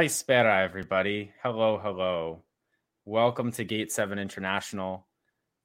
Kaispera, 0.00 0.64
everybody. 0.64 1.30
Hello, 1.42 1.76
hello. 1.76 2.42
Welcome 3.04 3.52
to 3.52 3.64
Gate 3.64 3.92
7 3.92 4.18
International, 4.18 5.06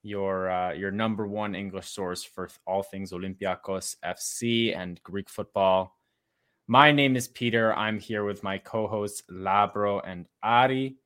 your 0.03 0.49
uh, 0.51 0.73
your 0.73 0.91
number 0.91 1.25
one 1.25 1.55
English 1.55 1.87
source 1.87 2.21
for 2.21 2.49
all 2.67 2.83
things 2.83 3.13
Olympiacos 3.13 3.95
FC 4.03 4.77
and 4.77 5.01
Greek 5.03 5.29
football. 5.29 5.95
My 6.67 6.91
name 6.91 7.15
is 7.15 7.29
Peter. 7.29 7.73
I'm 7.75 7.97
here 7.97 8.25
with 8.25 8.43
my 8.43 8.57
co-hosts 8.57 9.23
Labro 9.31 10.01
and 10.05 10.27
Ari. 10.43 10.97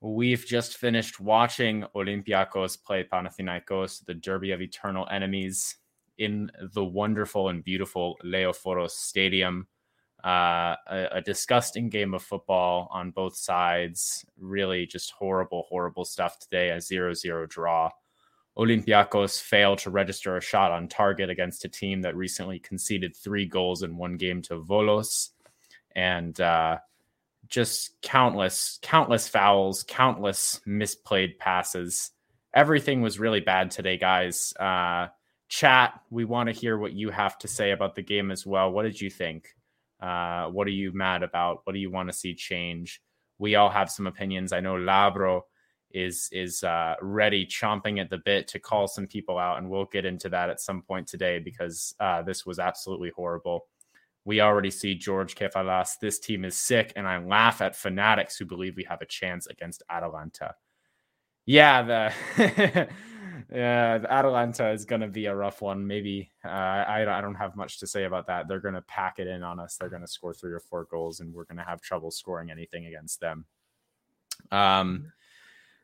We've 0.00 0.46
just 0.46 0.76
finished 0.76 1.18
watching 1.18 1.84
Olympiacos 1.96 2.80
play 2.80 3.02
Panathinaikos, 3.12 4.04
the 4.04 4.14
derby 4.14 4.52
of 4.52 4.60
eternal 4.60 5.08
enemies, 5.10 5.78
in 6.18 6.52
the 6.74 6.84
wonderful 6.84 7.48
and 7.48 7.64
beautiful 7.64 8.16
Leoforos 8.24 8.90
Stadium 8.90 9.66
uh, 10.26 10.74
a, 10.88 11.08
a, 11.12 11.22
disgusting 11.22 11.88
game 11.88 12.12
of 12.12 12.20
football 12.20 12.88
on 12.90 13.12
both 13.12 13.36
sides. 13.36 14.26
Really, 14.36 14.84
just 14.84 15.12
horrible, 15.12 15.66
horrible 15.68 16.04
stuff 16.04 16.40
today. 16.40 16.70
A 16.70 16.80
0 16.80 17.14
0 17.14 17.46
draw. 17.46 17.90
Olympiacos 18.58 19.40
failed 19.40 19.78
to 19.78 19.90
register 19.90 20.36
a 20.36 20.42
shot 20.42 20.72
on 20.72 20.88
target 20.88 21.30
against 21.30 21.64
a 21.64 21.68
team 21.68 22.02
that 22.02 22.16
recently 22.16 22.58
conceded 22.58 23.14
three 23.14 23.46
goals 23.46 23.84
in 23.84 23.96
one 23.96 24.16
game 24.16 24.42
to 24.42 24.60
Volos. 24.60 25.30
And 25.94 26.40
uh, 26.40 26.78
just 27.46 28.00
countless, 28.02 28.80
countless 28.82 29.28
fouls, 29.28 29.84
countless 29.86 30.60
misplayed 30.66 31.38
passes. 31.38 32.10
Everything 32.52 33.00
was 33.00 33.20
really 33.20 33.40
bad 33.40 33.70
today, 33.70 33.96
guys. 33.96 34.52
Uh, 34.58 35.06
chat, 35.48 36.00
we 36.10 36.24
want 36.24 36.48
to 36.48 36.52
hear 36.52 36.76
what 36.78 36.94
you 36.94 37.10
have 37.10 37.38
to 37.38 37.46
say 37.46 37.70
about 37.70 37.94
the 37.94 38.02
game 38.02 38.32
as 38.32 38.44
well. 38.44 38.72
What 38.72 38.82
did 38.82 39.00
you 39.00 39.08
think? 39.08 39.55
Uh, 40.06 40.48
what 40.50 40.68
are 40.68 40.70
you 40.70 40.92
mad 40.92 41.24
about? 41.24 41.62
What 41.64 41.72
do 41.72 41.80
you 41.80 41.90
want 41.90 42.08
to 42.08 42.16
see 42.16 42.32
change? 42.32 43.02
We 43.38 43.56
all 43.56 43.68
have 43.70 43.90
some 43.90 44.06
opinions. 44.06 44.52
I 44.52 44.60
know 44.60 44.74
Labro 44.74 45.42
is 45.90 46.28
is 46.30 46.62
uh, 46.62 46.94
ready, 47.02 47.44
chomping 47.44 48.00
at 48.00 48.08
the 48.08 48.18
bit 48.18 48.46
to 48.48 48.60
call 48.60 48.86
some 48.86 49.08
people 49.08 49.36
out, 49.36 49.58
and 49.58 49.68
we'll 49.68 49.86
get 49.86 50.04
into 50.04 50.28
that 50.28 50.48
at 50.48 50.60
some 50.60 50.82
point 50.82 51.08
today 51.08 51.40
because 51.40 51.94
uh, 51.98 52.22
this 52.22 52.46
was 52.46 52.60
absolutely 52.60 53.10
horrible. 53.16 53.66
We 54.24 54.40
already 54.40 54.70
see 54.70 54.94
George 54.94 55.34
Kefalas. 55.34 55.98
This 56.00 56.20
team 56.20 56.44
is 56.44 56.56
sick, 56.56 56.92
and 56.94 57.08
I 57.08 57.18
laugh 57.18 57.60
at 57.60 57.74
fanatics 57.74 58.36
who 58.36 58.44
believe 58.44 58.76
we 58.76 58.86
have 58.88 59.02
a 59.02 59.06
chance 59.06 59.48
against 59.48 59.82
Atalanta. 59.90 60.54
Yeah, 61.46 61.82
the 61.82 62.88
yeah, 63.52 64.00
Atalanta 64.08 64.70
is 64.70 64.84
going 64.84 65.02
to 65.02 65.08
be 65.08 65.26
a 65.26 65.34
rough 65.34 65.62
one. 65.62 65.86
Maybe 65.86 66.32
uh, 66.44 66.48
I, 66.48 67.18
I 67.18 67.20
don't 67.20 67.34
have 67.36 67.54
much 67.54 67.78
to 67.80 67.86
say 67.86 68.04
about 68.04 68.26
that. 68.26 68.48
They're 68.48 68.60
going 68.60 68.74
to 68.74 68.82
pack 68.82 69.18
it 69.18 69.28
in 69.28 69.42
on 69.42 69.60
us. 69.60 69.76
They're 69.76 69.88
going 69.90 70.02
to 70.02 70.08
score 70.08 70.34
three 70.34 70.52
or 70.52 70.60
four 70.60 70.84
goals, 70.90 71.20
and 71.20 71.32
we're 71.32 71.44
going 71.44 71.58
to 71.58 71.64
have 71.64 71.80
trouble 71.80 72.10
scoring 72.10 72.50
anything 72.50 72.86
against 72.86 73.20
them. 73.20 73.44
Um, 74.50 75.12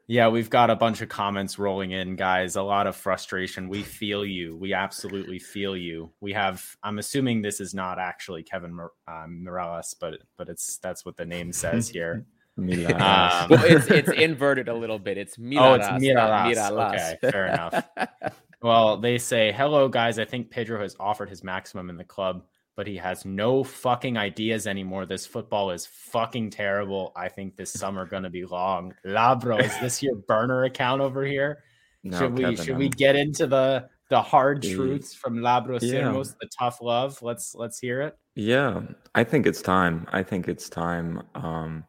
yeah, 0.09 0.29
we've 0.29 0.51
got 0.51 0.71
a 0.71 0.77
bunch 0.77 1.01
of 1.01 1.09
comments 1.09 1.59
rolling 1.59 1.93
in, 1.93 2.17
guys. 2.17 2.57
A 2.57 2.63
lot 2.63 2.89
of 2.89 2.97
frustration. 2.97 3.69
We 3.69 3.83
feel 3.83 4.27
you. 4.27 4.57
We 4.57 4.75
absolutely 4.75 5.39
feel 5.39 5.77
you. 5.77 6.11
We 6.21 6.33
have. 6.33 6.77
I'm 6.83 6.99
assuming 6.99 7.43
this 7.43 7.61
is 7.61 7.73
not 7.73 8.01
actually 8.01 8.43
Kevin 8.43 8.79
um, 9.07 9.45
Mirallas, 9.47 9.95
but 9.99 10.15
but 10.37 10.49
it's 10.49 10.79
that's 10.79 11.05
what 11.05 11.17
the 11.17 11.25
name 11.25 11.53
says 11.53 11.89
here. 11.89 12.27
Um, 12.59 12.67
well, 12.69 13.65
it's, 13.65 13.87
it's 13.87 14.11
inverted 14.11 14.69
a 14.69 14.75
little 14.75 14.99
bit. 14.99 15.17
It's 15.17 15.37
Miralas. 15.37 15.59
Oh, 15.59 15.75
it's 15.75 16.05
Miralas. 16.05 16.55
Miralas. 16.55 16.95
Okay, 16.95 17.31
fair 17.31 17.47
enough. 17.47 17.85
well, 18.63 18.99
they 18.99 19.19
say, 19.19 19.53
hello, 19.53 19.89
guys. 19.89 20.19
I 20.19 20.25
think 20.25 20.51
Pedro 20.51 20.81
has 20.81 20.97
offered 21.01 21.31
his 21.31 21.43
maximum 21.43 21.89
in 21.89 21.97
the 21.97 22.05
club, 22.05 22.45
but 22.77 22.87
he 22.87 22.97
has 22.97 23.25
no 23.25 23.65
fucking 23.65 24.19
ideas 24.19 24.67
anymore. 24.67 25.07
This 25.07 25.27
football 25.27 25.71
is 25.71 25.87
fucking 25.87 26.51
terrible. 26.51 27.13
I 27.17 27.29
think 27.29 27.57
this 27.57 27.73
summer 27.73 28.05
going 28.05 28.25
to 28.25 28.31
be 28.31 28.45
long. 28.45 28.95
Labro, 29.07 29.61
is 29.63 29.79
this 29.81 30.03
your 30.03 30.17
burner 30.29 30.65
account 30.65 31.01
over 31.01 31.25
here? 31.25 31.65
No, 32.05 32.19
should 32.19 32.33
we 32.35 32.43
Kevin, 32.43 32.57
should 32.57 32.75
I'm... 32.75 32.79
we 32.79 32.89
get 32.89 33.17
into 33.17 33.47
the 33.47 33.89
the 34.11 34.21
hard 34.21 34.63
truths 34.63 35.15
from 35.15 35.39
Labro 35.39 35.79
yeah. 35.81 36.11
the 36.11 36.49
tough 36.59 36.83
love? 36.83 37.23
Let's 37.23 37.55
let's 37.55 37.79
hear 37.79 38.03
it. 38.03 38.19
Yeah, 38.35 38.83
I 39.15 39.25
think 39.25 39.47
it's 39.47 39.63
time. 39.63 40.07
I 40.13 40.23
think 40.23 40.49
it's 40.49 40.69
time. 40.69 41.23
Um, 41.35 41.85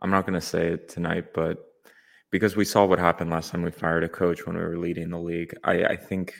I'm 0.00 0.10
not 0.10 0.26
going 0.26 0.38
to 0.38 0.46
say 0.46 0.68
it 0.68 0.88
tonight, 0.88 1.32
but 1.34 1.64
because 2.30 2.56
we 2.56 2.64
saw 2.64 2.84
what 2.84 2.98
happened 2.98 3.30
last 3.30 3.50
time 3.50 3.62
we 3.62 3.70
fired 3.70 4.04
a 4.04 4.08
coach 4.08 4.46
when 4.46 4.56
we 4.56 4.62
were 4.62 4.78
leading 4.78 5.10
the 5.10 5.18
league, 5.18 5.54
I, 5.64 5.84
I 5.84 5.96
think, 5.96 6.34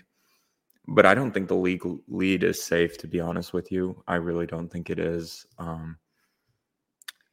but 0.86 1.06
I 1.06 1.14
don't 1.14 1.32
think 1.32 1.48
the 1.48 1.54
league 1.54 1.84
lead 2.06 2.44
is 2.44 2.62
safe. 2.62 2.98
To 2.98 3.06
be 3.06 3.20
honest 3.20 3.52
with 3.52 3.72
you, 3.72 4.02
I 4.06 4.16
really 4.16 4.46
don't 4.46 4.68
think 4.70 4.90
it 4.90 4.98
is. 4.98 5.46
Um, 5.58 5.98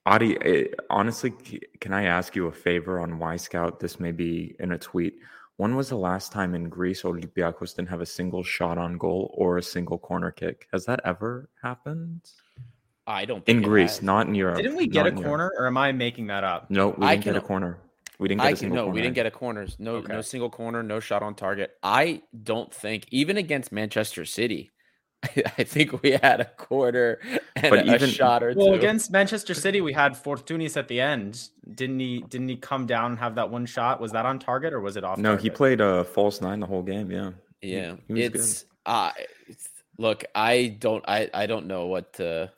Adi, 0.05 0.37
eh, 0.41 0.67
honestly, 0.89 1.31
can 1.79 1.91
I 1.91 2.05
ask 2.05 2.35
you 2.35 2.47
a 2.47 2.51
favor 2.51 2.99
on 2.99 3.17
Y 3.17 3.35
Wyscout? 3.35 3.79
This 3.79 3.99
may 3.99 4.11
be 4.11 4.55
in 4.59 4.71
a 4.71 4.77
tweet. 4.77 5.15
When 5.57 5.75
was 5.75 5.89
the 5.89 5.97
last 5.97 6.31
time 6.31 6.53
in 6.53 6.69
Greece 6.69 7.03
Olympiacos 7.03 7.75
didn't 7.75 7.89
have 7.89 8.01
a 8.01 8.05
single 8.05 8.43
shot 8.43 8.77
on 8.77 8.97
goal 8.97 9.33
or 9.35 9.57
a 9.57 9.63
single 9.63 9.97
corner 9.97 10.29
kick? 10.31 10.67
Has 10.71 10.85
that 10.85 10.99
ever 11.05 11.49
happened? 11.61 12.21
I 13.07 13.25
don't 13.25 13.45
think 13.45 13.57
in 13.57 13.63
Greece, 13.63 13.97
has. 13.97 14.03
not 14.03 14.27
in 14.27 14.35
Europe. 14.35 14.57
Didn't 14.57 14.75
we 14.75 14.87
get 14.87 15.05
a 15.05 15.11
corner, 15.11 15.45
Europe. 15.45 15.53
or 15.57 15.67
am 15.67 15.77
I 15.77 15.91
making 15.91 16.27
that 16.27 16.43
up? 16.43 16.71
No, 16.71 16.89
we 16.89 17.07
didn't 17.07 17.23
get 17.23 17.35
a 17.35 17.41
corner. 17.41 17.77
We 18.17 18.27
didn't 18.27 18.41
get 18.41 18.47
I 18.47 18.51
a 18.51 18.55
single 18.55 18.75
no, 18.75 18.83
corner. 18.83 18.95
we 18.95 19.01
didn't 19.01 19.15
get 19.15 19.25
a 19.25 19.31
corner. 19.31 19.67
No, 19.77 19.95
okay. 19.95 20.13
no 20.13 20.21
single 20.21 20.49
corner, 20.49 20.81
no 20.81 20.99
shot 20.99 21.21
on 21.21 21.35
target. 21.35 21.71
I 21.83 22.21
don't 22.43 22.73
think 22.73 23.05
even 23.11 23.37
against 23.37 23.71
Manchester 23.71 24.25
City, 24.25 24.71
I 25.57 25.63
think 25.63 26.01
we 26.01 26.11
had 26.11 26.41
a 26.41 26.45
quarter 26.45 27.19
and 27.55 27.69
but 27.69 27.87
a 27.87 27.95
even, 27.95 28.09
shot 28.09 28.41
or 28.43 28.53
well, 28.55 28.67
two. 28.67 28.73
against 28.73 29.11
Manchester 29.11 29.53
City, 29.53 29.81
we 29.81 29.93
had 29.93 30.13
Fortounis 30.13 30.77
at 30.77 30.87
the 30.87 31.01
end. 31.01 31.49
Didn't 31.73 31.99
he? 31.99 32.21
Didn't 32.29 32.47
he 32.47 32.55
come 32.55 32.85
down 32.85 33.11
and 33.11 33.19
have 33.19 33.35
that 33.35 33.49
one 33.49 33.65
shot? 33.65 33.99
Was 33.99 34.11
that 34.13 34.25
on 34.25 34.39
target 34.39 34.73
or 34.73 34.79
was 34.79 34.97
it 34.97 35.03
off? 35.03 35.17
No, 35.17 35.29
target? 35.29 35.43
he 35.43 35.49
played 35.49 35.81
a 35.81 36.03
false 36.05 36.41
nine 36.41 36.59
the 36.59 36.67
whole 36.67 36.83
game. 36.83 37.11
Yeah, 37.11 37.31
yeah. 37.61 37.95
He, 38.07 38.15
he 38.15 38.23
it's 38.23 38.63
good. 38.63 38.69
uh, 38.85 39.11
look, 39.97 40.23
I 40.33 40.77
don't, 40.79 41.03
I, 41.07 41.29
I 41.33 41.45
don't 41.47 41.67
know 41.67 41.87
what 41.87 42.13
to 42.13 42.51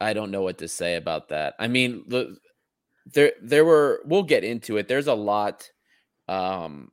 I 0.00 0.12
don't 0.12 0.30
know 0.30 0.42
what 0.42 0.58
to 0.58 0.68
say 0.68 0.96
about 0.96 1.28
that. 1.28 1.54
I 1.58 1.68
mean, 1.68 2.04
the, 2.08 2.36
there 3.06 3.32
there 3.42 3.64
were 3.64 4.00
we'll 4.04 4.22
get 4.22 4.44
into 4.44 4.76
it. 4.76 4.88
There's 4.88 5.06
a 5.06 5.14
lot 5.14 5.70
um 6.28 6.90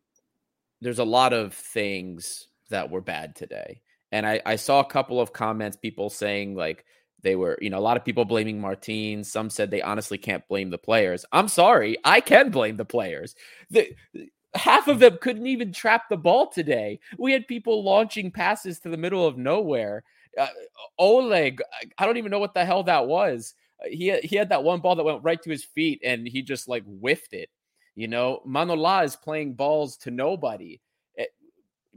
there's 0.81 0.99
a 0.99 1.05
lot 1.05 1.33
of 1.33 1.53
things 1.53 2.47
that 2.69 2.89
were 2.89 3.01
bad 3.01 3.35
today. 3.35 3.81
And 4.11 4.25
I, 4.25 4.41
I 4.45 4.55
saw 4.55 4.79
a 4.79 4.85
couple 4.85 5.21
of 5.21 5.31
comments, 5.31 5.77
people 5.77 6.09
saying 6.09 6.55
like 6.55 6.85
they 7.21 7.35
were, 7.35 7.57
you 7.61 7.69
know, 7.69 7.77
a 7.77 7.79
lot 7.79 7.97
of 7.97 8.03
people 8.03 8.25
blaming 8.25 8.59
Martin. 8.59 9.23
Some 9.23 9.49
said 9.49 9.69
they 9.69 9.81
honestly 9.81 10.17
can't 10.17 10.47
blame 10.47 10.69
the 10.69 10.77
players. 10.77 11.23
I'm 11.31 11.47
sorry, 11.47 11.97
I 12.03 12.19
can 12.19 12.49
blame 12.49 12.77
the 12.77 12.85
players. 12.85 13.35
The 13.69 13.95
half 14.53 14.87
of 14.87 14.99
them 14.99 15.17
couldn't 15.21 15.47
even 15.47 15.71
trap 15.71 16.09
the 16.09 16.17
ball 16.17 16.49
today. 16.49 16.99
We 17.17 17.31
had 17.31 17.47
people 17.47 17.83
launching 17.83 18.31
passes 18.31 18.79
to 18.79 18.89
the 18.89 18.97
middle 18.97 19.25
of 19.25 19.37
nowhere 19.37 20.03
uh, 20.37 20.47
Oleg, 20.97 21.61
I 21.97 22.05
don't 22.05 22.17
even 22.17 22.31
know 22.31 22.39
what 22.39 22.53
the 22.53 22.65
hell 22.65 22.83
that 22.83 23.07
was. 23.07 23.53
Uh, 23.83 23.87
he 23.89 24.17
he 24.23 24.35
had 24.35 24.49
that 24.49 24.63
one 24.63 24.79
ball 24.79 24.95
that 24.95 25.03
went 25.03 25.23
right 25.23 25.41
to 25.41 25.49
his 25.49 25.63
feet, 25.63 26.01
and 26.03 26.27
he 26.27 26.41
just 26.41 26.67
like 26.67 26.83
whiffed 26.85 27.33
it. 27.33 27.49
You 27.95 28.07
know, 28.07 28.41
Manola 28.47 29.03
is 29.03 29.15
playing 29.15 29.53
balls 29.53 29.97
to 29.97 30.11
nobody. 30.11 30.79
Eh, 31.17 31.25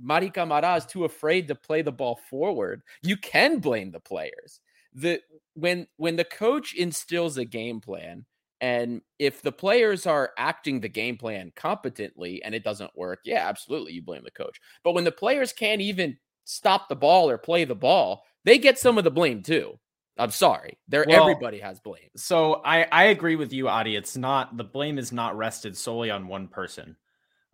Mady 0.02 0.32
Camara 0.32 0.76
is 0.76 0.86
too 0.86 1.04
afraid 1.04 1.48
to 1.48 1.54
play 1.54 1.82
the 1.82 1.92
ball 1.92 2.18
forward. 2.28 2.82
You 3.02 3.16
can 3.16 3.58
blame 3.58 3.90
the 3.92 4.00
players. 4.00 4.60
The 4.94 5.20
when 5.54 5.86
when 5.96 6.16
the 6.16 6.24
coach 6.24 6.74
instills 6.74 7.36
a 7.36 7.44
game 7.44 7.80
plan, 7.80 8.24
and 8.60 9.02
if 9.18 9.42
the 9.42 9.52
players 9.52 10.06
are 10.06 10.32
acting 10.38 10.80
the 10.80 10.88
game 10.88 11.16
plan 11.16 11.52
competently 11.54 12.42
and 12.42 12.54
it 12.54 12.64
doesn't 12.64 12.96
work, 12.96 13.20
yeah, 13.24 13.46
absolutely, 13.48 13.92
you 13.92 14.02
blame 14.02 14.22
the 14.24 14.30
coach. 14.30 14.60
But 14.82 14.92
when 14.92 15.04
the 15.04 15.12
players 15.12 15.52
can't 15.52 15.80
even 15.80 16.16
stop 16.44 16.88
the 16.88 16.96
ball 16.96 17.28
or 17.28 17.38
play 17.38 17.64
the 17.64 17.74
ball, 17.74 18.24
they 18.44 18.58
get 18.58 18.78
some 18.78 18.98
of 18.98 19.04
the 19.04 19.10
blame 19.10 19.42
too. 19.42 19.78
I'm 20.16 20.30
sorry. 20.30 20.78
There 20.86 21.04
well, 21.08 21.22
everybody 21.22 21.58
has 21.58 21.80
blame. 21.80 22.10
So 22.16 22.62
I 22.64 22.84
I 22.84 23.04
agree 23.04 23.36
with 23.36 23.52
you, 23.52 23.68
Adi. 23.68 23.96
It's 23.96 24.16
not 24.16 24.56
the 24.56 24.64
blame 24.64 24.98
is 24.98 25.12
not 25.12 25.36
rested 25.36 25.76
solely 25.76 26.10
on 26.10 26.28
one 26.28 26.48
person. 26.48 26.96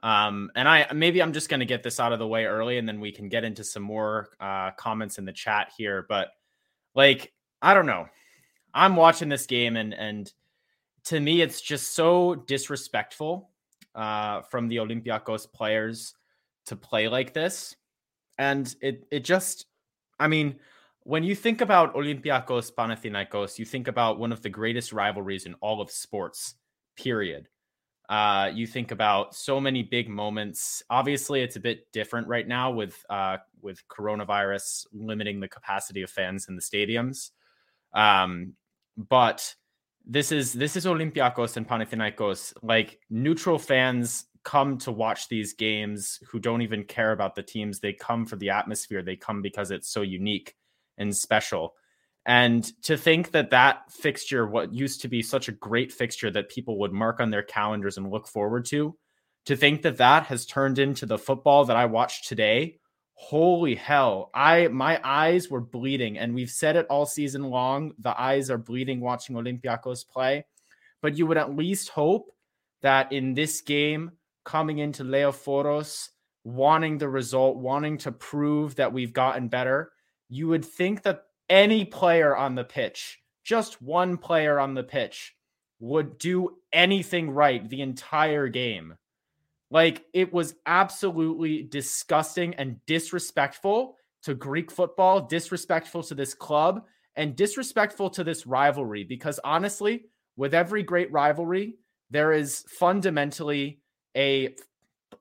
Um, 0.03 0.51
and 0.55 0.69
I 0.69 0.93
maybe 0.93 1.23
I'm 1.23 1.33
just 1.33 1.49
going 1.49 1.61
to 1.61 1.67
get 1.67 1.83
this 1.83 2.01
out 2.01 2.13
of 2.13 2.19
the 2.19 2.27
way 2.27 2.47
early, 2.47 2.79
and 2.79 2.89
then 2.89 3.01
we 3.01 3.13
can 3.13 3.29
get 3.29 3.45
into 3.45 3.65
some 3.65 3.83
more 3.83 4.31
uh, 4.41 4.73
comments 4.73 5.19
in 5.19 5.25
the 5.25 5.33
chat 5.33 5.73
here. 5.77 6.05
But 6.09 6.29
like, 6.95 7.33
I 7.63 7.75
don't 7.75 7.87
know. 7.87 8.07
I'm 8.73 8.97
watching 8.97 9.29
this 9.29 9.47
game, 9.47 9.77
and 9.77 9.95
and 9.95 10.33
to 11.05 11.21
me, 11.21 11.41
it's 11.41 11.61
just 11.61 11.95
so 11.95 12.35
disrespectful 12.35 13.51
uh, 13.95 14.43
from 14.43 14.69
the 14.69 14.77
Olympiacos 14.77 15.51
players 15.53 16.15
to 16.67 16.77
play 16.77 17.09
like 17.09 17.35
this, 17.35 17.75
and 18.41 18.75
it 18.81 19.07
it 19.13 19.23
just, 19.25 19.67
I 20.19 20.27
mean 20.27 20.59
when 21.05 21.25
you 21.25 21.35
think 21.35 21.61
about 21.61 21.95
Olympiacos 21.95 22.73
Panathinaikos, 22.73 23.59
you 23.59 23.65
think 23.65 23.89
about 23.89 24.19
one 24.19 24.33
of 24.33 24.43
the 24.43 24.49
greatest 24.49 24.93
rivalries 24.93 25.47
in 25.47 25.55
all 25.61 25.81
of 25.81 25.91
sports, 25.91 26.55
period. 26.97 27.49
Uh, 28.09 28.51
you 28.53 28.67
think 28.67 28.91
about 28.91 29.35
so 29.35 29.61
many 29.61 29.83
big 29.83 30.09
moments. 30.09 30.83
Obviously, 30.91 31.43
it's 31.43 31.57
a 31.57 31.61
bit 31.61 31.91
different 31.93 32.27
right 32.27 32.47
now 32.47 32.71
with 32.71 33.05
uh, 33.09 33.37
with 33.63 33.87
coronavirus 33.89 34.87
limiting 34.93 35.41
the 35.41 35.49
capacity 35.49 36.03
of 36.03 36.11
fans 36.11 36.49
in 36.49 36.57
the 36.57 36.63
stadiums. 36.63 37.31
Um, 37.95 38.55
but 38.97 39.55
this 40.05 40.33
is 40.33 40.53
this 40.53 40.77
is 40.77 40.87
Olympiacos 40.87 41.57
and 41.57 41.69
Panathinaikos. 41.69 42.53
Like 42.63 42.99
neutral 43.11 43.59
fans 43.59 44.27
come 44.45 44.79
to 44.79 44.93
watch 44.93 45.29
these 45.29 45.53
games 45.53 46.19
who 46.29 46.39
don't 46.39 46.63
even 46.63 46.85
care 46.85 47.13
about 47.13 47.35
the 47.35 47.43
teams. 47.43 47.81
They 47.81 47.93
come 47.93 48.27
for 48.27 48.37
the 48.37 48.51
atmosphere. 48.51 49.03
They 49.03 49.17
come 49.17 49.43
because 49.43 49.71
it's 49.71 49.89
so 49.89 50.03
unique 50.03 50.57
and 50.99 51.15
special. 51.17 51.75
And 52.27 52.65
to 52.83 52.97
think 52.97 53.33
that 53.33 53.51
that 53.51 53.91
fixture, 53.91 54.47
what 54.47 54.73
used 54.73 55.03
to 55.03 55.09
be 55.09 55.23
such 55.23 55.49
a 55.49 55.53
great 55.53 55.93
fixture 55.93 56.31
that 56.31 56.51
people 56.51 56.79
would 56.81 56.93
mark 56.93 57.21
on 57.21 57.31
their 57.31 57.43
calendars 57.43 57.97
and 57.97 58.11
look 58.11 58.29
forward 58.29 58.67
to, 58.67 58.97
to 59.47 59.57
think 59.57 59.83
that 59.83 59.97
that 59.99 60.27
has 60.27 60.47
turned 60.47 60.79
into 60.79 61.07
the 61.07 61.19
football 61.19 61.65
that 61.65 61.77
I 61.77 61.87
watched 61.87 62.29
today, 62.29 62.79
holy 63.15 63.75
hell! 63.75 64.31
I 64.35 64.69
my 64.69 65.01
eyes 65.03 65.51
were 65.51 65.61
bleeding, 65.61 66.19
and 66.19 66.35
we've 66.35 66.51
said 66.51 66.77
it 66.77 66.87
all 66.89 67.07
season 67.07 67.45
long. 67.45 67.93
The 67.99 68.19
eyes 68.19 68.51
are 68.51 68.59
bleeding 68.59 69.01
watching 69.01 69.37
Olympiacos 69.37 70.07
play, 70.07 70.45
but 71.01 71.17
you 71.17 71.27
would 71.27 71.39
at 71.39 71.57
least 71.57 71.89
hope 71.89 72.35
that 72.83 73.13
in 73.13 73.35
this 73.35 73.61
game, 73.63 74.13
coming 74.45 74.79
into 74.79 75.05
Leoforos, 75.05 76.09
wanting 76.45 76.99
the 76.99 77.09
result, 77.09 77.57
wanting 77.57 77.99
to 77.99 78.13
prove 78.13 78.77
that 78.77 78.93
we've 78.93 79.13
gotten 79.13 79.49
better 79.49 79.93
you 80.31 80.47
would 80.49 80.65
think 80.65 81.03
that 81.03 81.25
any 81.51 81.85
player 81.85 82.35
on 82.35 82.55
the 82.55 82.65
pitch, 82.65 83.21
just 83.45 83.83
one 83.83 84.17
player 84.17 84.59
on 84.59 84.75
the 84.75 84.85
pitch, 84.85 85.35
would 85.81 86.17
do 86.19 86.57
anything 86.73 87.31
right 87.31 87.69
the 87.69 87.83
entire 87.83 88.49
game. 88.49 88.95
Like 89.71 90.05
it 90.15 90.33
was 90.33 90.55
absolutely 90.67 91.65
disgusting 91.65 92.55
and 92.55 92.77
disrespectful 92.87 93.97
to 94.23 94.35
Greek 94.35 94.71
football, 94.71 95.23
disrespectful 95.23 96.03
to 96.05 96.15
this 96.15 96.33
club, 96.33 96.85
and 97.17 97.35
disrespectful 97.35 98.11
to 98.11 98.23
this 98.23 98.47
rivalry. 98.47 99.03
Because 99.03 99.41
honestly, 99.43 100.05
with 100.37 100.55
every 100.55 100.83
great 100.83 101.11
rivalry, 101.11 101.75
there 102.11 102.33
is 102.33 102.65
fundamentally 102.69 103.80
a 104.17 104.55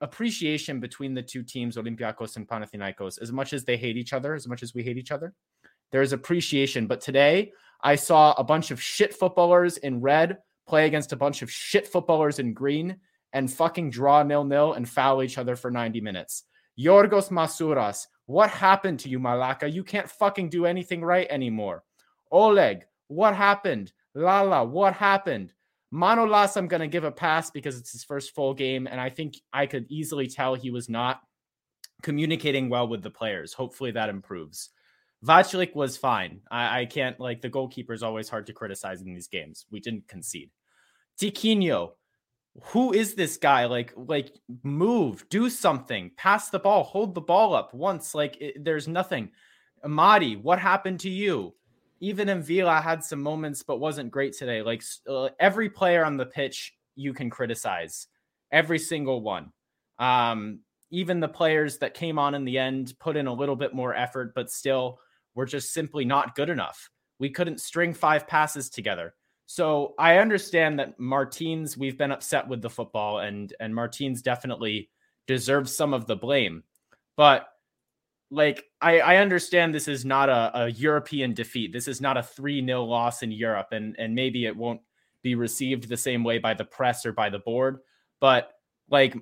appreciation 0.02 0.80
between 0.80 1.14
the 1.14 1.22
two 1.22 1.44
teams, 1.44 1.78
Olympiacos 1.78 2.36
and 2.36 2.48
Panathinaikos, 2.48 3.22
as 3.22 3.32
much 3.32 3.54
as 3.54 3.66
they 3.66 3.78
hate 3.78 3.98
each 3.98 4.14
other, 4.14 4.34
as 4.34 4.48
much 4.48 4.64
as 4.64 4.74
we 4.74 4.84
hate 4.84 4.98
each 4.98 5.12
other. 5.12 5.34
There's 5.92 6.14
appreciation. 6.14 6.88
But 6.88 7.02
today, 7.02 7.52
I 7.82 7.96
saw 7.96 8.34
a 8.34 8.44
bunch 8.44 8.72
of 8.72 8.82
shit 8.82 9.14
footballers 9.14 9.78
in 9.78 10.02
red 10.02 10.38
play 10.68 10.86
against 10.86 11.14
a 11.14 11.18
bunch 11.18 11.42
of 11.42 11.52
shit 11.52 11.88
footballers 11.88 12.40
in 12.40 12.54
green 12.54 12.98
and 13.34 13.52
fucking 13.52 13.90
draw 13.90 14.24
nil 14.24 14.44
nil 14.44 14.74
and 14.74 14.88
foul 14.88 15.24
each 15.24 15.38
other 15.38 15.56
for 15.56 15.72
90 15.72 16.02
minutes. 16.02 16.44
Yorgos 16.80 17.30
Masouras, 17.30 18.06
what 18.26 18.50
happened 18.50 19.00
to 19.00 19.10
you, 19.10 19.20
Malaka? 19.20 19.72
You 19.72 19.84
can't 19.84 20.10
fucking 20.10 20.50
do 20.50 20.66
anything 20.66 21.02
right 21.02 21.28
anymore. 21.30 21.84
Oleg, 22.32 22.86
what 23.08 23.36
happened? 23.36 23.92
Lala, 24.14 24.64
what 24.64 24.94
happened? 24.94 25.54
Manolas, 25.92 26.56
I'm 26.56 26.68
going 26.68 26.82
to 26.82 26.88
give 26.88 27.04
a 27.04 27.12
pass 27.12 27.50
because 27.50 27.78
it's 27.78 27.92
his 27.92 28.04
first 28.04 28.36
full 28.36 28.54
game. 28.54 28.88
And 28.88 29.02
I 29.02 29.10
think 29.10 29.36
I 29.52 29.66
could 29.66 29.86
easily 29.90 30.28
tell 30.28 30.54
he 30.54 30.72
was 30.72 30.90
not 30.90 31.22
communicating 32.04 32.70
well 32.70 32.88
with 32.88 33.02
the 33.02 33.10
players. 33.10 33.54
Hopefully 33.54 33.92
that 33.92 34.10
improves. 34.10 34.70
Vaclik 35.26 35.76
was 35.76 35.98
fine. 35.98 36.42
I, 36.50 36.82
I, 36.82 36.86
can't, 36.86 37.20
like, 37.20 37.42
the 37.42 37.50
goalkeeper 37.50 37.94
is 37.94 38.04
always 38.04 38.30
hard 38.30 38.46
to 38.48 38.54
criticize 38.54 39.02
in 39.02 39.14
these 39.14 39.28
games. 39.28 39.66
We 39.70 39.80
didn't 39.80 40.08
concede. 40.08 40.52
Tiquinho, 41.20 41.92
who 42.64 42.94
is 42.94 43.16
this 43.16 43.38
guy? 43.38 43.66
Like, 43.66 43.94
like 43.98 44.32
move, 44.64 45.28
do 45.30 45.50
something, 45.50 46.12
pass 46.16 46.50
the 46.50 46.60
ball, 46.60 46.84
hold 46.84 47.16
the 47.16 47.22
ball 47.22 47.54
up 47.54 47.74
once. 47.74 48.16
Like, 48.16 48.38
it, 48.40 48.64
there's 48.64 48.88
nothing. 48.88 49.32
Amadi, 49.84 50.38
what 50.42 50.60
happened 50.60 51.02
to 51.02 51.10
you? 51.10 51.54
Even 52.00 52.28
M'Vila 52.28 52.82
had 52.82 53.04
some 53.04 53.22
moments, 53.22 53.64
but 53.64 53.80
wasn't 53.80 54.12
great 54.12 54.34
today. 54.34 54.62
Like 54.62 54.84
uh, 55.08 55.30
every 55.40 55.70
player 55.70 56.06
on 56.06 56.18
the 56.18 56.26
pitch, 56.26 56.74
you 56.96 57.14
can 57.14 57.30
criticize 57.30 58.08
every 58.52 58.80
single 58.80 59.22
one. 59.22 59.52
Um, 59.98 60.60
even 60.92 61.20
the 61.20 61.28
players 61.28 61.78
that 61.80 61.94
came 61.94 62.18
on 62.18 62.34
in 62.34 62.46
the 62.46 62.58
end 62.58 62.94
put 63.00 63.16
in 63.16 63.28
a 63.28 63.34
little 63.34 63.56
bit 63.56 63.74
more 63.74 63.94
effort, 63.94 64.34
but 64.34 64.50
still 64.50 65.00
were 65.36 65.46
just 65.46 65.74
simply 65.74 66.06
not 66.06 66.36
good 66.36 66.50
enough. 66.50 66.90
We 67.20 67.30
couldn't 67.30 67.62
string 67.62 67.94
five 67.94 68.28
passes 68.28 68.70
together. 68.70 69.14
So 69.46 69.94
I 69.98 70.18
understand 70.18 70.80
that 70.80 71.00
Martins, 71.00 71.78
we've 71.78 71.98
been 71.98 72.12
upset 72.12 72.48
with 72.48 72.62
the 72.62 72.70
football, 72.70 73.20
and 73.20 73.54
and 73.60 73.74
Martins 73.74 74.22
definitely 74.22 74.90
deserves 75.28 75.76
some 75.76 75.94
of 75.94 76.06
the 76.06 76.16
blame. 76.16 76.64
But 77.18 77.48
like 78.32 78.66
I, 78.82 79.00
I 79.00 79.16
understand 79.18 79.74
this 79.74 79.88
is 79.88 80.06
not 80.06 80.30
a, 80.30 80.64
a 80.64 80.68
European 80.70 81.34
defeat. 81.34 81.74
This 81.74 81.88
is 81.88 82.00
not 82.00 82.18
a 82.18 82.24
3 82.24 82.66
0 82.66 82.84
loss 82.84 83.24
in 83.24 83.32
Europe, 83.32 83.70
and, 83.72 83.96
and 83.98 84.14
maybe 84.14 84.46
it 84.46 84.56
won't 84.56 84.82
be 85.22 85.36
received 85.36 85.90
the 85.90 85.98
same 85.98 86.24
way 86.24 86.38
by 86.38 86.54
the 86.54 86.66
press 86.66 87.06
or 87.06 87.12
by 87.12 87.30
the 87.30 87.40
board. 87.40 87.80
But 88.20 88.52
like 88.90 89.16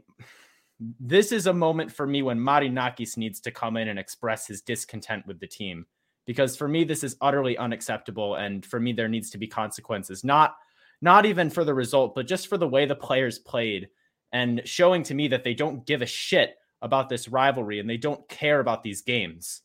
this 1.00 1.32
is 1.32 1.48
a 1.48 1.54
moment 1.54 1.92
for 1.92 2.06
me 2.06 2.22
when 2.22 2.38
Marinakis 2.38 3.18
needs 3.18 3.40
to 3.42 3.52
come 3.52 3.78
in 3.78 3.88
and 3.88 3.98
express 3.98 4.48
his 4.48 4.62
discontent 4.62 5.26
with 5.26 5.40
the 5.40 5.48
team. 5.48 5.86
Because 6.26 6.56
for 6.58 6.68
me, 6.68 6.84
this 6.84 7.04
is 7.04 7.16
utterly 7.22 7.58
unacceptable. 7.58 8.36
And 8.36 8.66
for 8.66 8.80
me, 8.80 8.92
there 8.92 9.08
needs 9.08 9.30
to 9.32 9.38
be 9.38 9.48
consequences, 9.48 10.24
not 10.24 10.56
not 11.02 11.26
even 11.26 11.50
for 11.50 11.64
the 11.64 11.74
result, 11.74 12.16
but 12.16 12.28
just 12.28 12.48
for 12.48 12.58
the 12.58 12.68
way 12.68 12.86
the 12.86 12.96
players 12.96 13.38
played 13.38 13.88
and 14.34 14.62
showing 14.66 15.04
to 15.04 15.14
me 15.14 15.28
that 15.28 15.44
they 15.44 15.54
don't 15.54 15.86
give 15.86 16.02
a 16.02 16.08
shit 16.08 16.56
about 16.82 17.10
this 17.10 17.28
rivalry 17.28 17.80
and 17.80 17.90
they 17.90 17.98
don't 17.98 18.28
care 18.30 18.60
about 18.60 18.84
these 18.84 19.02
games. 19.02 19.62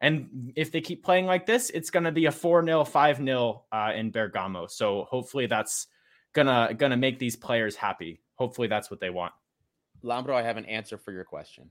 And 0.00 0.52
if 0.56 0.72
they 0.72 0.80
keep 0.80 1.04
playing 1.04 1.26
like 1.26 1.46
this, 1.46 1.70
it's 1.70 1.90
going 1.90 2.04
to 2.04 2.12
be 2.12 2.26
a 2.26 2.32
4 2.32 2.64
0, 2.64 2.84
5 2.84 3.16
0 3.16 3.64
uh, 3.70 3.92
in 3.94 4.10
Bergamo. 4.10 4.66
So 4.66 5.04
hopefully 5.04 5.46
that's 5.46 5.86
gonna 6.32 6.74
gonna 6.76 6.96
make 6.96 7.18
these 7.18 7.36
players 7.36 7.76
happy. 7.76 8.20
Hopefully 8.34 8.68
that's 8.68 8.90
what 8.90 9.00
they 9.00 9.10
want. 9.10 9.32
Lambro, 10.02 10.34
I 10.34 10.42
have 10.42 10.56
an 10.56 10.64
answer 10.66 10.98
for 10.98 11.12
your 11.12 11.24
question. 11.24 11.68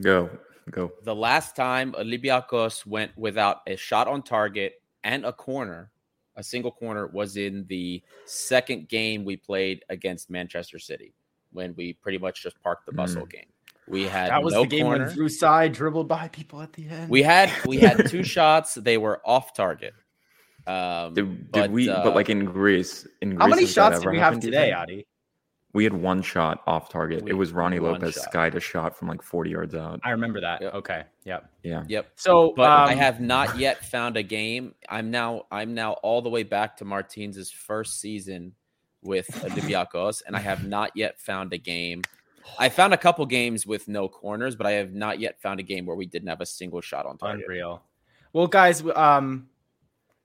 Go, 0.00 0.28
go. 0.70 0.92
The 1.04 1.14
last 1.14 1.56
time 1.56 1.92
Olympiacos 1.92 2.84
went 2.84 3.16
without 3.16 3.62
a 3.66 3.76
shot 3.76 4.06
on 4.06 4.22
target 4.22 4.74
and 5.02 5.24
a 5.24 5.32
corner, 5.32 5.90
a 6.36 6.42
single 6.42 6.70
corner, 6.70 7.06
was 7.06 7.36
in 7.36 7.64
the 7.68 8.02
second 8.26 8.88
game 8.88 9.24
we 9.24 9.36
played 9.36 9.82
against 9.88 10.30
Manchester 10.30 10.78
City 10.78 11.14
when 11.52 11.74
we 11.76 11.94
pretty 11.94 12.18
much 12.18 12.42
just 12.42 12.60
parked 12.62 12.86
the 12.86 12.92
bustle 12.92 13.26
mm. 13.26 13.30
game. 13.30 13.46
We 13.90 14.04
had 14.04 14.30
that 14.30 14.42
was 14.42 14.54
no 14.54 14.62
the 14.62 14.68
game 14.68 14.84
corner. 14.84 15.06
when 15.06 15.14
Drew 15.14 15.28
side 15.28 15.72
dribbled 15.72 16.06
by 16.06 16.28
people 16.28 16.62
at 16.62 16.72
the 16.72 16.88
end. 16.88 17.10
We 17.10 17.22
had 17.22 17.50
we 17.66 17.78
had 17.78 18.08
two 18.08 18.22
shots. 18.22 18.74
They 18.74 18.98
were 18.98 19.20
off 19.24 19.52
target. 19.52 19.94
Um, 20.66 21.14
did, 21.14 21.50
but, 21.50 21.70
we? 21.70 21.88
Uh, 21.88 22.04
but 22.04 22.14
like 22.14 22.30
in 22.30 22.44
Greece, 22.44 23.06
in 23.20 23.30
Greece, 23.30 23.40
how 23.40 23.48
many 23.48 23.66
shots 23.66 24.00
did 24.00 24.10
we 24.10 24.18
have 24.18 24.38
today, 24.38 24.72
Adi? 24.72 25.06
We 25.72 25.84
had 25.84 25.92
one 25.92 26.22
shot 26.22 26.62
off 26.66 26.88
target. 26.88 27.22
We, 27.22 27.30
it 27.30 27.34
was 27.34 27.52
Ronnie 27.52 27.78
Lopes 27.78 28.14
shot. 28.14 28.24
skied 28.24 28.54
a 28.54 28.60
shot 28.60 28.96
from 28.96 29.06
like 29.06 29.22
40 29.22 29.50
yards 29.50 29.74
out. 29.74 30.00
I 30.02 30.10
remember 30.10 30.40
that. 30.40 30.60
Yep. 30.62 30.74
Okay. 30.74 31.04
Yep. 31.24 31.50
Yeah. 31.62 31.84
Yep. 31.86 32.10
So, 32.16 32.52
but 32.56 32.70
um, 32.70 32.88
I 32.88 32.94
have 32.94 33.20
not 33.20 33.56
yet 33.56 33.84
found 33.84 34.16
a 34.16 34.22
game. 34.22 34.74
I'm 34.88 35.10
now 35.10 35.46
I'm 35.50 35.74
now 35.74 35.92
all 35.94 36.22
the 36.22 36.28
way 36.28 36.42
back 36.42 36.76
to 36.78 36.84
Martins's 36.84 37.50
first 37.50 38.00
season 38.00 38.52
with 39.02 39.28
Olympiacos, 39.28 40.22
and 40.26 40.36
I 40.36 40.40
have 40.40 40.66
not 40.66 40.92
yet 40.94 41.20
found 41.20 41.52
a 41.52 41.58
game 41.58 42.02
I 42.58 42.68
found 42.68 42.94
a 42.94 42.98
couple 42.98 43.24
games 43.26 43.66
with 43.66 43.88
no 43.88 44.08
corners, 44.08 44.56
but 44.56 44.66
I 44.66 44.72
have 44.72 44.92
not 44.92 45.20
yet 45.20 45.40
found 45.40 45.60
a 45.60 45.62
game 45.62 45.86
where 45.86 45.96
we 45.96 46.06
didn't 46.06 46.28
have 46.28 46.40
a 46.40 46.46
single 46.46 46.80
shot 46.80 47.06
on 47.06 47.18
target. 47.18 47.44
Unreal. 47.46 47.82
Well, 48.32 48.46
guys, 48.46 48.82
um, 48.94 49.48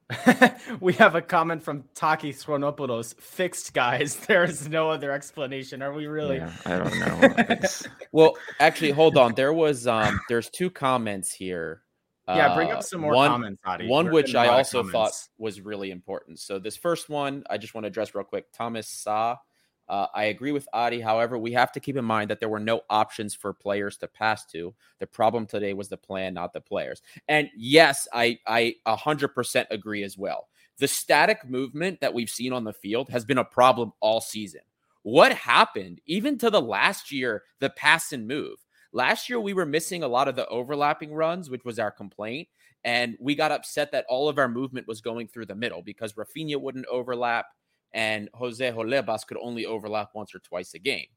we 0.80 0.94
have 0.94 1.16
a 1.16 1.22
comment 1.22 1.64
from 1.64 1.86
Taki 1.96 2.32
Thronopoulos. 2.32 3.20
Fixed, 3.20 3.74
guys. 3.74 4.16
There 4.28 4.44
is 4.44 4.70
no 4.70 4.90
other 4.90 5.12
explanation. 5.12 5.82
Are 5.82 5.94
we 5.94 6.06
really? 6.08 6.38
Yeah, 6.38 6.52
I 6.66 6.78
don't 6.78 7.00
know. 7.00 7.58
well, 8.12 8.34
actually, 8.60 8.92
hold 8.92 9.18
on. 9.18 9.34
There 9.34 9.54
was 9.54 9.88
um, 9.88 10.20
there's 10.30 10.50
two 10.50 10.70
comments 10.70 11.34
here 11.34 11.82
Yeah, 12.28 12.54
bring 12.54 12.72
up 12.72 12.80
uh, 12.80 12.82
some 12.82 13.02
more 13.02 13.14
one, 13.14 13.30
comments, 13.30 13.62
Adi. 13.66 13.88
One 13.88 14.12
which 14.12 14.36
I 14.36 14.48
also 14.48 14.84
thought 14.84 15.14
was 15.38 15.62
really 15.62 15.92
important. 15.92 16.40
So 16.40 16.60
this 16.60 16.78
first 16.78 17.10
one, 17.10 17.44
I 17.50 17.58
just 17.58 17.74
want 17.74 17.86
to 17.86 17.88
address 17.88 18.14
real 18.14 18.26
quick. 18.26 18.46
Thomas 18.54 18.88
Sa, 18.88 19.38
uh, 19.88 20.08
I 20.14 20.26
agree 20.26 20.52
with 20.52 20.68
Adi. 20.74 21.00
However, 21.00 21.38
we 21.38 21.52
have 21.54 21.72
to 21.74 21.80
keep 21.80 21.98
in 21.98 22.06
mind 22.06 22.30
that 22.30 22.40
there 22.40 22.50
were 22.50 22.60
no 22.60 22.82
options 22.90 23.36
for 23.36 23.54
players 23.54 23.98
to 24.00 24.08
pass 24.08 24.46
to. 24.48 24.74
The 25.00 25.08
problem 25.08 25.46
today 25.46 25.74
was 25.74 25.90
the 25.90 25.98
plan, 25.98 26.34
not 26.34 26.54
the 26.54 26.62
players. 26.62 27.02
And 27.28 27.50
yes, 27.56 28.08
I 28.14 28.40
I 28.48 28.76
100% 28.88 29.66
agree 29.70 30.04
as 30.04 30.18
well. 30.18 30.48
The 30.78 30.88
static 30.88 31.48
movement 31.48 32.02
that 32.02 32.14
we've 32.14 32.30
seen 32.30 32.52
on 32.52 32.64
the 32.64 32.74
field 32.74 33.10
has 33.10 33.26
been 33.26 33.38
a 33.38 33.46
problem 33.46 33.94
all 34.02 34.22
season. 34.22 34.62
What 35.04 35.34
happened 35.34 36.02
even 36.08 36.38
to 36.40 36.50
the 36.50 36.62
last 36.62 37.12
year, 37.12 37.44
the 37.60 37.70
pass 37.70 38.12
and 38.12 38.28
move? 38.28 38.58
Last 38.92 39.30
year, 39.30 39.40
we 39.40 39.54
were 39.54 39.66
missing 39.66 40.04
a 40.04 40.08
lot 40.08 40.28
of 40.28 40.36
the 40.36 40.48
overlapping 40.48 41.14
runs, 41.14 41.50
which 41.50 41.64
was 41.64 41.80
our 41.80 41.92
complaint. 41.92 42.48
And 42.84 43.18
we 43.20 43.36
got 43.36 43.52
upset 43.52 43.92
that 43.92 44.06
all 44.10 44.30
of 44.30 44.38
our 44.38 44.48
movement 44.48 44.88
was 44.88 45.02
going 45.02 45.28
through 45.28 45.48
the 45.48 45.56
middle 45.56 45.82
because 45.82 46.14
Rafinha 46.14 46.60
wouldn't 46.60 46.86
overlap 46.88 47.48
and 47.96 48.30
Jose 48.34 48.72
Holebas 48.72 49.26
could 49.26 49.38
only 49.42 49.66
overlap 49.66 50.10
once 50.14 50.36
or 50.36 50.40
twice 50.40 50.74
a 50.74 50.80
game. 50.80 51.08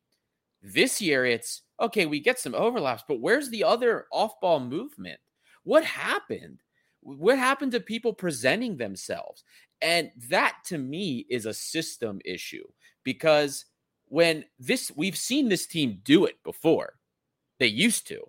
This 0.63 1.03
year, 1.03 1.27
it's 1.27 1.63
okay, 1.81 2.07
we 2.07 2.21
get 2.21 2.39
some 2.39 2.55
overlaps, 2.55 3.03
but 3.07 3.21
where's 3.21 3.51
the 3.51 3.65
other 3.65 4.07
off 4.13 4.41
ball 4.41 4.61
movement? 4.61 5.21
What 5.65 5.85
happened? 5.85 6.63
What 7.01 7.39
happened 7.39 7.73
to 7.73 7.81
people 7.81 8.13
presenting 8.13 8.77
themselves? 8.77 9.45
And 9.83 10.11
that 10.31 10.59
to 10.67 10.79
me 10.79 11.27
is 11.29 11.47
a 11.47 11.55
system 11.55 12.21
issue 12.25 12.67
because 13.05 13.67
when 14.07 14.45
this, 14.59 14.91
we've 14.97 15.17
seen 15.17 15.49
this 15.49 15.67
team 15.67 16.01
do 16.05 16.25
it 16.27 16.43
before. 16.45 16.95
They 17.59 17.67
used 17.67 18.07
to. 18.09 18.23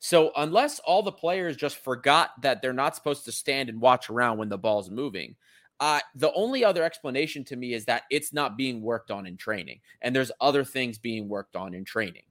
So 0.00 0.32
unless 0.36 0.80
all 0.80 1.02
the 1.02 1.12
players 1.12 1.56
just 1.56 1.76
forgot 1.76 2.30
that 2.42 2.62
they're 2.62 2.72
not 2.72 2.96
supposed 2.96 3.24
to 3.26 3.32
stand 3.32 3.68
and 3.68 3.80
watch 3.80 4.10
around 4.10 4.38
when 4.38 4.48
the 4.48 4.58
ball's 4.58 4.90
moving, 4.90 5.36
uh, 5.82 5.98
the 6.14 6.32
only 6.34 6.64
other 6.64 6.84
explanation 6.84 7.42
to 7.42 7.56
me 7.56 7.74
is 7.74 7.84
that 7.86 8.04
it's 8.08 8.32
not 8.32 8.56
being 8.56 8.80
worked 8.80 9.10
on 9.10 9.26
in 9.26 9.36
training, 9.36 9.80
and 10.00 10.14
there's 10.14 10.30
other 10.40 10.62
things 10.62 10.96
being 10.96 11.28
worked 11.28 11.56
on 11.56 11.74
in 11.74 11.84
training. 11.84 12.22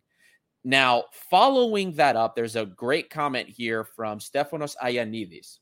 Now, 0.64 1.04
following 1.30 1.92
that 1.96 2.16
up, 2.16 2.34
there's 2.34 2.56
a 2.56 2.66
great 2.66 3.10
comment 3.10 3.50
here 3.50 3.84
from 3.84 4.20
Stefanos 4.20 4.78
Ayanidis. 4.82 5.58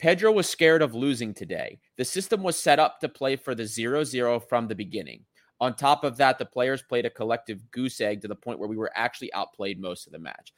Pedro 0.00 0.32
was 0.32 0.48
scared 0.48 0.82
of 0.82 0.92
losing 0.92 1.32
today. 1.32 1.78
The 1.98 2.04
system 2.04 2.42
was 2.42 2.58
set 2.58 2.80
up 2.80 2.98
to 2.98 3.08
play 3.08 3.36
for 3.36 3.54
the 3.54 3.64
0 3.64 4.02
0 4.02 4.40
from 4.40 4.66
the 4.66 4.74
beginning. 4.74 5.24
On 5.60 5.72
top 5.72 6.02
of 6.02 6.16
that, 6.16 6.36
the 6.36 6.46
players 6.46 6.82
played 6.82 7.06
a 7.06 7.10
collective 7.10 7.70
goose 7.70 8.00
egg 8.00 8.22
to 8.22 8.28
the 8.28 8.34
point 8.34 8.58
where 8.58 8.68
we 8.68 8.76
were 8.76 8.90
actually 8.96 9.32
outplayed 9.34 9.80
most 9.80 10.08
of 10.08 10.12
the 10.12 10.18
match. 10.18 10.52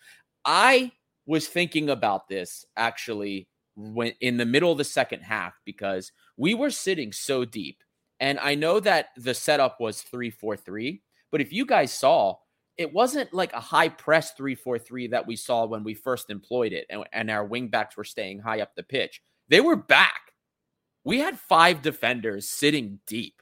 I 0.47 0.91
was 1.27 1.49
thinking 1.49 1.91
about 1.91 2.29
this 2.29 2.65
actually 2.79 3.47
when 3.79 4.13
in 4.21 4.37
the 4.37 4.45
middle 4.45 4.73
of 4.73 4.79
the 4.79 4.85
second 4.85 5.21
half 5.21 5.55
because 5.65 6.11
we 6.37 6.53
were 6.53 6.71
sitting 6.71 7.13
so 7.13 7.45
deep. 7.45 7.83
And 8.19 8.39
I 8.41 8.57
know 8.57 8.81
that 8.81 9.11
the 9.17 9.35
setup 9.35 9.81
was 9.81 10.03
3 10.03 10.31
4 10.31 10.57
3, 10.57 11.01
but 11.31 11.41
if 11.41 11.53
you 11.53 11.65
guys 11.65 11.93
saw, 11.93 12.37
it 12.77 12.93
wasn't 12.93 13.33
like 13.33 13.53
a 13.53 13.61
high 13.61 13.89
press 13.89 14.33
3 14.33 14.57
4 14.57 14.79
3 14.81 15.07
that 15.09 15.27
we 15.27 15.37
saw 15.37 15.65
when 15.65 15.85
we 15.85 15.95
first 15.95 16.29
employed 16.29 16.73
it 16.73 16.87
and, 16.91 17.05
and 17.13 17.31
our 17.31 17.49
wingbacks 17.49 17.97
were 17.97 18.05
staying 18.05 18.41
high 18.41 18.61
up 18.61 18.75
the 18.75 18.83
pitch. 18.83 19.23
They 19.49 19.61
were 19.61 19.77
back. 19.77 20.33
We 21.05 21.21
had 21.21 21.39
five 21.39 21.81
defenders 21.81 22.49
sitting 22.49 22.99
deep. 23.07 23.41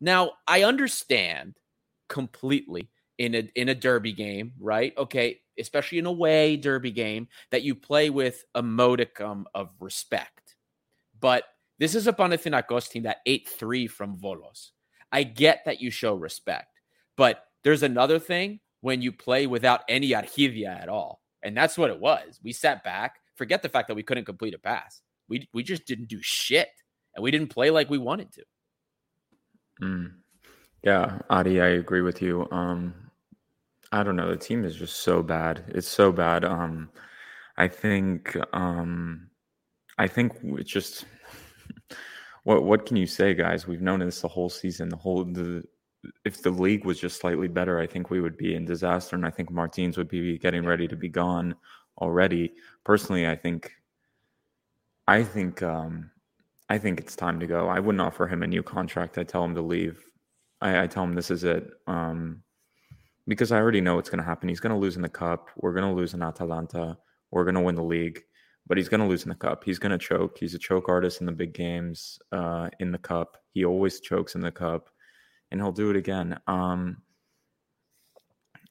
Now, 0.00 0.32
I 0.46 0.64
understand 0.64 1.54
completely 2.08 2.90
in 3.18 3.34
a 3.34 3.50
in 3.54 3.68
a 3.68 3.74
derby 3.74 4.12
game, 4.12 4.52
right? 4.58 4.96
Okay, 4.96 5.40
especially 5.58 5.98
in 5.98 6.06
a 6.06 6.12
way 6.12 6.56
derby 6.56 6.92
game 6.92 7.28
that 7.50 7.62
you 7.62 7.74
play 7.74 8.10
with 8.10 8.44
a 8.54 8.62
modicum 8.62 9.46
of 9.54 9.70
respect. 9.80 10.56
But 11.20 11.44
this 11.78 11.94
is 11.94 12.06
a 12.06 12.12
Panathinaikos 12.12 12.88
team 12.88 13.02
that 13.04 13.18
ate 13.26 13.48
3 13.48 13.86
from 13.88 14.16
Volos. 14.16 14.70
I 15.12 15.24
get 15.24 15.62
that 15.64 15.80
you 15.80 15.90
show 15.90 16.14
respect, 16.14 16.80
but 17.16 17.44
there's 17.64 17.82
another 17.82 18.18
thing 18.18 18.60
when 18.80 19.02
you 19.02 19.12
play 19.12 19.46
without 19.46 19.82
any 19.88 20.10
Arhidia 20.10 20.80
at 20.80 20.88
all. 20.88 21.20
And 21.42 21.56
that's 21.56 21.78
what 21.78 21.90
it 21.90 21.98
was. 21.98 22.40
We 22.42 22.52
sat 22.52 22.84
back, 22.84 23.16
forget 23.36 23.62
the 23.62 23.68
fact 23.68 23.88
that 23.88 23.94
we 23.94 24.02
couldn't 24.02 24.24
complete 24.24 24.54
a 24.54 24.58
pass. 24.58 25.00
We 25.28 25.48
we 25.52 25.62
just 25.62 25.86
didn't 25.86 26.08
do 26.08 26.18
shit 26.22 26.68
and 27.14 27.22
we 27.22 27.30
didn't 27.30 27.48
play 27.48 27.70
like 27.70 27.90
we 27.90 27.98
wanted 27.98 28.32
to. 28.32 28.42
Mm. 29.82 30.12
Yeah, 30.82 31.18
Adi, 31.28 31.60
I 31.60 31.68
agree 31.68 32.02
with 32.02 32.22
you. 32.22 32.46
Um, 32.50 32.94
I 33.92 34.02
don't 34.02 34.16
know. 34.16 34.30
The 34.30 34.36
team 34.36 34.64
is 34.64 34.76
just 34.76 35.00
so 35.00 35.22
bad. 35.22 35.64
It's 35.68 35.88
so 35.88 36.12
bad. 36.12 36.44
Um, 36.44 36.90
I 37.56 37.68
think. 37.68 38.36
Um, 38.52 39.30
I 39.98 40.06
think 40.06 40.32
it's 40.42 40.70
just. 40.70 41.06
what 42.44 42.64
What 42.64 42.86
can 42.86 42.96
you 42.96 43.06
say, 43.06 43.34
guys? 43.34 43.66
We've 43.66 43.82
known 43.82 44.00
this 44.00 44.20
the 44.20 44.28
whole 44.28 44.50
season. 44.50 44.88
The 44.88 44.96
whole 44.96 45.24
the. 45.24 45.64
If 46.24 46.42
the 46.42 46.50
league 46.50 46.84
was 46.84 47.00
just 47.00 47.20
slightly 47.20 47.48
better, 47.48 47.80
I 47.80 47.86
think 47.86 48.08
we 48.08 48.20
would 48.20 48.36
be 48.36 48.54
in 48.54 48.64
disaster, 48.64 49.16
and 49.16 49.26
I 49.26 49.30
think 49.30 49.50
Martins 49.50 49.96
would 49.96 50.08
be 50.08 50.38
getting 50.38 50.64
ready 50.64 50.86
to 50.86 50.96
be 50.96 51.08
gone 51.08 51.56
already. 52.00 52.54
Personally, 52.84 53.26
I 53.26 53.36
think. 53.36 53.72
I 55.06 55.24
think. 55.24 55.62
Um, 55.62 56.10
I 56.68 56.78
think 56.78 57.00
it's 57.00 57.16
time 57.16 57.40
to 57.40 57.46
go. 57.46 57.68
I 57.68 57.80
wouldn't 57.80 58.02
offer 58.02 58.28
him 58.28 58.42
a 58.42 58.46
new 58.46 58.62
contract. 58.62 59.16
I 59.16 59.24
tell 59.24 59.44
him 59.44 59.54
to 59.54 59.62
leave. 59.62 59.98
I, 60.60 60.82
I 60.82 60.86
tell 60.86 61.04
him 61.04 61.14
this 61.14 61.30
is 61.30 61.44
it. 61.44 61.66
Um, 61.86 62.42
because 63.28 63.52
I 63.52 63.58
already 63.58 63.82
know 63.82 63.94
what's 63.94 64.08
going 64.08 64.18
to 64.18 64.24
happen. 64.24 64.48
He's 64.48 64.60
going 64.60 64.72
to 64.72 64.78
lose 64.78 64.96
in 64.96 65.02
the 65.02 65.08
cup. 65.08 65.50
We're 65.56 65.74
going 65.74 65.88
to 65.88 65.94
lose 65.94 66.14
in 66.14 66.22
Atalanta. 66.22 66.96
We're 67.30 67.44
going 67.44 67.54
to 67.54 67.60
win 67.60 67.74
the 67.74 67.82
league, 67.82 68.22
but 68.66 68.78
he's 68.78 68.88
going 68.88 69.02
to 69.02 69.06
lose 69.06 69.22
in 69.22 69.28
the 69.28 69.34
cup. 69.34 69.62
He's 69.64 69.78
going 69.78 69.92
to 69.92 69.98
choke. 69.98 70.38
He's 70.38 70.54
a 70.54 70.58
choke 70.58 70.88
artist 70.88 71.20
in 71.20 71.26
the 71.26 71.32
big 71.32 71.52
games, 71.52 72.18
uh, 72.32 72.70
in 72.80 72.90
the 72.90 72.98
cup. 72.98 73.36
He 73.52 73.66
always 73.66 74.00
chokes 74.00 74.34
in 74.34 74.40
the 74.40 74.50
cup, 74.50 74.88
and 75.50 75.60
he'll 75.60 75.72
do 75.72 75.90
it 75.90 75.96
again. 75.96 76.40
Um, 76.46 77.02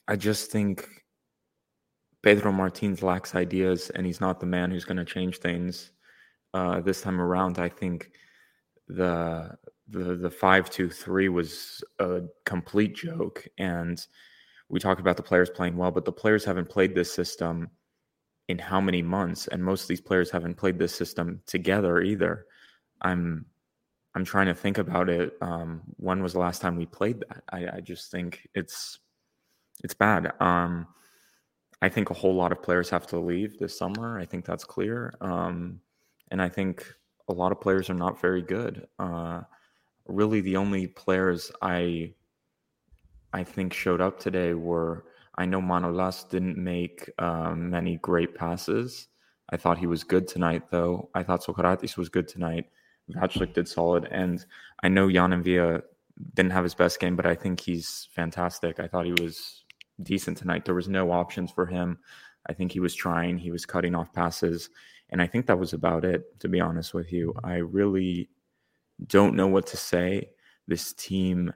I 0.07 0.15
just 0.15 0.51
think 0.51 0.89
Pedro 2.23 2.51
Martins 2.51 3.03
lacks 3.03 3.35
ideas, 3.35 3.91
and 3.91 4.05
he's 4.05 4.21
not 4.21 4.39
the 4.39 4.47
man 4.47 4.71
who's 4.71 4.85
going 4.85 4.97
to 4.97 5.05
change 5.05 5.37
things 5.37 5.91
uh, 6.55 6.81
this 6.81 7.01
time 7.01 7.21
around. 7.21 7.59
I 7.59 7.69
think 7.69 8.09
the 8.87 9.51
the 9.89 10.15
the 10.15 10.31
five 10.31 10.69
two 10.69 10.89
three 10.89 11.29
was 11.29 11.83
a 11.99 12.21
complete 12.45 12.95
joke, 12.95 13.47
and 13.59 14.05
we 14.69 14.79
talk 14.79 14.99
about 14.99 15.17
the 15.17 15.23
players 15.23 15.49
playing 15.49 15.77
well, 15.77 15.91
but 15.91 16.05
the 16.05 16.11
players 16.11 16.43
haven't 16.43 16.69
played 16.69 16.93
this 16.93 17.13
system 17.13 17.69
in 18.47 18.57
how 18.57 18.79
many 18.79 19.01
months, 19.01 19.47
and 19.47 19.63
most 19.63 19.83
of 19.83 19.87
these 19.87 20.01
players 20.01 20.29
haven't 20.29 20.55
played 20.55 20.79
this 20.79 20.95
system 20.95 21.41
together 21.45 22.01
either. 22.01 22.45
I'm 23.01 23.45
I'm 24.15 24.25
trying 24.25 24.47
to 24.47 24.55
think 24.55 24.77
about 24.77 25.09
it. 25.09 25.33
Um, 25.41 25.81
when 25.97 26.23
was 26.23 26.33
the 26.33 26.39
last 26.39 26.61
time 26.61 26.75
we 26.75 26.85
played 26.85 27.19
that? 27.19 27.43
I, 27.51 27.77
I 27.77 27.81
just 27.81 28.09
think 28.11 28.47
it's 28.55 28.99
it's 29.83 29.93
bad. 29.93 30.31
Um, 30.39 30.87
I 31.81 31.89
think 31.89 32.09
a 32.09 32.15
whole 32.15 32.33
lot 32.33 32.51
of 32.51 32.63
players 32.63 32.89
have 32.89 33.05
to 33.07 33.19
leave 33.19 33.59
this 33.59 33.77
summer. 33.77 34.19
I 34.19 34.25
think 34.25 34.45
that's 34.45 34.63
clear. 34.63 35.13
Um, 35.21 35.79
and 36.31 36.41
I 36.41 36.49
think 36.49 36.91
a 37.27 37.33
lot 37.33 37.51
of 37.51 37.61
players 37.61 37.89
are 37.89 37.95
not 37.95 38.19
very 38.19 38.41
good. 38.41 38.87
Uh, 38.97 39.41
really, 40.07 40.41
the 40.41 40.57
only 40.57 40.87
players 40.87 41.51
I 41.61 42.13
I 43.33 43.43
think 43.43 43.73
showed 43.73 44.01
up 44.01 44.19
today 44.19 44.53
were 44.53 45.05
I 45.37 45.45
know 45.45 45.61
Manolas 45.61 46.27
didn't 46.27 46.57
make 46.57 47.09
um, 47.19 47.69
many 47.69 47.97
great 47.97 48.33
passes. 48.35 49.07
I 49.49 49.57
thought 49.57 49.77
he 49.77 49.87
was 49.87 50.03
good 50.03 50.27
tonight, 50.27 50.63
though. 50.71 51.09
I 51.13 51.23
thought 51.23 51.43
Socrates 51.43 51.95
was 51.95 52.09
good 52.09 52.27
tonight. 52.27 52.65
Vaclik 53.11 53.53
did 53.53 53.67
solid, 53.67 54.05
and 54.11 54.43
I 54.83 54.89
know 54.89 55.09
Jan 55.09 55.41
Via 55.43 55.81
didn't 56.33 56.51
have 56.51 56.63
his 56.63 56.73
best 56.73 56.99
game, 56.99 57.15
but 57.15 57.25
I 57.25 57.35
think 57.35 57.59
he's 57.59 58.09
fantastic. 58.11 58.79
I 58.79 58.87
thought 58.87 59.05
he 59.05 59.13
was 59.13 59.63
decent 60.01 60.37
tonight. 60.37 60.65
There 60.65 60.75
was 60.75 60.89
no 60.89 61.11
options 61.11 61.51
for 61.51 61.65
him. 61.65 61.99
I 62.49 62.53
think 62.53 62.71
he 62.71 62.79
was 62.79 62.95
trying. 62.95 63.37
He 63.37 63.51
was 63.51 63.65
cutting 63.65 63.95
off 63.95 64.11
passes. 64.13 64.69
And 65.09 65.21
I 65.21 65.27
think 65.27 65.45
that 65.45 65.59
was 65.59 65.73
about 65.73 66.03
it, 66.03 66.39
to 66.39 66.49
be 66.49 66.59
honest 66.59 66.93
with 66.93 67.13
you. 67.13 67.33
I 67.43 67.55
really 67.55 68.29
don't 69.05 69.35
know 69.35 69.47
what 69.47 69.67
to 69.67 69.77
say. 69.77 70.29
This 70.67 70.91
team, 70.93 71.53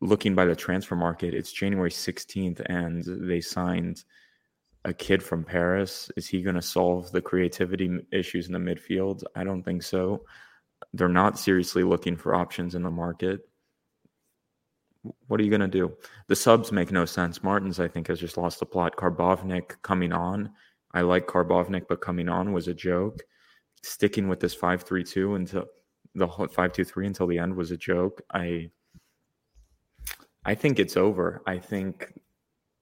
looking 0.00 0.34
by 0.34 0.44
the 0.44 0.56
transfer 0.56 0.96
market, 0.96 1.34
it's 1.34 1.52
January 1.52 1.90
16th, 1.90 2.60
and 2.66 3.04
they 3.28 3.40
signed 3.40 4.04
a 4.84 4.92
kid 4.92 5.22
from 5.22 5.44
Paris. 5.44 6.10
Is 6.16 6.26
he 6.26 6.42
going 6.42 6.54
to 6.54 6.62
solve 6.62 7.10
the 7.10 7.20
creativity 7.20 7.98
issues 8.12 8.46
in 8.46 8.52
the 8.52 8.58
midfield? 8.58 9.22
I 9.34 9.44
don't 9.44 9.62
think 9.62 9.82
so. 9.82 10.24
They're 10.92 11.08
not 11.08 11.38
seriously 11.38 11.82
looking 11.82 12.16
for 12.16 12.34
options 12.34 12.74
in 12.74 12.82
the 12.82 12.90
market. 12.90 13.40
What 15.26 15.40
are 15.40 15.42
you 15.42 15.50
going 15.50 15.60
to 15.60 15.68
do? 15.68 15.92
The 16.28 16.36
subs 16.36 16.70
make 16.72 16.92
no 16.92 17.04
sense. 17.04 17.42
Martins, 17.42 17.80
I 17.80 17.88
think, 17.88 18.08
has 18.08 18.20
just 18.20 18.36
lost 18.36 18.60
the 18.60 18.66
plot. 18.66 18.96
Karbownik 18.96 19.82
coming 19.82 20.12
on 20.12 20.50
I 20.92 21.02
like 21.02 21.26
Karbownik, 21.26 21.86
but 21.88 22.00
coming 22.00 22.28
on 22.28 22.52
was 22.52 22.68
a 22.68 22.74
joke. 22.74 23.22
Sticking 23.82 24.28
with 24.28 24.40
this 24.40 24.54
five 24.54 24.82
three 24.82 25.04
two 25.04 25.34
until 25.34 25.66
the 26.14 26.28
five 26.50 26.72
two 26.72 26.84
three 26.84 27.06
until 27.06 27.26
the 27.26 27.38
end 27.38 27.54
was 27.54 27.70
a 27.70 27.76
joke. 27.76 28.22
I 28.32 28.70
I 30.48 30.54
think 30.54 30.78
it's 30.78 30.96
over. 30.96 31.42
I 31.46 31.58
think 31.58 32.10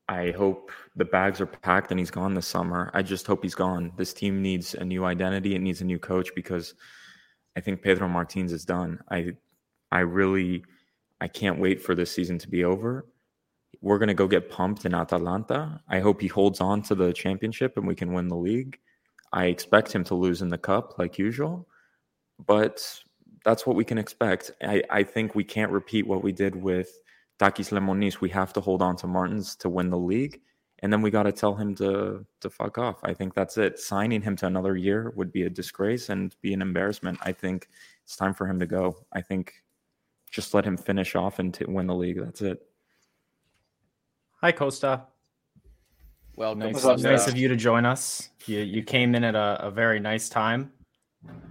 I 0.09 0.31
hope 0.31 0.71
the 0.95 1.05
bags 1.05 1.41
are 1.41 1.47
packed 1.47 1.91
and 1.91 1.99
he's 1.99 2.13
gone 2.13 2.33
this 2.33 2.47
summer. 2.47 2.93
I 2.95 3.03
just 3.03 3.27
hope 3.27 3.43
he's 3.43 3.57
gone. 3.57 3.91
This 3.97 4.15
team 4.15 4.41
needs 4.41 4.75
a 4.75 4.85
new 4.85 5.05
identity. 5.05 5.57
It 5.57 5.59
needs 5.59 5.81
a 5.81 5.85
new 5.85 5.99
coach 5.99 6.31
because 6.37 6.75
I 7.57 7.61
think 7.61 7.83
Pedro 7.83 8.07
Martins 8.07 8.53
is 8.53 8.65
done. 8.65 9.01
I 9.11 9.33
I 9.91 10.01
really 10.01 10.65
I 11.21 11.27
can't 11.27 11.59
wait 11.59 11.83
for 11.83 11.97
this 11.97 12.13
season 12.13 12.39
to 12.39 12.49
be 12.49 12.63
over. 12.63 13.05
We're 13.81 13.99
gonna 13.99 14.15
go 14.15 14.29
get 14.29 14.49
pumped 14.49 14.85
in 14.85 14.95
Atalanta. 14.95 15.81
I 15.89 15.99
hope 15.99 16.21
he 16.21 16.29
holds 16.29 16.61
on 16.61 16.83
to 16.83 16.95
the 16.95 17.13
championship 17.13 17.77
and 17.77 17.85
we 17.85 17.97
can 17.97 18.13
win 18.13 18.29
the 18.29 18.37
league. 18.37 18.79
I 19.33 19.47
expect 19.47 19.93
him 19.93 20.05
to 20.05 20.15
lose 20.15 20.41
in 20.41 20.51
the 20.51 20.57
cup 20.57 21.01
like 21.01 21.19
usual, 21.19 21.67
but 22.47 23.03
that's 23.45 23.67
what 23.67 23.75
we 23.75 23.85
can 23.85 23.99
expect. 23.99 24.53
I, 24.63 24.85
I 24.89 25.03
think 25.03 25.35
we 25.35 25.43
can't 25.43 25.73
repeat 25.73 26.07
what 26.07 26.23
we 26.23 26.31
did 26.31 26.55
with 26.55 26.97
Takis 27.39 27.71
Lemonis. 27.71 28.21
We 28.21 28.31
have 28.31 28.53
to 28.55 28.61
hold 28.61 28.83
on 28.83 28.97
to 28.97 29.07
Martins 29.07 29.57
to 29.57 29.69
win 29.69 29.91
the 29.91 29.99
league. 29.99 30.41
And 30.81 30.93
then 30.93 31.01
we 31.01 31.11
got 31.11 31.23
to 31.23 31.33
tell 31.33 31.55
him 31.55 31.75
to 31.77 32.25
to 32.41 32.51
fuck 32.51 32.77
off. 32.79 32.99
I 33.03 33.15
think 33.15 33.35
that's 33.35 33.57
it. 33.57 33.79
Signing 33.79 34.21
him 34.21 34.37
to 34.37 34.47
another 34.47 34.77
year 34.77 35.13
would 35.17 35.33
be 35.33 35.43
a 35.45 35.51
disgrace 35.51 36.11
and 36.11 36.37
be 36.43 36.53
an 36.53 36.61
embarrassment. 36.61 37.19
I 37.23 37.33
think 37.33 37.69
it's 38.05 38.17
time 38.17 38.35
for 38.35 38.47
him 38.47 38.59
to 38.61 38.67
go. 38.67 38.97
I 39.13 39.23
think 39.23 39.55
just 40.31 40.53
let 40.53 40.65
him 40.67 40.77
finish 40.77 41.17
off 41.17 41.39
and 41.39 41.53
to 41.55 41.65
win 41.71 41.87
the 41.87 41.95
league. 41.95 42.21
That's 42.21 42.43
it. 42.43 42.61
Hi, 44.43 44.53
Costa. 44.53 45.07
Well, 46.37 46.55
nice, 46.55 46.85
nice 46.85 47.27
of 47.27 47.39
you 47.39 47.49
to 47.49 47.57
join 47.57 47.87
us. 47.87 48.29
You 48.45 48.61
you 48.61 48.83
came 48.83 49.15
in 49.15 49.25
at 49.25 49.35
a, 49.35 49.67
a 49.67 49.71
very 49.71 49.99
nice 49.99 50.29
time. 50.29 50.71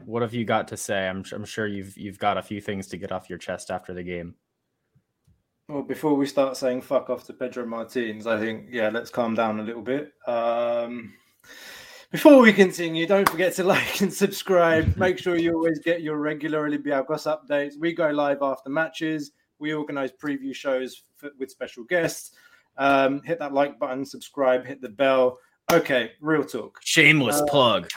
What 0.06 0.22
have 0.22 0.36
you 0.36 0.46
got 0.46 0.68
to 0.68 0.78
say? 0.78 1.08
I'm 1.08 1.26
I'm 1.34 1.46
sure 1.46 1.66
you've 1.66 1.98
you've 1.98 2.20
got 2.20 2.38
a 2.38 2.44
few 2.44 2.62
things 2.62 2.88
to 2.90 2.98
get 2.98 3.12
off 3.12 3.28
your 3.28 3.40
chest 3.40 3.72
after 3.72 3.94
the 3.96 4.04
game. 4.04 4.36
Well, 5.68 5.82
before 5.82 6.14
we 6.14 6.28
start 6.28 6.58
saying 6.58 6.82
fuck 6.82 7.10
off 7.10 7.26
to 7.26 7.34
Pedro 7.34 7.66
Martins, 7.66 8.28
I 8.28 8.40
think 8.40 8.68
yeah, 8.70 8.90
let's 8.90 9.10
calm 9.10 9.34
down 9.34 9.60
a 9.60 9.64
little 9.64 9.82
bit. 9.82 10.14
Um, 10.28 11.14
before 12.12 12.40
we 12.40 12.54
continue, 12.54 13.08
don't 13.08 13.28
forget 13.28 13.54
to 13.56 13.64
like 13.66 14.02
and 14.02 14.14
subscribe. 14.14 14.96
Make 14.96 15.18
sure 15.18 15.38
you 15.38 15.56
always 15.56 15.80
get 15.80 16.02
your 16.02 16.18
regular 16.18 16.70
Olympiacos 16.70 17.26
updates. 17.26 17.80
We 17.80 17.94
go 17.94 18.10
live 18.12 18.44
after 18.44 18.70
matches. 18.70 19.32
We 19.58 19.74
organize 19.74 20.12
preview 20.12 20.54
shows 20.54 21.04
for, 21.16 21.32
with 21.40 21.50
special 21.50 21.84
guests. 21.84 22.32
Um, 22.78 23.24
hit 23.24 23.40
that 23.40 23.54
like 23.54 23.80
button, 23.80 24.06
subscribe, 24.06 24.66
hit 24.66 24.82
the 24.82 24.90
bell. 24.90 25.40
Okay, 25.72 26.12
real 26.22 26.44
talk. 26.44 26.80
Shameless 26.84 27.42
uh, 27.42 27.46
plug. 27.46 27.90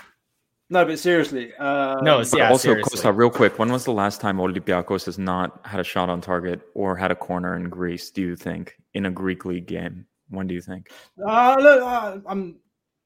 No, 0.70 0.84
but 0.84 0.98
seriously. 0.98 1.52
Uh, 1.58 1.96
no, 2.02 2.22
yeah, 2.34 2.50
also, 2.50 2.68
seriously. 2.68 2.90
Costa, 2.90 3.12
real 3.12 3.30
quick, 3.30 3.58
when 3.58 3.72
was 3.72 3.84
the 3.84 3.92
last 3.92 4.20
time 4.20 4.36
Olympiacos 4.36 5.06
has 5.06 5.18
not 5.18 5.64
had 5.64 5.80
a 5.80 5.84
shot 5.84 6.10
on 6.10 6.20
target 6.20 6.60
or 6.74 6.94
had 6.94 7.10
a 7.10 7.16
corner 7.16 7.56
in 7.56 7.70
Greece? 7.70 8.10
Do 8.10 8.20
you 8.20 8.36
think 8.36 8.76
in 8.92 9.06
a 9.06 9.10
Greek 9.10 9.46
league 9.46 9.66
game? 9.66 10.04
When 10.28 10.46
do 10.46 10.54
you 10.54 10.60
think? 10.60 10.90
Uh, 11.26 11.56
look, 11.58 11.82
uh, 11.82 12.18
I'm 12.26 12.56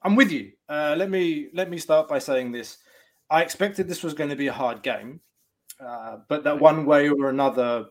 I'm 0.02 0.16
with 0.16 0.32
you. 0.32 0.52
Uh, 0.68 0.96
let 0.98 1.08
me 1.08 1.50
let 1.54 1.70
me 1.70 1.78
start 1.78 2.08
by 2.08 2.18
saying 2.18 2.50
this. 2.50 2.78
I 3.30 3.42
expected 3.42 3.86
this 3.86 4.02
was 4.02 4.14
going 4.14 4.30
to 4.30 4.36
be 4.36 4.48
a 4.48 4.52
hard 4.52 4.82
game, 4.82 5.20
uh, 5.80 6.16
but 6.28 6.42
that 6.42 6.58
one 6.58 6.84
way 6.84 7.08
or 7.08 7.28
another, 7.28 7.86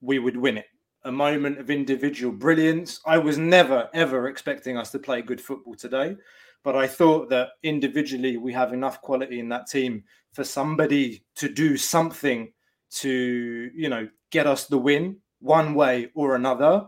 we 0.00 0.18
would 0.18 0.36
win 0.36 0.58
it. 0.58 0.66
A 1.04 1.12
moment 1.12 1.58
of 1.60 1.70
individual 1.70 2.32
brilliance. 2.32 2.98
I 3.06 3.18
was 3.18 3.38
never 3.38 3.88
ever 3.94 4.26
expecting 4.26 4.76
us 4.76 4.90
to 4.90 4.98
play 4.98 5.22
good 5.22 5.40
football 5.40 5.76
today. 5.76 6.16
But 6.64 6.76
I 6.76 6.86
thought 6.86 7.28
that 7.28 7.50
individually 7.62 8.38
we 8.38 8.52
have 8.54 8.72
enough 8.72 9.00
quality 9.02 9.38
in 9.38 9.48
that 9.50 9.68
team 9.68 10.02
for 10.32 10.42
somebody 10.42 11.22
to 11.36 11.48
do 11.48 11.76
something 11.76 12.52
to, 12.90 13.70
you 13.74 13.88
know, 13.88 14.08
get 14.32 14.46
us 14.46 14.66
the 14.66 14.78
win 14.78 15.18
one 15.40 15.74
way 15.74 16.10
or 16.14 16.34
another. 16.34 16.86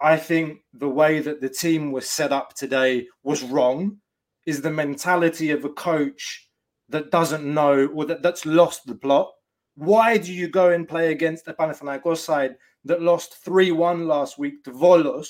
I 0.00 0.16
think 0.16 0.60
the 0.72 0.88
way 0.88 1.18
that 1.18 1.40
the 1.40 1.48
team 1.48 1.90
was 1.90 2.08
set 2.08 2.32
up 2.32 2.54
today 2.54 3.08
was 3.24 3.42
wrong. 3.42 3.98
Is 4.46 4.62
the 4.62 4.70
mentality 4.70 5.50
of 5.50 5.66
a 5.66 5.70
coach 5.70 6.48
that 6.88 7.10
doesn't 7.10 7.44
know 7.44 7.86
or 7.88 8.06
that, 8.06 8.22
that's 8.22 8.46
lost 8.46 8.86
the 8.86 8.94
plot. 8.94 9.30
Why 9.74 10.16
do 10.16 10.32
you 10.32 10.48
go 10.48 10.70
and 10.70 10.88
play 10.88 11.12
against 11.12 11.44
the 11.44 11.54
Panathinaikos 11.54 12.18
side 12.18 12.56
that 12.84 13.02
lost 13.02 13.44
3 13.44 13.72
1 13.72 14.06
last 14.06 14.38
week 14.38 14.64
to 14.64 14.70
Volos? 14.70 15.28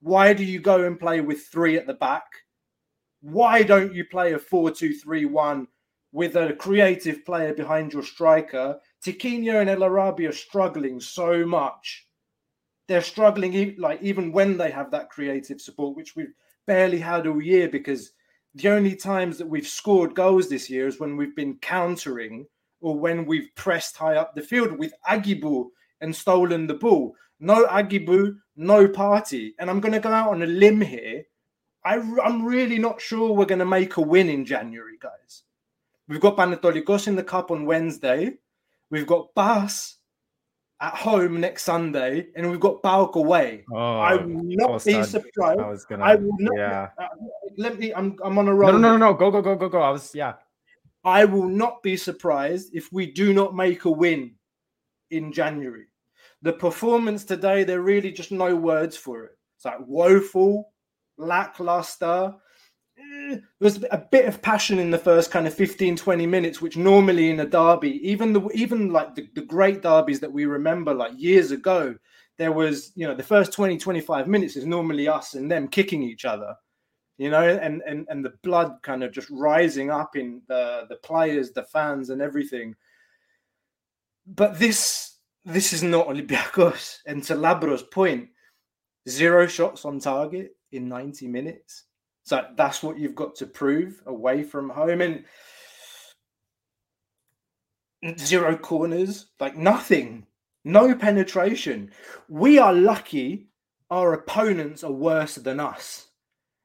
Why 0.00 0.32
do 0.32 0.44
you 0.44 0.58
go 0.58 0.84
and 0.84 0.98
play 0.98 1.20
with 1.20 1.46
three 1.46 1.76
at 1.76 1.86
the 1.86 1.94
back? 1.94 2.24
Why 3.22 3.62
don't 3.62 3.94
you 3.94 4.04
play 4.04 4.32
a 4.32 4.38
4 4.38 4.72
2 4.72 4.94
3 4.94 5.24
1 5.26 5.68
with 6.10 6.34
a 6.34 6.54
creative 6.54 7.24
player 7.24 7.54
behind 7.54 7.92
your 7.92 8.02
striker? 8.02 8.80
Tiquinho 9.04 9.60
and 9.60 9.70
El 9.70 9.84
Arabi 9.84 10.26
are 10.26 10.32
struggling 10.32 11.00
so 11.00 11.46
much. 11.46 12.08
They're 12.88 13.00
struggling, 13.00 13.76
like 13.78 14.02
even 14.02 14.32
when 14.32 14.56
they 14.56 14.72
have 14.72 14.90
that 14.90 15.08
creative 15.08 15.60
support, 15.60 15.96
which 15.96 16.16
we've 16.16 16.34
barely 16.66 16.98
had 16.98 17.28
all 17.28 17.40
year, 17.40 17.68
because 17.68 18.10
the 18.56 18.68
only 18.68 18.96
times 18.96 19.38
that 19.38 19.48
we've 19.48 19.68
scored 19.68 20.16
goals 20.16 20.48
this 20.48 20.68
year 20.68 20.88
is 20.88 20.98
when 20.98 21.16
we've 21.16 21.36
been 21.36 21.58
countering 21.58 22.44
or 22.80 22.98
when 22.98 23.24
we've 23.24 23.54
pressed 23.54 23.96
high 23.96 24.16
up 24.16 24.34
the 24.34 24.42
field 24.42 24.76
with 24.76 24.92
Aguibou 25.08 25.68
and 26.00 26.14
stolen 26.14 26.66
the 26.66 26.74
ball. 26.74 27.14
No 27.38 27.66
Aguibou, 27.66 28.34
no 28.56 28.88
party. 28.88 29.54
And 29.60 29.70
I'm 29.70 29.80
going 29.80 29.92
to 29.92 30.00
go 30.00 30.10
out 30.10 30.30
on 30.30 30.42
a 30.42 30.46
limb 30.46 30.80
here 30.80 31.22
I, 31.84 31.96
am 31.96 32.44
really 32.44 32.78
not 32.78 33.00
sure 33.00 33.32
we're 33.32 33.46
going 33.46 33.58
to 33.58 33.64
make 33.64 33.96
a 33.96 34.00
win 34.00 34.28
in 34.28 34.44
January, 34.44 34.98
guys. 35.00 35.42
We've 36.08 36.20
got 36.20 36.36
Panetolikos 36.36 37.08
in 37.08 37.16
the 37.16 37.24
cup 37.24 37.50
on 37.50 37.66
Wednesday. 37.66 38.34
We've 38.90 39.06
got 39.06 39.34
Bas 39.34 39.96
at 40.80 40.94
home 40.94 41.40
next 41.40 41.62
Sunday, 41.62 42.26
and 42.34 42.50
we've 42.50 42.60
got 42.60 42.82
PAOK 42.82 43.14
away. 43.14 43.64
Oh, 43.72 43.98
I 43.98 44.16
will 44.16 44.42
not 44.42 44.84
be 44.84 45.02
surprised. 45.04 45.60
I, 45.60 45.68
was 45.68 45.84
gonna, 45.84 46.04
I 46.04 46.16
will 46.16 46.36
not. 46.38 46.56
Yeah. 46.56 46.88
Uh, 46.98 47.06
let 47.56 47.78
me. 47.78 47.94
I'm. 47.94 48.18
I'm 48.22 48.36
on 48.36 48.48
a 48.48 48.54
roll. 48.54 48.72
No, 48.72 48.78
no, 48.78 48.96
no, 48.96 49.12
no. 49.12 49.14
Go, 49.14 49.30
go, 49.30 49.40
go, 49.40 49.56
go, 49.56 49.68
go. 49.68 49.80
I 49.80 49.90
was. 49.90 50.14
Yeah. 50.14 50.34
I 51.04 51.24
will 51.24 51.48
not 51.48 51.82
be 51.82 51.96
surprised 51.96 52.70
if 52.74 52.92
we 52.92 53.06
do 53.06 53.32
not 53.32 53.56
make 53.56 53.86
a 53.86 53.90
win 53.90 54.34
in 55.10 55.32
January. 55.32 55.86
The 56.42 56.52
performance 56.52 57.24
today, 57.24 57.64
there 57.64 57.80
really 57.80 58.12
just 58.12 58.32
no 58.32 58.54
words 58.54 58.96
for 58.96 59.24
it. 59.24 59.38
It's 59.56 59.64
like 59.64 59.78
woeful, 59.86 60.71
lackluster. 61.18 62.34
Eh, 62.98 63.36
there 63.36 63.42
was 63.60 63.84
a 63.90 63.98
bit 64.10 64.26
of 64.26 64.42
passion 64.42 64.78
in 64.78 64.90
the 64.90 64.98
first 64.98 65.30
kind 65.30 65.46
of 65.46 65.54
15 65.54 65.96
20 65.96 66.26
minutes 66.26 66.60
which 66.60 66.76
normally 66.76 67.30
in 67.30 67.40
a 67.40 67.46
derby 67.46 68.06
even 68.06 68.34
the 68.34 68.46
even 68.52 68.90
like 68.90 69.14
the, 69.14 69.26
the 69.34 69.40
great 69.40 69.80
derbies 69.80 70.20
that 70.20 70.30
we 70.30 70.44
remember 70.44 70.92
like 70.92 71.12
years 71.16 71.52
ago 71.52 71.94
there 72.36 72.52
was 72.52 72.92
you 72.94 73.08
know 73.08 73.14
the 73.14 73.22
first 73.22 73.50
20 73.54 73.78
25 73.78 74.28
minutes 74.28 74.56
is 74.56 74.66
normally 74.66 75.08
us 75.08 75.32
and 75.32 75.50
them 75.50 75.68
kicking 75.68 76.02
each 76.02 76.26
other 76.26 76.54
you 77.18 77.30
know 77.30 77.42
and 77.42 77.82
and 77.86 78.06
and 78.08 78.24
the 78.24 78.32
blood 78.42 78.78
kind 78.82 79.04
of 79.04 79.12
just 79.12 79.28
rising 79.30 79.90
up 79.90 80.16
in 80.16 80.42
the 80.48 80.86
the 80.88 80.96
players 80.96 81.52
the 81.52 81.62
fans 81.62 82.10
and 82.10 82.20
everything. 82.20 82.74
But 84.26 84.58
this 84.58 85.18
this 85.44 85.72
is 85.72 85.82
not 85.84 86.08
Olympiacos. 86.08 86.98
And 87.06 87.22
to 87.24 87.34
Labro's 87.34 87.84
point 87.84 88.28
zero 89.08 89.46
shots 89.46 89.84
on 89.84 90.00
target 90.00 90.56
in 90.72 90.88
90 90.88 91.28
minutes. 91.28 91.84
So 92.24 92.46
that's 92.56 92.82
what 92.82 92.98
you've 92.98 93.14
got 93.14 93.34
to 93.36 93.46
prove 93.46 94.02
away 94.06 94.42
from 94.42 94.70
home. 94.70 95.00
And 95.00 95.24
zero 98.18 98.56
corners, 98.56 99.26
like 99.40 99.56
nothing, 99.56 100.26
no 100.64 100.94
penetration. 100.94 101.90
We 102.28 102.58
are 102.58 102.72
lucky 102.72 103.48
our 103.90 104.14
opponents 104.14 104.82
are 104.82 104.92
worse 104.92 105.34
than 105.34 105.60
us. 105.60 106.08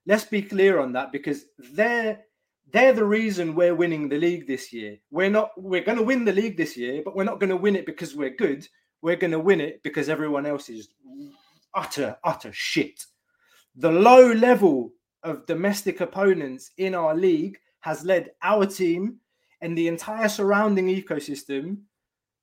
Let's 0.06 0.24
be 0.24 0.42
clear 0.42 0.80
on 0.80 0.94
that 0.94 1.12
because 1.12 1.46
they're 1.74 2.22
they're 2.72 2.94
the 2.94 3.06
reason 3.06 3.56
we're 3.56 3.76
winning 3.76 4.08
the 4.08 4.18
league 4.18 4.48
this 4.48 4.72
year. 4.72 4.98
We're 5.12 5.30
not 5.30 5.52
we're 5.58 5.84
going 5.84 5.98
to 5.98 6.04
win 6.04 6.24
the 6.24 6.32
league 6.32 6.56
this 6.56 6.78
year, 6.78 7.02
but 7.04 7.16
we're 7.16 7.26
not 7.26 7.40
going 7.40 7.50
to 7.50 7.58
win 7.58 7.76
it 7.76 7.86
because 7.86 8.16
we're 8.16 8.36
good. 8.36 8.66
We're 9.02 9.18
going 9.18 9.32
to 9.32 9.40
win 9.40 9.60
it 9.60 9.84
because 9.84 10.08
everyone 10.08 10.46
else 10.46 10.70
is 10.70 10.88
utter 11.74 12.18
utter 12.24 12.52
shit 12.54 13.06
the 13.78 13.92
low 13.92 14.32
level 14.34 14.92
of 15.24 15.46
domestic 15.46 16.02
opponents 16.02 16.72
in 16.78 16.96
our 16.96 17.16
league 17.16 17.58
has 17.82 18.04
led 18.04 18.32
our 18.42 18.66
team 18.66 19.18
and 19.62 19.78
the 19.78 19.88
entire 19.88 20.28
surrounding 20.28 20.88
ecosystem 20.88 21.78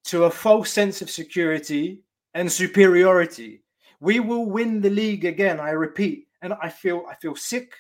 to 0.05 0.25
a 0.25 0.31
false 0.31 0.71
sense 0.71 1.03
of 1.03 1.11
security 1.11 2.01
and 2.35 2.51
superiority. 2.51 3.63
We 4.01 4.21
will 4.21 4.47
win 4.47 4.81
the 4.81 4.91
league 4.91 5.25
again, 5.25 5.61
I 5.61 5.71
repeat. 5.71 6.27
And 6.43 6.53
I 6.63 6.69
feel 6.69 7.07
I 7.09 7.15
feel 7.15 7.35
sick 7.35 7.73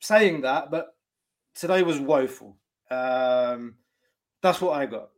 saying 0.00 0.42
that, 0.42 0.70
but 0.70 0.94
today 1.54 1.82
was 1.82 1.98
woeful. 1.98 2.56
Um, 2.90 3.74
that's 4.40 4.60
what 4.60 4.78
I 4.78 4.86
got. 4.86 5.11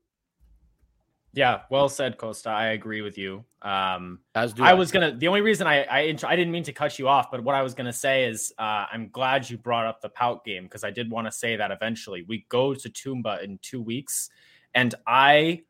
Yeah, 1.35 1.63
well 1.69 1.89
said, 1.89 2.17
Costa. 2.17 2.51
I 2.51 2.67
agree 2.69 3.03
with 3.03 3.19
you. 3.19 3.45
Um, 3.61 4.21
As 4.37 4.53
do 4.53 4.63
I, 4.63 4.71
I 4.71 4.75
was 4.75 4.93
gonna. 4.93 5.17
The 5.17 5.27
only 5.27 5.41
reason 5.41 5.67
I 5.67 5.83
I, 5.85 6.01
I 6.01 6.37
didn't 6.37 6.53
mean 6.53 6.63
to 6.65 6.73
cut 6.73 6.99
you 6.99 7.09
off, 7.09 7.31
but 7.31 7.43
what 7.43 7.57
I 7.57 7.63
was 7.63 7.75
gonna 7.75 7.93
say 7.93 8.25
is 8.27 8.53
uh, 8.59 8.87
I'm 8.93 9.09
glad 9.09 9.51
you 9.51 9.59
brought 9.59 9.87
up 9.87 10.01
the 10.01 10.11
PAOK 10.11 10.45
game 10.45 10.65
because 10.65 10.85
I 10.85 10.91
did 10.91 11.11
want 11.11 11.27
to 11.27 11.33
say 11.33 11.57
that 11.57 11.73
eventually 11.73 12.23
we 12.23 12.47
go 12.49 12.73
to 12.73 12.89
Toumba 12.89 13.43
in 13.43 13.59
two 13.63 13.83
weeks, 13.83 14.31
and 14.75 14.95
I 15.07 15.63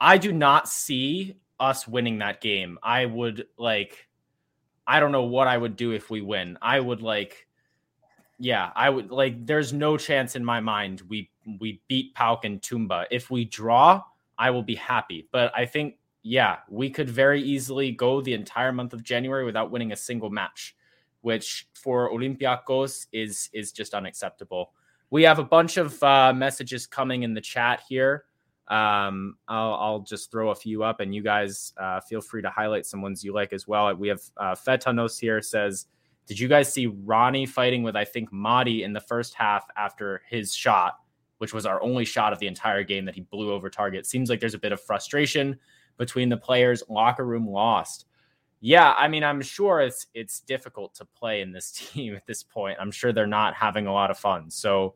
I 0.00 0.18
do 0.18 0.32
not 0.32 0.68
see 0.68 1.36
us 1.58 1.88
winning 1.88 2.18
that 2.18 2.42
game. 2.42 2.78
I 2.82 3.06
would 3.06 3.46
like 3.56 4.06
I 4.86 5.00
don't 5.00 5.12
know 5.12 5.24
what 5.24 5.46
I 5.46 5.56
would 5.56 5.76
do 5.76 5.92
if 5.92 6.10
we 6.10 6.20
win. 6.20 6.58
I 6.60 6.78
would 6.78 7.00
like, 7.00 7.46
yeah, 8.38 8.70
I 8.76 8.90
would 8.90 9.10
like. 9.10 9.46
There's 9.46 9.72
no 9.72 9.96
chance 9.96 10.36
in 10.36 10.44
my 10.44 10.60
mind 10.60 11.02
we 11.08 11.30
we 11.58 11.80
beat 11.88 12.14
PAOK 12.14 12.44
and 12.44 12.60
Toumba. 12.60 13.06
If 13.10 13.30
we 13.30 13.46
draw, 13.46 14.02
I 14.38 14.50
will 14.50 14.62
be 14.62 14.74
happy. 14.74 15.28
But 15.32 15.52
I 15.56 15.66
think, 15.66 15.96
yeah, 16.22 16.58
we 16.68 16.90
could 16.90 17.08
very 17.08 17.42
easily 17.42 17.92
go 17.92 18.20
the 18.20 18.34
entire 18.34 18.72
month 18.72 18.92
of 18.92 19.02
January 19.02 19.44
without 19.44 19.70
winning 19.70 19.92
a 19.92 19.96
single 19.96 20.30
match, 20.30 20.76
which 21.20 21.68
for 21.74 22.10
Olympiacos 22.10 23.06
is 23.12 23.50
is 23.52 23.72
just 23.72 23.94
unacceptable. 23.94 24.72
We 25.10 25.22
have 25.24 25.38
a 25.38 25.44
bunch 25.44 25.76
of 25.76 26.02
uh, 26.02 26.32
messages 26.34 26.86
coming 26.86 27.22
in 27.22 27.34
the 27.34 27.40
chat 27.40 27.82
here. 27.88 28.24
Um, 28.68 29.36
I'll, 29.46 29.74
I'll, 29.74 30.00
just 30.00 30.30
throw 30.30 30.50
a 30.50 30.54
few 30.54 30.82
up, 30.82 31.00
and 31.00 31.14
you 31.14 31.22
guys 31.22 31.74
uh, 31.76 32.00
feel 32.00 32.22
free 32.22 32.40
to 32.40 32.48
highlight 32.48 32.86
some 32.86 33.02
ones 33.02 33.22
you 33.22 33.34
like 33.34 33.52
as 33.52 33.68
well. 33.68 33.94
We 33.94 34.08
have 34.08 34.22
uh, 34.38 34.54
Fetanos 34.54 35.20
here 35.20 35.42
says, 35.42 35.86
"Did 36.26 36.40
you 36.40 36.48
guys 36.48 36.72
see 36.72 36.86
Ronnie 36.86 37.44
fighting 37.44 37.82
with 37.82 37.94
I 37.94 38.06
think 38.06 38.32
Mady 38.32 38.82
in 38.82 38.94
the 38.94 39.02
first 39.02 39.34
half 39.34 39.66
after 39.76 40.22
his 40.30 40.54
shot, 40.54 40.98
which 41.44 41.52
was 41.52 41.66
our 41.66 41.82
only 41.82 42.06
shot 42.06 42.32
of 42.32 42.38
the 42.38 42.46
entire 42.46 42.82
game 42.82 43.04
that 43.04 43.14
he 43.14 43.20
blew 43.20 43.52
over 43.52 43.68
target? 43.68 44.06
Seems 44.06 44.30
like 44.30 44.40
there's 44.40 44.54
a 44.54 44.58
bit 44.58 44.72
of 44.72 44.80
frustration 44.80 45.58
between 45.98 46.30
the 46.30 46.38
players. 46.38 46.82
Locker 46.88 47.26
room 47.26 47.46
lost." 47.46 48.06
Yeah, 48.62 48.94
I 48.96 49.08
mean, 49.08 49.22
I'm 49.22 49.42
sure 49.42 49.82
it's 49.82 50.06
it's 50.14 50.40
difficult 50.40 50.94
to 50.94 51.04
play 51.04 51.42
in 51.42 51.52
this 51.52 51.70
team 51.92 52.16
at 52.16 52.24
this 52.26 52.42
point. 52.42 52.78
I'm 52.80 52.90
sure 52.90 53.12
they're 53.12 53.26
not 53.26 53.52
having 53.52 53.86
a 53.86 53.92
lot 53.92 54.10
of 54.10 54.16
fun. 54.16 54.48
So 54.48 54.94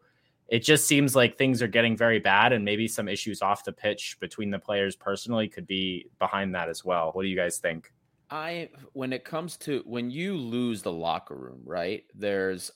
it 0.49 0.61
just 0.61 0.89
seems 0.89 1.15
like 1.15 1.37
things 1.37 1.61
are 1.61 1.69
getting 1.69 1.95
very 1.95 2.19
bad 2.19 2.55
and 2.55 2.65
maybe 2.65 2.89
some 2.89 3.09
issues 3.09 3.43
off 3.43 3.65
the 3.65 3.73
pitch 3.73 4.17
between 4.21 4.51
the 4.51 4.59
players 4.59 4.97
personally 4.97 5.49
could 5.49 5.67
be 5.67 6.07
behind 6.19 6.55
that 6.55 6.71
as 6.71 6.83
well. 6.83 7.11
What 7.13 7.25
do 7.25 7.29
you 7.29 7.37
guys 7.37 7.59
think? 7.59 7.93
I 8.31 8.71
when 8.95 9.13
it 9.13 9.25
comes 9.25 9.59
to 9.59 9.83
when 9.85 10.11
you 10.11 10.35
lose 10.35 10.81
the 10.81 10.93
locker 10.93 11.37
room, 11.37 11.61
right? 11.65 12.05
There's 12.15 12.71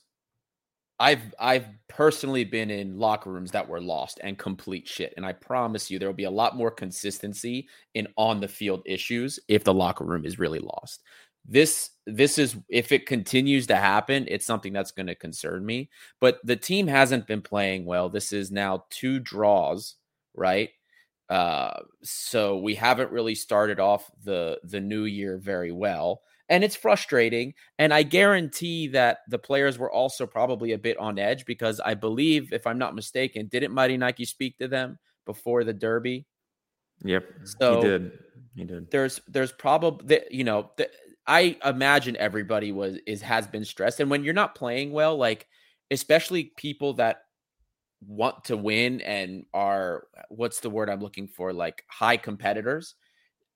I've 1.03 1.35
I've 1.37 1.65
personally 1.89 2.45
been 2.45 2.71
in 2.71 2.97
locker 2.97 3.29
rooms 3.29 3.51
that 3.51 3.67
were 3.67 3.81
lost 3.81 4.21
and 4.23 4.37
complete 4.37 4.87
shit. 4.87 5.13
And 5.17 5.25
I 5.25 5.33
promise 5.33 5.91
you 5.91 5.99
there 5.99 6.07
will 6.07 6.13
be 6.15 6.23
a 6.23 6.31
lot 6.31 6.55
more 6.55 6.71
consistency 6.71 7.67
in 7.93 8.07
on 8.15 8.39
the 8.39 8.47
field 8.47 8.83
issues 8.85 9.37
if 9.49 9.65
the 9.65 9.73
locker 9.73 10.05
room 10.05 10.25
is 10.25 10.39
really 10.39 10.59
lost. 10.59 11.03
This 11.45 11.89
this 12.07 12.37
is 12.37 12.55
if 12.69 12.93
it 12.93 13.05
continues 13.05 13.67
to 13.67 13.75
happen 13.75 14.25
it's 14.29 14.45
something 14.45 14.71
that's 14.71 14.91
going 14.91 15.07
to 15.07 15.15
concern 15.15 15.65
me 15.65 15.89
but 16.21 16.39
the 16.45 16.55
team 16.55 16.87
hasn't 16.87 17.27
been 17.27 17.41
playing 17.41 17.83
well. 17.85 18.07
This 18.09 18.31
is 18.31 18.49
now 18.49 18.85
two 18.89 19.19
draws 19.19 19.95
right? 20.35 20.69
Uh 21.29 21.81
so 22.01 22.57
we 22.59 22.75
haven't 22.75 23.11
really 23.11 23.35
started 23.35 23.79
off 23.81 24.09
the 24.23 24.57
the 24.63 24.79
new 24.79 25.03
year 25.03 25.37
very 25.37 25.73
well 25.73 26.21
and 26.49 26.63
it's 26.63 26.75
frustrating 26.75 27.53
and 27.79 27.93
i 27.93 28.03
guarantee 28.03 28.87
that 28.87 29.19
the 29.29 29.39
players 29.39 29.77
were 29.77 29.91
also 29.91 30.25
probably 30.25 30.73
a 30.73 30.77
bit 30.77 30.97
on 30.97 31.17
edge 31.17 31.45
because 31.45 31.79
i 31.81 31.93
believe 31.93 32.51
if 32.53 32.67
i'm 32.67 32.77
not 32.77 32.95
mistaken 32.95 33.47
didn't 33.47 33.73
Marinakis 33.73 34.27
speak 34.27 34.57
to 34.57 34.67
them 34.67 34.97
before 35.25 35.63
the 35.63 35.73
derby? 35.73 36.25
Yep 37.03 37.25
so 37.59 37.75
he 37.75 37.87
did 37.87 38.11
he 38.55 38.63
did. 38.65 38.91
there's 38.91 39.21
there's 39.27 39.51
probably 39.51 40.21
you 40.29 40.43
know 40.43 40.71
the, 40.77 40.89
I 41.25 41.57
imagine 41.63 42.17
everybody 42.17 42.71
was 42.71 42.97
is 43.07 43.21
has 43.21 43.47
been 43.47 43.65
stressed, 43.65 43.99
and 43.99 44.09
when 44.09 44.23
you're 44.23 44.33
not 44.33 44.55
playing 44.55 44.91
well, 44.91 45.15
like 45.15 45.47
especially 45.91 46.51
people 46.57 46.93
that 46.95 47.21
want 48.05 48.43
to 48.45 48.57
win 48.57 48.99
and 49.01 49.45
are 49.53 50.07
what's 50.29 50.59
the 50.59 50.69
word 50.69 50.89
I'm 50.89 50.99
looking 50.99 51.27
for, 51.27 51.53
like 51.53 51.83
high 51.89 52.17
competitors, 52.17 52.95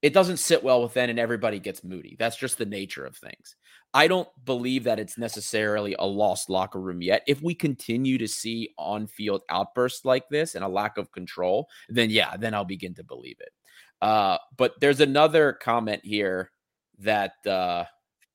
it 0.02 0.14
doesn't 0.14 0.38
sit 0.38 0.64
well 0.64 0.84
with 0.84 0.94
them, 0.94 1.10
and 1.10 1.20
everybody 1.20 1.60
gets 1.60 1.84
moody. 1.84 2.16
That's 2.20 2.38
just 2.38 2.58
the 2.58 2.66
nature 2.66 3.06
of 3.06 3.16
things. 3.16 3.56
I 3.94 4.08
don't 4.08 4.30
believe 4.46 4.84
that 4.84 5.00
it's 5.00 5.18
necessarily 5.18 5.96
a 5.98 6.06
lost 6.06 6.50
locker 6.50 6.80
room 6.80 7.02
yet. 7.02 7.24
If 7.26 7.42
we 7.42 7.56
continue 7.56 8.18
to 8.18 8.28
see 8.28 8.74
on 8.78 9.08
field 9.08 9.42
outbursts 9.50 10.06
like 10.06 10.30
this 10.30 10.56
and 10.56 10.64
a 10.64 10.68
lack 10.68 10.98
of 10.98 11.12
control, 11.12 11.68
then 11.90 12.10
yeah, 12.10 12.38
then 12.38 12.54
I'll 12.54 12.66
begin 12.66 12.94
to 12.96 13.04
believe 13.04 13.38
it. 13.40 13.52
Uh, 14.02 14.38
but 14.56 14.80
there's 14.80 15.00
another 15.00 15.54
comment 15.54 16.02
here 16.04 16.52
that 17.00 17.34
uh, 17.48 17.86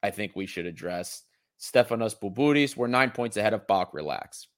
I 0.03 0.11
think 0.11 0.33
we 0.35 0.47
should 0.47 0.67
address. 0.67 1.23
Stefanos 1.61 2.19
Bouboudis, 2.19 2.77
we're 2.77 2.89
nine 2.89 3.11
points 3.11 3.37
ahead 3.37 3.55
of 3.55 3.69
PAOK. 3.69 3.93
Relax. 3.93 4.49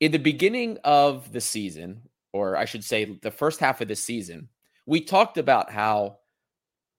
In 0.00 0.12
the 0.12 0.18
beginning 0.18 0.76
of 0.84 1.32
the 1.32 1.40
season, 1.40 2.02
or 2.32 2.56
I 2.56 2.66
should 2.66 2.84
say 2.84 3.18
the 3.22 3.30
first 3.30 3.60
half 3.60 3.80
of 3.80 3.88
the 3.88 3.96
season, 3.96 4.48
we 4.86 5.00
talked 5.00 5.38
about 5.38 5.70
how 5.70 6.18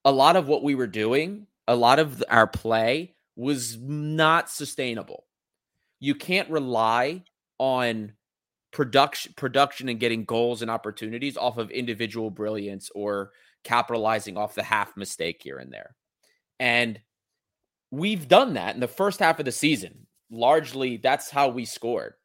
a 0.03 0.11
lot 0.11 0.35
of 0.35 0.47
what 0.47 0.63
we 0.63 0.75
were 0.75 0.87
doing, 0.87 1.47
a 1.67 1.75
lot 1.75 1.99
of 1.99 2.23
our 2.29 2.47
play 2.47 3.15
was 3.35 3.77
not 3.77 4.49
sustainable. 4.49 5.25
You 5.99 6.15
can't 6.15 6.49
rely 6.49 7.23
on 7.57 8.13
production 8.71 9.33
production 9.37 9.87
and 9.87 9.99
getting 9.99 10.25
goals 10.25 10.61
and 10.61 10.69
opportunities 10.69 11.37
off 11.37 11.57
of 11.57 11.71
individual 11.71 12.29
brilliance 12.29 12.89
or 12.93 13.31
capitalizing 13.63 14.37
off 14.37 14.55
the 14.55 14.63
half 14.63 14.95
mistake 14.97 15.41
here 15.41 15.57
and 15.57 15.71
there. 15.71 15.95
And 16.59 16.99
we've 17.91 18.27
done 18.27 18.53
that 18.53 18.75
in 18.75 18.81
the 18.81 18.87
first 18.87 19.19
half 19.19 19.39
of 19.39 19.45
the 19.45 19.51
season. 19.51 20.07
Largely, 20.29 20.97
that's 20.97 21.29
how 21.29 21.49
we 21.49 21.65
scored. 21.65 22.15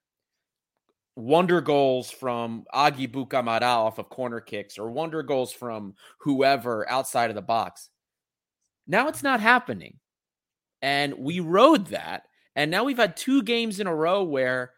Wonder 1.21 1.61
goals 1.61 2.11
from 2.11 2.65
Aguibou 2.75 3.29
Camara 3.29 3.61
off 3.67 3.99
of 3.99 4.09
corner 4.09 4.41
kicks 4.41 4.79
or 4.79 4.91
wonder 4.91 5.23
goals 5.23 5.53
from 5.53 5.95
whoever 6.21 6.89
outside 6.89 7.31
of 7.31 7.37
the 7.37 7.43
box. 7.43 7.91
Now 8.87 9.09
it's 9.09 9.23
not 9.23 9.41
happening. 9.41 9.99
And 10.81 11.15
we 11.19 11.41
rode 11.41 11.89
that. 11.89 12.23
And 12.57 12.71
now 12.71 12.85
we've 12.85 12.97
had 12.97 13.19
two 13.19 13.43
games 13.43 13.81
in 13.81 13.87
a 13.87 13.95
row 13.95 14.23
where 14.25 14.73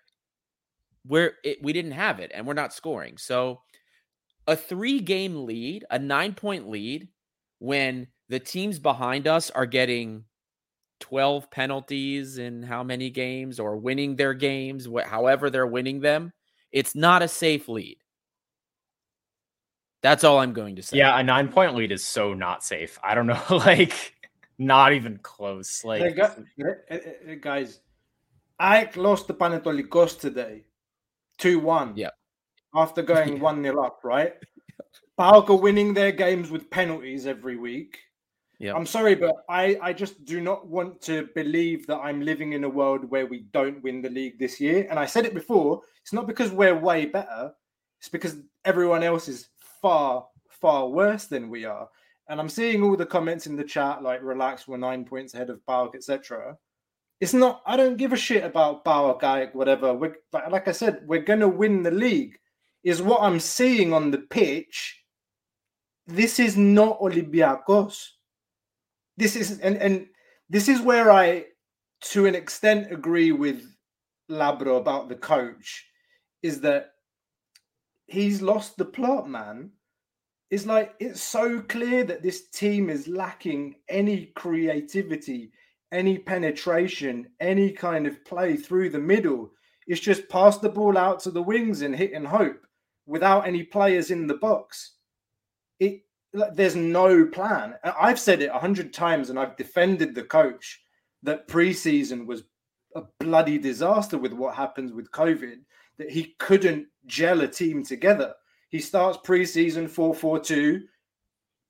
where 1.06 1.34
it, 1.44 1.62
we 1.62 1.72
didn't 1.72 1.92
have 1.92 2.18
it 2.18 2.32
and 2.34 2.44
we're 2.44 2.54
not 2.54 2.74
scoring. 2.74 3.18
So 3.18 3.60
a 4.48 4.56
three 4.56 4.98
game 4.98 5.46
lead, 5.46 5.84
a 5.90 5.98
nine 5.98 6.34
point 6.34 6.68
lead, 6.68 7.08
when 7.60 8.08
the 8.28 8.40
teams 8.40 8.80
behind 8.80 9.28
us 9.28 9.48
are 9.50 9.66
getting 9.66 10.24
12 11.02 11.50
penalties 11.50 12.38
in 12.38 12.62
how 12.62 12.82
many 12.82 13.10
games 13.10 13.60
or 13.60 13.76
winning 13.76 14.16
their 14.16 14.32
games, 14.32 14.86
wh- 14.86 15.06
however 15.06 15.50
they're 15.50 15.66
winning 15.66 16.00
them, 16.00 16.32
it's 16.70 16.94
not 16.94 17.22
a 17.22 17.28
safe 17.28 17.68
lead. 17.68 17.98
That's 20.02 20.24
all 20.24 20.38
I'm 20.38 20.52
going 20.52 20.76
to 20.76 20.82
say. 20.82 20.96
Yeah, 20.96 21.18
a 21.18 21.22
nine 21.22 21.48
point 21.48 21.74
lead 21.74 21.92
is 21.92 22.04
so 22.04 22.32
not 22.32 22.64
safe. 22.64 22.98
I 23.04 23.14
don't 23.14 23.26
know, 23.26 23.42
like, 23.50 24.14
not 24.58 24.94
even 24.94 25.18
close. 25.18 25.84
Like, 25.84 26.16
hey, 26.16 26.32
eh, 26.60 26.64
eh, 26.88 26.98
eh, 27.28 27.34
guys, 27.40 27.80
I 28.58 28.88
lost 28.96 29.28
the 29.28 29.34
Panetolikos 29.34 30.18
today, 30.18 30.64
2 31.38 31.58
1. 31.58 31.96
Yeah 31.96 32.10
after 32.74 33.02
going 33.02 33.40
1 33.40 33.62
0 33.62 33.84
up, 33.84 34.00
right? 34.04 34.34
PAOK 35.18 35.60
winning 35.60 35.94
their 35.94 36.12
games 36.12 36.50
with 36.50 36.70
penalties 36.70 37.26
every 37.26 37.56
week. 37.56 37.98
Yeah. 38.62 38.74
I'm 38.74 38.86
sorry, 38.86 39.16
but 39.16 39.44
I, 39.48 39.76
I 39.82 39.92
just 39.92 40.24
do 40.24 40.40
not 40.40 40.68
want 40.68 41.02
to 41.02 41.28
believe 41.34 41.84
that 41.88 41.96
I'm 41.96 42.20
living 42.20 42.52
in 42.52 42.62
a 42.62 42.68
world 42.68 43.10
where 43.10 43.26
we 43.26 43.40
don't 43.52 43.82
win 43.82 44.00
the 44.00 44.08
league 44.08 44.38
this 44.38 44.60
year. 44.60 44.86
And 44.88 45.00
I 45.00 45.04
said 45.04 45.26
it 45.26 45.34
before, 45.34 45.80
it's 46.00 46.12
not 46.12 46.28
because 46.28 46.52
we're 46.52 46.78
way 46.78 47.06
better, 47.06 47.52
it's 47.98 48.08
because 48.08 48.36
everyone 48.64 49.02
else 49.02 49.26
is 49.26 49.48
far, 49.58 50.28
far 50.48 50.88
worse 50.88 51.24
than 51.24 51.50
we 51.50 51.64
are. 51.64 51.88
And 52.28 52.38
I'm 52.38 52.48
seeing 52.48 52.84
all 52.84 52.96
the 52.96 53.04
comments 53.04 53.48
in 53.48 53.56
the 53.56 53.64
chat 53.64 54.00
like 54.00 54.22
relax, 54.22 54.68
we're 54.68 54.76
nine 54.76 55.04
points 55.04 55.34
ahead 55.34 55.50
of 55.50 55.60
PAOK, 55.66 55.96
etc. 55.96 56.56
It's 57.20 57.34
not, 57.34 57.62
I 57.66 57.76
don't 57.76 57.96
give 57.96 58.12
a 58.12 58.16
shit 58.16 58.44
about 58.44 58.84
guy, 58.84 59.48
whatever. 59.54 59.92
We're, 59.92 60.18
like 60.32 60.68
I 60.68 60.72
said, 60.72 61.00
we're 61.04 61.22
going 61.22 61.40
to 61.40 61.48
win 61.48 61.82
the 61.82 61.90
league 61.90 62.38
is 62.84 63.02
what 63.02 63.22
I'm 63.22 63.40
seeing 63.40 63.92
on 63.92 64.12
the 64.12 64.18
pitch. 64.18 65.02
This 66.06 66.38
is 66.38 66.56
not 66.56 67.00
Olympiacos. 67.00 68.06
This 69.16 69.36
is 69.36 69.58
and 69.60 69.76
and 69.76 70.06
this 70.48 70.68
is 70.68 70.80
where 70.80 71.10
I, 71.10 71.46
to 72.12 72.26
an 72.26 72.34
extent, 72.34 72.92
agree 72.92 73.32
with 73.32 73.62
Labro 74.30 74.78
about 74.78 75.08
the 75.08 75.16
coach. 75.16 75.86
Is 76.42 76.60
that 76.62 76.92
he's 78.06 78.42
lost 78.42 78.76
the 78.76 78.84
plot, 78.84 79.28
man. 79.28 79.70
It's 80.50 80.66
like 80.66 80.94
it's 81.00 81.22
so 81.22 81.60
clear 81.62 82.04
that 82.04 82.22
this 82.22 82.50
team 82.50 82.90
is 82.90 83.08
lacking 83.08 83.76
any 83.88 84.26
creativity, 84.36 85.52
any 85.92 86.18
penetration, 86.18 87.28
any 87.40 87.72
kind 87.72 88.06
of 88.06 88.24
play 88.24 88.56
through 88.56 88.90
the 88.90 88.98
middle. 88.98 89.50
It's 89.86 90.00
just 90.00 90.28
pass 90.28 90.58
the 90.58 90.68
ball 90.68 90.98
out 90.98 91.20
to 91.20 91.30
the 91.30 91.42
wings 91.42 91.82
and 91.82 91.96
hit 91.96 92.12
and 92.12 92.26
hope 92.26 92.66
without 93.06 93.46
any 93.46 93.62
players 93.62 94.10
in 94.10 94.26
the 94.26 94.34
box. 94.34 94.96
It 95.80 96.02
there's 96.32 96.76
no 96.76 97.26
plan. 97.26 97.74
I've 97.84 98.18
said 98.18 98.42
it 98.42 98.50
a 98.52 98.58
hundred 98.58 98.92
times, 98.92 99.30
and 99.30 99.38
I've 99.38 99.56
defended 99.56 100.14
the 100.14 100.22
coach 100.22 100.80
that 101.22 101.48
preseason 101.48 102.26
was 102.26 102.44
a 102.94 103.02
bloody 103.20 103.58
disaster 103.58 104.18
with 104.18 104.32
what 104.32 104.54
happens 104.54 104.92
with 104.92 105.10
COVID. 105.10 105.56
That 105.98 106.10
he 106.10 106.34
couldn't 106.38 106.86
gel 107.06 107.42
a 107.42 107.48
team 107.48 107.84
together. 107.84 108.34
He 108.70 108.80
starts 108.80 109.18
preseason 109.18 109.88
4 109.88 110.14
4 110.14 110.40
2. 110.40 110.80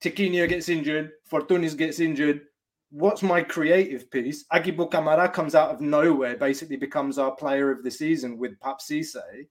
Tiquinho 0.03 0.48
gets 0.48 0.68
injured. 0.68 1.11
Fortounis 1.31 1.77
gets 1.77 2.01
injured. 2.01 2.42
what's 2.90 3.22
my 3.22 3.42
creative 3.42 4.11
piece? 4.11 4.44
Aguibou 4.53 4.90
Camara 4.90 5.29
comes 5.29 5.55
out 5.55 5.70
of 5.70 5.81
nowhere, 5.81 6.37
basically 6.37 6.77
becomes 6.77 7.18
our 7.18 7.35
player 7.35 7.70
of 7.70 7.83
the 7.83 7.90
season 7.90 8.38
with 8.38 8.61
Pape 8.61 8.79
Cisse. 8.79 9.48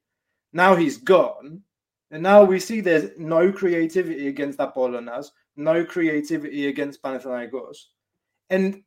Now 0.54 0.76
he's 0.76 0.98
gone. 0.98 1.62
And 2.12 2.22
now 2.22 2.44
we 2.44 2.60
see 2.60 2.82
there's 2.82 3.18
no 3.18 3.52
creativity 3.52 4.28
against 4.28 4.60
Apollonaz, 4.60 5.28
no 5.56 5.86
creativity 5.86 6.68
against 6.68 7.02
Panathinaikos. 7.02 7.78
And 8.50 8.84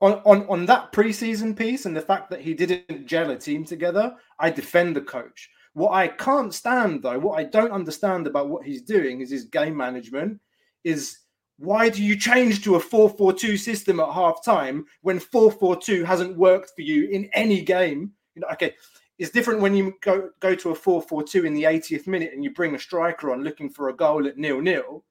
on, 0.00 0.22
on, 0.24 0.46
on 0.48 0.66
that 0.66 0.92
preseason 0.92 1.56
piece 1.56 1.84
and 1.84 1.96
the 1.96 2.00
fact 2.00 2.30
that 2.30 2.40
he 2.40 2.54
didn't 2.54 3.06
gel 3.06 3.30
a 3.30 3.36
team 3.36 3.64
together, 3.64 4.14
I 4.38 4.50
defend 4.50 4.94
the 4.94 5.00
coach. 5.00 5.50
What 5.72 5.92
I 5.92 6.08
can't 6.08 6.54
stand, 6.54 7.02
though, 7.02 7.18
what 7.18 7.38
I 7.38 7.44
don't 7.44 7.72
understand 7.72 8.26
about 8.26 8.48
what 8.48 8.64
he's 8.64 8.82
doing 8.82 9.20
is 9.20 9.30
his 9.30 9.44
game 9.44 9.76
management. 9.76 10.40
Is 10.84 11.18
why 11.58 11.88
do 11.88 12.02
you 12.02 12.16
change 12.16 12.62
to 12.64 12.76
a 12.76 12.80
4-4-2 12.80 13.58
system 13.58 13.98
at 13.98 14.12
half 14.12 14.44
time 14.44 14.86
when 15.02 15.18
4-4-2 15.18 16.04
hasn't 16.04 16.36
worked 16.36 16.70
for 16.76 16.82
you 16.82 17.08
in 17.08 17.28
any 17.34 17.62
game? 17.62 18.12
You 18.36 18.42
know, 18.42 18.48
okay, 18.52 18.74
it's 19.18 19.30
different 19.30 19.60
when 19.60 19.74
you 19.74 19.94
go 20.00 20.30
go 20.40 20.54
to 20.54 20.70
a 20.70 20.76
4-4-2 20.76 21.44
in 21.44 21.54
the 21.54 21.64
80th 21.64 22.06
minute 22.06 22.32
and 22.32 22.44
you 22.44 22.52
bring 22.52 22.74
a 22.74 22.78
striker 22.78 23.32
on 23.32 23.42
looking 23.42 23.68
for 23.68 23.88
a 23.88 23.96
goal 23.96 24.26
at 24.26 24.38
nil-nil. 24.38 25.04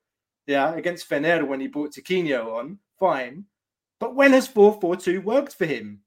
Yeah, 0.45 0.75
against 0.75 1.09
Fener 1.09 1.45
when 1.45 1.59
he 1.59 1.67
brought 1.67 1.91
Tiquinho 1.91 2.53
on, 2.53 2.79
fine. 2.97 3.45
But 3.99 4.15
when 4.15 4.31
has 4.31 4.47
4-4-2 4.47 5.23
worked 5.23 5.55
for 5.55 5.65
him? 5.65 6.01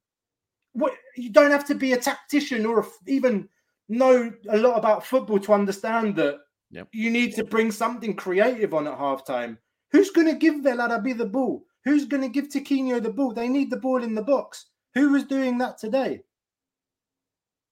What 0.73 0.95
you 1.17 1.31
don't 1.31 1.51
have 1.51 1.67
to 1.67 1.75
be 1.75 1.93
a 1.93 1.99
tactician 1.99 2.65
or 2.65 2.87
even 3.07 3.49
know 3.89 4.33
a 4.49 4.57
lot 4.57 4.79
about 4.79 5.05
football 5.05 5.41
to 5.41 5.53
understand 5.53 6.17
that 6.17 6.39
yep. 6.71 6.89
you 6.93 7.11
need 7.11 7.35
to 7.35 7.45
bring 7.45 7.71
something 7.71 8.15
creative 8.15 8.73
on 8.73 8.87
at 8.87 8.97
halftime. 8.97 9.59
Who's 9.91 10.11
going 10.11 10.29
to 10.29 10.35
give 10.35 10.65
El 10.65 10.81
Arabi 10.81 11.13
the 11.13 11.27
ball? 11.27 11.65
Who's 11.85 12.07
going 12.07 12.23
to 12.23 12.29
give 12.29 12.49
Tiquinho 12.49 13.03
the 13.03 13.13
ball? 13.13 13.33
They 13.33 13.49
need 13.49 13.71
the 13.71 13.77
ball 13.77 14.03
in 14.03 14.15
the 14.15 14.23
box. 14.23 14.67
Who 14.95 15.11
was 15.11 15.25
doing 15.25 15.59
that 15.59 15.77
today? 15.77 16.23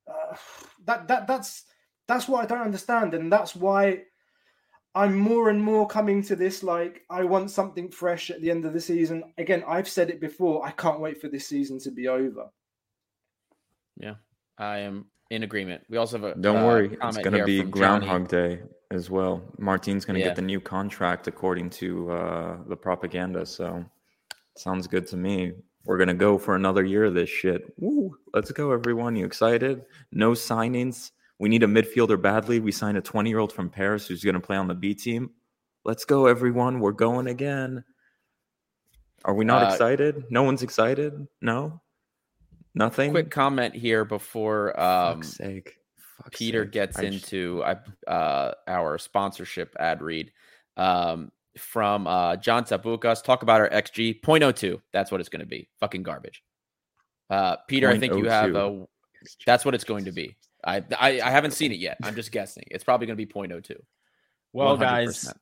Uh, 0.08 0.36
that 0.86 1.08
that 1.08 1.26
that's 1.26 1.64
that's 2.06 2.28
what 2.28 2.42
I 2.42 2.46
don't 2.46 2.64
understand, 2.64 3.14
and 3.14 3.30
that's 3.30 3.54
why 3.54 4.04
I'm 4.94 5.16
more 5.16 5.50
and 5.50 5.62
more 5.62 5.86
coming 5.86 6.22
to 6.24 6.36
this. 6.36 6.62
Like, 6.62 7.02
I 7.10 7.24
want 7.24 7.50
something 7.50 7.90
fresh 7.90 8.30
at 8.30 8.40
the 8.40 8.50
end 8.50 8.64
of 8.64 8.72
the 8.72 8.80
season. 8.80 9.22
Again, 9.36 9.62
I've 9.68 9.88
said 9.88 10.10
it 10.10 10.20
before. 10.20 10.66
I 10.66 10.70
can't 10.70 11.00
wait 11.00 11.20
for 11.20 11.28
this 11.28 11.46
season 11.46 11.78
to 11.80 11.90
be 11.90 12.08
over. 12.08 12.48
Yeah, 13.96 14.14
I 14.56 14.78
am 14.78 15.06
in 15.30 15.42
agreement. 15.42 15.82
We 15.88 15.98
also 15.98 16.18
have 16.18 16.36
a 16.36 16.40
don't 16.40 16.58
uh, 16.58 16.66
worry. 16.66 16.98
It's 17.02 17.18
going 17.18 17.36
to 17.36 17.44
be 17.44 17.62
Groundhog 17.62 18.30
Johnny. 18.30 18.56
Day 18.56 18.62
as 18.90 19.10
well. 19.10 19.42
Martin's 19.58 20.04
going 20.04 20.14
to 20.14 20.20
yeah. 20.20 20.28
get 20.28 20.36
the 20.36 20.42
new 20.42 20.60
contract 20.60 21.28
according 21.28 21.70
to 21.70 22.10
uh, 22.10 22.56
the 22.66 22.76
propaganda. 22.76 23.44
So 23.44 23.84
sounds 24.56 24.86
good 24.86 25.06
to 25.08 25.16
me. 25.16 25.52
We're 25.88 25.96
going 25.96 26.08
to 26.08 26.14
go 26.14 26.36
for 26.36 26.54
another 26.54 26.84
year 26.84 27.06
of 27.06 27.14
this 27.14 27.30
shit. 27.30 27.72
Woo! 27.78 28.14
Let's 28.34 28.52
go, 28.52 28.72
everyone. 28.72 29.16
You 29.16 29.24
excited? 29.24 29.86
No 30.12 30.32
signings. 30.32 31.12
We 31.38 31.48
need 31.48 31.62
a 31.62 31.66
midfielder 31.66 32.20
badly. 32.20 32.60
We 32.60 32.72
signed 32.72 32.98
a 32.98 33.00
20 33.00 33.30
year 33.30 33.38
old 33.38 33.54
from 33.54 33.70
Paris 33.70 34.06
who's 34.06 34.22
going 34.22 34.34
to 34.34 34.40
play 34.40 34.58
on 34.58 34.68
the 34.68 34.74
B 34.74 34.92
team. 34.92 35.30
Let's 35.86 36.04
go, 36.04 36.26
everyone. 36.26 36.80
We're 36.80 36.92
going 36.92 37.26
again. 37.26 37.84
Are 39.24 39.32
we 39.32 39.46
not 39.46 39.62
uh, 39.62 39.72
excited? 39.72 40.24
No 40.28 40.42
one's 40.42 40.62
excited? 40.62 41.26
No? 41.40 41.80
Nothing? 42.74 43.12
Quick 43.12 43.30
comment 43.30 43.74
here 43.74 44.04
before 44.04 44.78
um, 44.78 45.22
sake. 45.22 45.78
Peter 46.32 46.64
sake. 46.64 46.72
gets 46.72 46.98
into 46.98 47.62
uh, 48.06 48.52
our 48.66 48.98
sponsorship 48.98 49.74
ad 49.80 50.02
read. 50.02 50.32
Um, 50.76 51.32
from 51.56 52.06
uh, 52.06 52.36
John 52.36 52.64
Tabukas. 52.64 53.22
Talk 53.22 53.42
about 53.42 53.60
our 53.60 53.68
XG 53.70 54.20
0.02. 54.20 54.80
That's 54.92 55.10
what 55.10 55.20
it's 55.20 55.28
going 55.28 55.40
to 55.40 55.46
be. 55.46 55.68
Fucking 55.80 56.02
garbage. 56.02 56.42
Uh, 57.30 57.56
Peter, 57.66 57.88
I 57.88 57.98
think 57.98 58.14
you 58.14 58.24
have 58.26 58.54
a. 58.54 58.86
That's 59.46 59.64
what 59.64 59.74
it's 59.74 59.84
going 59.84 60.04
to 60.06 60.12
be. 60.12 60.36
I, 60.64 60.82
I, 60.98 61.20
I 61.20 61.30
haven't 61.30 61.52
seen 61.52 61.72
it 61.72 61.78
yet. 61.78 61.98
I'm 62.02 62.14
just 62.14 62.32
guessing. 62.32 62.64
It's 62.68 62.84
probably 62.84 63.06
going 63.06 63.16
to 63.16 63.26
be 63.26 63.30
0.02. 63.30 63.76
Well, 64.52 64.76
100%. 64.76 64.80
guys, 64.80 65.34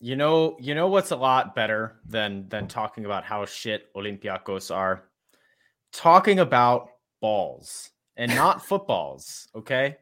you 0.00 0.16
know 0.16 0.56
you 0.60 0.74
know 0.74 0.88
what's 0.88 1.10
a 1.10 1.16
lot 1.16 1.54
better 1.54 1.96
than 2.06 2.48
than 2.48 2.68
talking 2.68 3.04
about 3.04 3.24
how 3.24 3.44
shit 3.46 3.92
Olympiacos 3.94 4.74
are. 4.74 5.04
Talking 5.92 6.38
about 6.38 6.90
balls 7.20 7.90
and 8.16 8.34
not 8.34 8.64
footballs. 8.64 9.48
Okay 9.54 9.96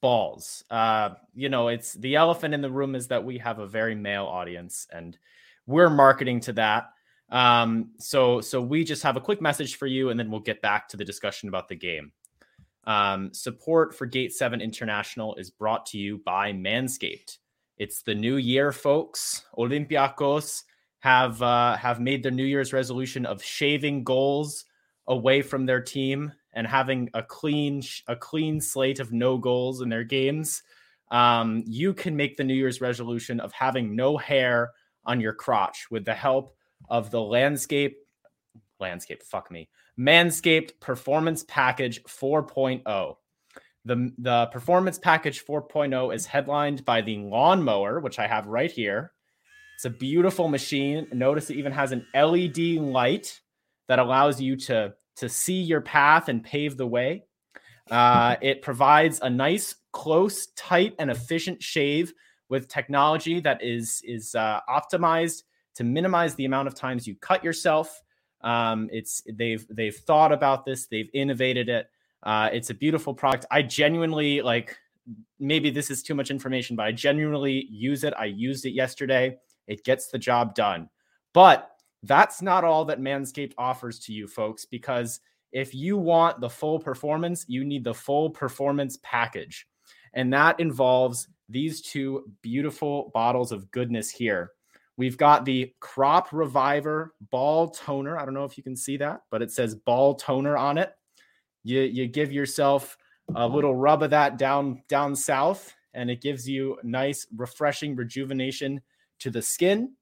balls. 0.00 0.64
Uh, 0.70 1.10
you 1.34 1.48
know, 1.48 1.68
it's 1.68 1.94
the 1.94 2.16
elephant 2.16 2.54
in 2.54 2.60
the 2.60 2.70
room 2.70 2.94
is 2.94 3.08
that 3.08 3.24
we 3.24 3.38
have 3.38 3.58
a 3.58 3.66
very 3.66 3.94
male 3.94 4.26
audience 4.26 4.86
and 4.92 5.18
we're 5.66 5.90
marketing 5.90 6.40
to 6.40 6.52
that. 6.54 6.90
Um, 7.30 7.92
so 7.98 8.40
so 8.40 8.60
we 8.60 8.82
just 8.82 9.02
have 9.04 9.16
a 9.16 9.20
quick 9.20 9.40
message 9.40 9.76
for 9.76 9.86
you 9.86 10.10
and 10.10 10.18
then 10.18 10.30
we'll 10.30 10.40
get 10.40 10.62
back 10.62 10.88
to 10.88 10.96
the 10.96 11.04
discussion 11.04 11.48
about 11.48 11.68
the 11.68 11.76
game. 11.76 12.12
Um, 12.84 13.32
support 13.32 13.94
for 13.94 14.06
Gate 14.06 14.32
7 14.32 14.60
International 14.60 15.34
is 15.36 15.50
brought 15.50 15.86
to 15.86 15.98
you 15.98 16.18
by 16.18 16.52
Manscaped. 16.52 17.38
It's 17.76 18.02
the 18.02 18.14
new 18.14 18.36
year, 18.36 18.72
folks. 18.72 19.44
Olympiacos 19.56 20.64
have 21.00 21.40
uh, 21.40 21.76
have 21.76 22.00
made 22.00 22.22
their 22.22 22.32
New 22.32 22.44
Year's 22.44 22.72
resolution 22.72 23.26
of 23.26 23.42
shaving 23.42 24.04
goals 24.04 24.64
away 25.06 25.42
from 25.42 25.66
their 25.66 25.80
team 25.80 26.32
and 26.52 26.66
having 26.66 27.10
a 27.14 27.22
clean 27.22 27.82
a 28.06 28.16
clean 28.16 28.60
slate 28.60 29.00
of 29.00 29.12
no 29.12 29.38
goals 29.38 29.80
in 29.80 29.88
their 29.88 30.04
games, 30.04 30.62
um, 31.10 31.62
you 31.66 31.94
can 31.94 32.16
make 32.16 32.36
the 32.36 32.44
New 32.44 32.54
Year's 32.54 32.80
resolution 32.80 33.40
of 33.40 33.52
having 33.52 33.96
no 33.96 34.16
hair 34.16 34.70
on 35.04 35.20
your 35.20 35.32
crotch 35.32 35.86
with 35.90 36.04
the 36.04 36.14
help 36.14 36.54
of 36.88 37.10
the 37.10 37.20
landscape 37.20 37.96
landscape 38.78 39.22
fuck 39.22 39.50
me 39.50 39.68
manscaped 39.98 40.78
performance 40.80 41.44
package 41.46 42.02
4.0 42.04 43.16
the 43.84 44.12
the 44.18 44.46
performance 44.46 44.98
package 44.98 45.44
4.0 45.44 46.14
is 46.14 46.26
headlined 46.26 46.84
by 46.84 47.00
the 47.00 47.18
lawnmower 47.18 48.00
which 48.00 48.18
i 48.18 48.26
have 48.26 48.46
right 48.46 48.70
here. 48.70 49.12
It's 49.76 49.86
a 49.86 49.90
beautiful 49.90 50.48
machine. 50.48 51.06
Notice 51.10 51.48
it 51.48 51.56
even 51.56 51.72
has 51.72 51.92
an 51.92 52.06
led 52.14 52.58
light 52.58 53.40
that 53.88 53.98
allows 53.98 54.38
you 54.38 54.56
to 54.56 54.92
to 55.20 55.28
see 55.28 55.60
your 55.60 55.82
path 55.82 56.28
and 56.28 56.42
pave 56.42 56.78
the 56.78 56.86
way. 56.86 57.24
Uh, 57.90 58.36
it 58.42 58.62
provides 58.62 59.20
a 59.20 59.28
nice, 59.28 59.74
close, 59.92 60.46
tight, 60.56 60.94
and 60.98 61.10
efficient 61.10 61.62
shave 61.62 62.12
with 62.48 62.68
technology 62.68 63.38
that 63.40 63.62
is 63.62 64.02
is 64.04 64.34
uh, 64.34 64.60
optimized 64.68 65.44
to 65.74 65.84
minimize 65.84 66.34
the 66.34 66.46
amount 66.46 66.66
of 66.68 66.74
times 66.74 67.06
you 67.06 67.14
cut 67.16 67.44
yourself. 67.44 68.02
Um, 68.40 68.88
it's 68.90 69.22
they've 69.30 69.64
they've 69.70 69.94
thought 69.94 70.32
about 70.32 70.64
this, 70.64 70.86
they've 70.86 71.10
innovated 71.12 71.68
it. 71.68 71.90
Uh, 72.22 72.48
it's 72.52 72.70
a 72.70 72.74
beautiful 72.74 73.14
product. 73.14 73.46
I 73.50 73.62
genuinely 73.62 74.42
like. 74.42 74.76
Maybe 75.40 75.70
this 75.70 75.90
is 75.90 76.02
too 76.02 76.14
much 76.14 76.30
information, 76.30 76.76
but 76.76 76.84
I 76.84 76.92
genuinely 76.92 77.66
use 77.68 78.04
it. 78.04 78.14
I 78.16 78.26
used 78.26 78.64
it 78.64 78.72
yesterday. 78.72 79.38
It 79.66 79.82
gets 79.82 80.08
the 80.08 80.18
job 80.18 80.54
done. 80.54 80.88
But 81.32 81.68
that's 82.02 82.40
not 82.42 82.64
all 82.64 82.84
that 82.86 83.00
Manscaped 83.00 83.52
offers 83.58 83.98
to 84.00 84.12
you, 84.12 84.26
folks, 84.26 84.64
because 84.64 85.20
if 85.52 85.74
you 85.74 85.96
want 85.96 86.40
the 86.40 86.48
full 86.48 86.78
performance, 86.78 87.44
you 87.48 87.64
need 87.64 87.84
the 87.84 87.94
full 87.94 88.30
performance 88.30 88.98
package. 89.02 89.66
And 90.14 90.32
that 90.32 90.58
involves 90.60 91.28
these 91.48 91.82
two 91.82 92.30
beautiful 92.42 93.10
bottles 93.12 93.52
of 93.52 93.70
goodness 93.70 94.10
here. 94.10 94.52
We've 94.96 95.16
got 95.16 95.44
the 95.44 95.72
Crop 95.80 96.28
Reviver 96.32 97.14
Ball 97.30 97.70
Toner. 97.70 98.18
I 98.18 98.24
don't 98.24 98.34
know 98.34 98.44
if 98.44 98.56
you 98.56 98.62
can 98.62 98.76
see 98.76 98.96
that, 98.98 99.22
but 99.30 99.42
it 99.42 99.50
says 99.50 99.74
Ball 99.74 100.14
Toner 100.14 100.56
on 100.56 100.78
it. 100.78 100.92
You, 101.64 101.80
you 101.80 102.06
give 102.06 102.32
yourself 102.32 102.96
a 103.34 103.46
little 103.46 103.74
rub 103.74 104.02
of 104.02 104.10
that 104.10 104.38
down 104.38 104.82
down 104.88 105.14
south, 105.16 105.74
and 105.94 106.10
it 106.10 106.20
gives 106.20 106.48
you 106.48 106.78
nice, 106.82 107.26
refreshing 107.36 107.96
rejuvenation 107.96 108.80
to 109.20 109.30
the 109.30 109.42
skin. 109.42 109.92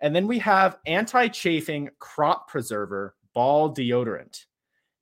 And 0.00 0.14
then 0.14 0.26
we 0.26 0.38
have 0.40 0.78
anti 0.86 1.28
chafing 1.28 1.90
crop 1.98 2.48
preserver 2.48 3.14
ball 3.34 3.74
deodorant. 3.74 4.44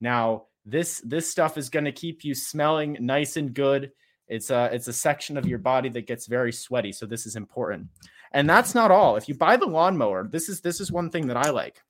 Now, 0.00 0.44
this 0.64 1.00
this 1.04 1.30
stuff 1.30 1.56
is 1.56 1.70
going 1.70 1.84
to 1.84 1.92
keep 1.92 2.24
you 2.24 2.34
smelling 2.34 2.98
nice 3.00 3.36
and 3.36 3.54
good. 3.54 3.92
It's 4.26 4.50
a 4.50 4.68
it's 4.72 4.88
a 4.88 4.92
section 4.92 5.36
of 5.36 5.46
your 5.46 5.58
body 5.58 5.88
that 5.90 6.06
gets 6.06 6.26
very 6.26 6.52
sweaty, 6.52 6.92
so 6.92 7.06
this 7.06 7.26
is 7.26 7.36
important. 7.36 7.88
And 8.32 8.48
that's 8.48 8.74
not 8.74 8.90
all. 8.90 9.16
If 9.16 9.28
you 9.28 9.34
buy 9.34 9.56
the 9.56 9.66
lawnmower, 9.66 10.28
this 10.28 10.48
is 10.48 10.60
this 10.60 10.80
is 10.80 10.92
one 10.92 11.10
thing 11.10 11.28
that 11.28 11.36
I 11.36 11.50
like. 11.50 11.80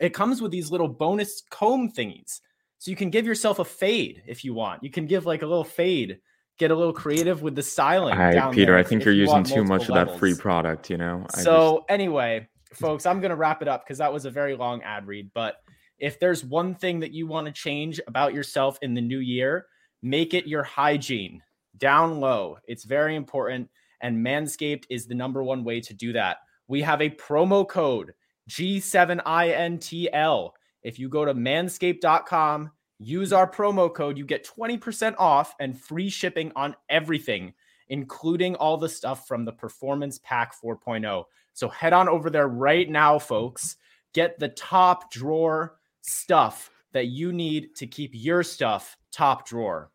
It 0.00 0.14
comes 0.14 0.42
with 0.42 0.50
these 0.50 0.70
little 0.70 0.88
bonus 0.88 1.42
comb 1.50 1.92
thingies. 1.92 2.40
So 2.78 2.90
you 2.90 2.96
can 2.96 3.10
give 3.10 3.26
yourself 3.26 3.60
a 3.60 3.64
fade 3.64 4.24
if 4.26 4.44
you 4.44 4.54
want. 4.54 4.82
You 4.82 4.90
can 4.90 5.06
give 5.06 5.24
like 5.24 5.42
a 5.42 5.46
little 5.46 5.62
fade 5.62 6.18
get 6.62 6.70
a 6.70 6.76
little 6.76 6.92
creative 6.92 7.42
with 7.42 7.56
the 7.56 7.62
styling. 7.62 8.16
Peter, 8.52 8.76
I 8.76 8.82
think 8.82 9.04
you're 9.04 9.14
you 9.14 9.22
using 9.22 9.44
too 9.44 9.64
much 9.64 9.88
levels. 9.88 9.88
of 9.88 10.14
that 10.14 10.18
free 10.18 10.34
product. 10.34 10.90
You 10.90 10.96
know. 10.96 11.26
I 11.34 11.40
so 11.40 11.78
just... 11.78 11.90
anyway, 11.90 12.48
folks, 12.72 13.04
I'm 13.04 13.20
gonna 13.20 13.36
wrap 13.36 13.62
it 13.62 13.68
up 13.68 13.84
because 13.84 13.98
that 13.98 14.12
was 14.12 14.24
a 14.24 14.30
very 14.30 14.56
long 14.56 14.82
ad 14.82 15.06
read. 15.06 15.30
But 15.34 15.56
if 15.98 16.20
there's 16.20 16.44
one 16.44 16.74
thing 16.74 17.00
that 17.00 17.12
you 17.12 17.26
want 17.26 17.46
to 17.46 17.52
change 17.52 18.00
about 18.06 18.34
yourself 18.34 18.78
in 18.80 18.94
the 18.94 19.00
new 19.00 19.18
year, 19.18 19.66
make 20.02 20.34
it 20.34 20.46
your 20.46 20.62
hygiene 20.62 21.42
down 21.76 22.20
low. 22.20 22.58
It's 22.66 22.84
very 22.84 23.16
important, 23.16 23.68
and 24.00 24.24
Manscaped 24.24 24.84
is 24.88 25.06
the 25.06 25.14
number 25.14 25.42
one 25.42 25.64
way 25.64 25.80
to 25.80 25.94
do 25.94 26.12
that. 26.12 26.38
We 26.68 26.82
have 26.82 27.02
a 27.02 27.10
promo 27.10 27.68
code 27.68 28.14
G7INTL. 28.48 30.50
If 30.82 30.98
you 30.98 31.08
go 31.08 31.24
to 31.24 31.34
manscaped.com, 31.34 32.70
use 33.04 33.32
our 33.32 33.50
promo 33.50 33.92
code, 33.92 34.18
you 34.18 34.24
get 34.24 34.46
20% 34.46 35.14
off 35.18 35.54
and 35.60 35.78
free 35.78 36.08
shipping 36.08 36.52
on 36.56 36.76
everything, 36.88 37.54
including 37.88 38.54
all 38.56 38.76
the 38.76 38.88
stuff 38.88 39.26
from 39.26 39.44
the 39.44 39.52
Performance 39.52 40.18
Pack 40.22 40.54
4.0. 40.60 41.24
So 41.52 41.68
head 41.68 41.92
on 41.92 42.08
over 42.08 42.30
there 42.30 42.48
right 42.48 42.88
now, 42.88 43.18
folks. 43.18 43.76
Get 44.12 44.38
the 44.38 44.48
top 44.48 45.10
drawer 45.10 45.76
stuff 46.02 46.70
that 46.92 47.06
you 47.06 47.32
need 47.32 47.74
to 47.76 47.86
keep 47.86 48.10
your 48.14 48.42
stuff 48.42 48.96
top 49.10 49.46
drawer. 49.46 49.90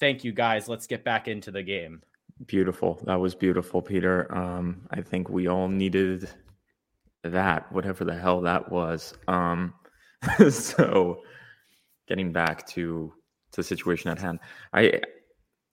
Thank 0.00 0.24
you, 0.24 0.32
guys. 0.32 0.68
Let's 0.68 0.86
get 0.86 1.04
back 1.04 1.28
into 1.28 1.50
the 1.50 1.62
game. 1.62 2.02
Beautiful. 2.46 3.00
That 3.04 3.20
was 3.20 3.34
beautiful, 3.34 3.80
Peter. 3.80 4.32
Um, 4.34 4.86
I 4.90 5.00
think 5.00 5.28
we 5.28 5.46
all 5.46 5.68
needed 5.68 6.28
that, 7.22 7.70
whatever 7.72 8.04
the 8.04 8.14
hell 8.14 8.40
that 8.42 8.70
was. 8.70 9.14
Um, 9.28 9.74
so, 10.50 11.22
getting 12.08 12.32
back 12.32 12.66
to, 12.68 13.12
to 13.52 13.56
the 13.56 13.62
situation 13.62 14.10
at 14.10 14.18
hand, 14.18 14.40
I, 14.72 15.00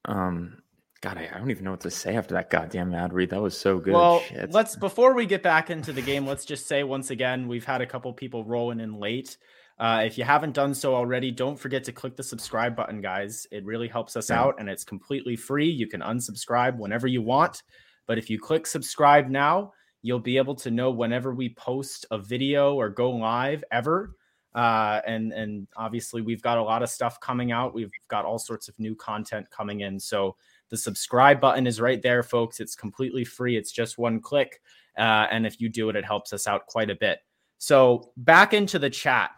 um, 0.06 0.58
God, 1.02 1.18
I, 1.18 1.30
I, 1.34 1.40
don't 1.40 1.50
even 1.50 1.64
know 1.64 1.72
what 1.72 1.82
to 1.82 1.92
say 1.92 2.16
after 2.16 2.36
that 2.36 2.50
goddamn 2.50 2.94
ad 2.94 3.12
read. 3.12 3.32
That 3.32 3.42
was 3.42 3.58
so 3.58 3.80
good. 3.80 3.94
Well, 3.94 4.20
Shit. 4.22 4.52
let's 4.52 4.76
before 4.76 5.16
we 5.16 5.26
get 5.26 5.42
back 5.42 5.72
into 5.72 5.92
the 5.92 6.02
game, 6.02 6.28
let's 6.28 6.46
just 6.46 6.68
say 6.68 6.84
once 6.84 7.10
again, 7.10 7.48
we've 7.48 7.66
had 7.66 7.82
a 7.82 7.88
couple 7.88 8.14
people 8.14 8.46
rolling 8.46 8.80
in 8.80 9.00
late. 9.00 9.38
Uh, 9.80 10.04
if 10.06 10.16
you 10.16 10.24
haven't 10.24 10.54
done 10.54 10.76
so 10.76 10.94
already, 10.94 11.32
don't 11.32 11.60
forget 11.60 11.84
to 11.86 11.92
click 11.92 12.16
the 12.16 12.22
subscribe 12.22 12.76
button, 12.76 13.02
guys. 13.02 13.48
It 13.52 13.66
really 13.66 13.88
helps 13.88 14.16
us 14.16 14.30
yeah. 14.30 14.40
out 14.40 14.56
and 14.60 14.70
it's 14.70 14.84
completely 14.84 15.36
free. 15.36 15.70
You 15.70 15.88
can 15.88 16.02
unsubscribe 16.02 16.78
whenever 16.78 17.08
you 17.08 17.24
want. 17.24 17.64
But 18.06 18.20
if 18.20 18.30
you 18.30 18.38
click 18.38 18.68
subscribe 18.68 19.28
now, 19.28 19.72
you'll 20.04 20.20
be 20.20 20.38
able 20.38 20.56
to 20.56 20.70
know 20.70 20.92
whenever 20.92 21.34
we 21.34 21.56
post 21.56 22.06
a 22.12 22.20
video 22.20 22.76
or 22.76 22.90
go 22.90 23.10
live 23.10 23.64
ever. 23.72 24.16
Uh, 24.54 25.02
and 25.08 25.32
and 25.32 25.68
obviously 25.78 26.22
we've 26.22 26.42
got 26.42 26.58
a 26.58 26.64
lot 26.64 26.84
of 26.84 26.90
stuff 26.90 27.20
coming 27.20 27.52
out. 27.52 27.74
We've 27.74 27.92
got 28.08 28.26
all 28.26 28.40
sorts 28.40 28.68
of 28.68 28.78
new 28.80 28.96
content 28.96 29.50
coming 29.50 29.82
in. 29.82 30.00
So 30.00 30.36
the 30.70 30.78
subscribe 30.78 31.40
button 31.40 31.68
is 31.68 31.80
right 31.80 32.02
there, 32.02 32.24
folks. 32.24 32.60
It's 32.60 32.76
completely 32.76 33.24
free. 33.24 33.58
It's 33.58 33.72
just 33.72 33.98
one 33.98 34.20
click, 34.20 34.62
uh, 34.98 35.28
and 35.32 35.46
if 35.46 35.62
you 35.62 35.70
do 35.70 35.90
it, 35.90 35.96
it 35.96 36.06
helps 36.06 36.34
us 36.34 36.48
out 36.48 36.66
quite 36.68 36.90
a 36.90 36.96
bit. 36.96 37.20
So 37.58 38.12
back 38.18 38.54
into 38.54 38.80
the 38.80 38.90
chat 38.90 39.32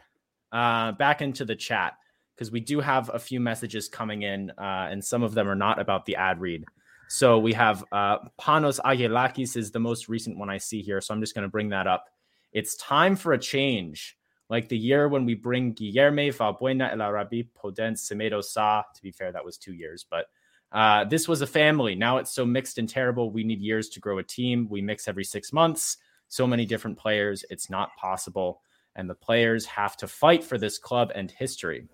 uh, 0.53 0.91
back 0.93 1.21
into 1.21 1.43
the 1.43 1.55
chat 1.55 1.97
because 2.35 2.51
we 2.51 2.59
do 2.59 2.79
have 2.79 3.09
a 3.13 3.19
few 3.19 3.39
messages 3.39 3.89
coming 3.89 4.21
in, 4.21 4.51
uh, 4.51 4.87
and 4.89 5.03
some 5.03 5.23
of 5.23 5.33
them 5.33 5.49
are 5.49 5.55
not 5.55 5.79
about 5.79 6.05
the 6.05 6.15
ad 6.15 6.39
read. 6.39 6.63
So 7.09 7.37
we 7.37 7.53
have 7.53 7.83
uh, 7.91 8.19
Panos 8.39 8.79
Agelakis 8.79 9.57
is 9.57 9.71
the 9.71 9.79
most 9.79 10.07
recent 10.07 10.37
one 10.37 10.49
I 10.49 10.57
see 10.57 10.81
here. 10.81 11.01
So 11.01 11.13
I'm 11.13 11.19
just 11.19 11.35
going 11.35 11.43
to 11.43 11.51
bring 11.51 11.69
that 11.69 11.85
up. 11.85 12.05
It's 12.53 12.75
time 12.77 13.15
for 13.15 13.33
a 13.33 13.37
change. 13.37 14.17
Like 14.53 14.69
the 14.69 14.77
year 14.77 15.09
when 15.09 15.25
we 15.25 15.33
bring 15.33 15.73
Guilherme, 15.73 16.31
Valbuena, 16.31 16.91
El 16.91 17.01
Arabi, 17.01 17.49
Podence, 17.57 18.05
Semedo, 18.05 18.43
Sa. 18.43 18.83
To 18.93 19.01
be 19.01 19.09
fair, 19.09 19.31
that 19.31 19.43
was 19.43 19.57
two 19.57 19.73
years, 19.73 20.05
but 20.07 20.27
uh, 20.71 21.05
this 21.05 21.27
was 21.27 21.41
a 21.41 21.47
family. 21.47 21.95
Now 21.95 22.17
it's 22.17 22.31
so 22.31 22.45
mixed 22.45 22.77
and 22.77 22.87
terrible. 22.87 23.31
We 23.31 23.43
need 23.43 23.61
years 23.61 23.89
to 23.89 23.99
grow 23.99 24.19
a 24.19 24.23
team. 24.23 24.67
We 24.69 24.79
mix 24.79 25.07
every 25.07 25.23
six 25.23 25.51
months. 25.51 25.97
So 26.27 26.45
many 26.45 26.67
different 26.67 26.99
players. 26.99 27.43
It's 27.49 27.67
not 27.71 27.95
possible 27.95 28.61
and 28.95 29.09
the 29.09 29.15
players 29.15 29.65
have 29.65 29.97
to 29.97 30.07
fight 30.07 30.43
for 30.43 30.57
this 30.59 30.77
club 30.77 31.11
and 31.15 31.31
history. 31.31 31.87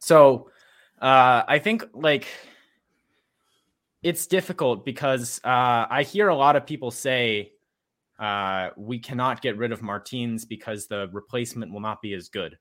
So 0.00 0.50
uh, 1.00 1.42
I 1.48 1.58
think 1.58 1.84
like 1.94 2.26
it's 4.02 4.26
difficult 4.26 4.84
because 4.84 5.40
uh, 5.44 5.86
I 5.88 6.02
hear 6.02 6.28
a 6.28 6.36
lot 6.36 6.56
of 6.56 6.66
people 6.66 6.90
say 6.90 7.52
uh, 8.20 8.70
we 8.76 8.98
cannot 8.98 9.40
get 9.40 9.56
rid 9.56 9.72
of 9.72 9.82
Martins 9.82 10.44
because 10.44 10.86
the 10.86 11.08
replacement 11.12 11.72
will 11.72 11.80
not 11.80 12.02
be 12.02 12.12
as 12.14 12.28
good. 12.28 12.58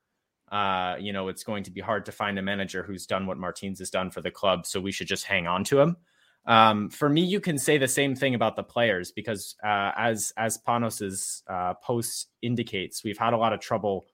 Uh, 0.52 0.96
you 1.00 1.14
know, 1.14 1.28
it's 1.28 1.44
going 1.44 1.64
to 1.64 1.72
be 1.72 1.82
hard 1.82 2.06
to 2.06 2.12
find 2.12 2.40
a 2.40 2.42
manager 2.42 2.82
who's 2.82 3.06
done 3.06 3.28
what 3.28 3.38
Martins 3.38 3.80
has 3.80 3.90
done 3.90 4.10
for 4.10 4.22
the 4.22 4.32
club, 4.32 4.66
so 4.66 4.80
we 4.80 4.92
should 4.92 5.08
just 5.08 5.26
hang 5.26 5.46
on 5.46 5.64
to 5.66 5.80
him. 5.80 5.98
Um, 6.46 6.90
for 6.90 7.10
me, 7.10 7.22
you 7.22 7.40
can 7.40 7.60
say 7.60 7.78
the 7.78 7.88
same 7.88 8.16
thing 8.16 8.34
about 8.34 8.56
the 8.56 8.64
players 8.64 9.12
because 9.12 9.56
uh, 9.64 9.92
as 9.98 10.34
as 10.38 10.58
Panos's 10.58 11.44
uh, 11.48 11.74
post 11.84 12.30
indicates, 12.42 13.04
we've 13.04 13.18
had 13.18 13.34
a 13.34 13.38
lot 13.38 13.54
of 13.54 13.60
trouble 13.60 14.08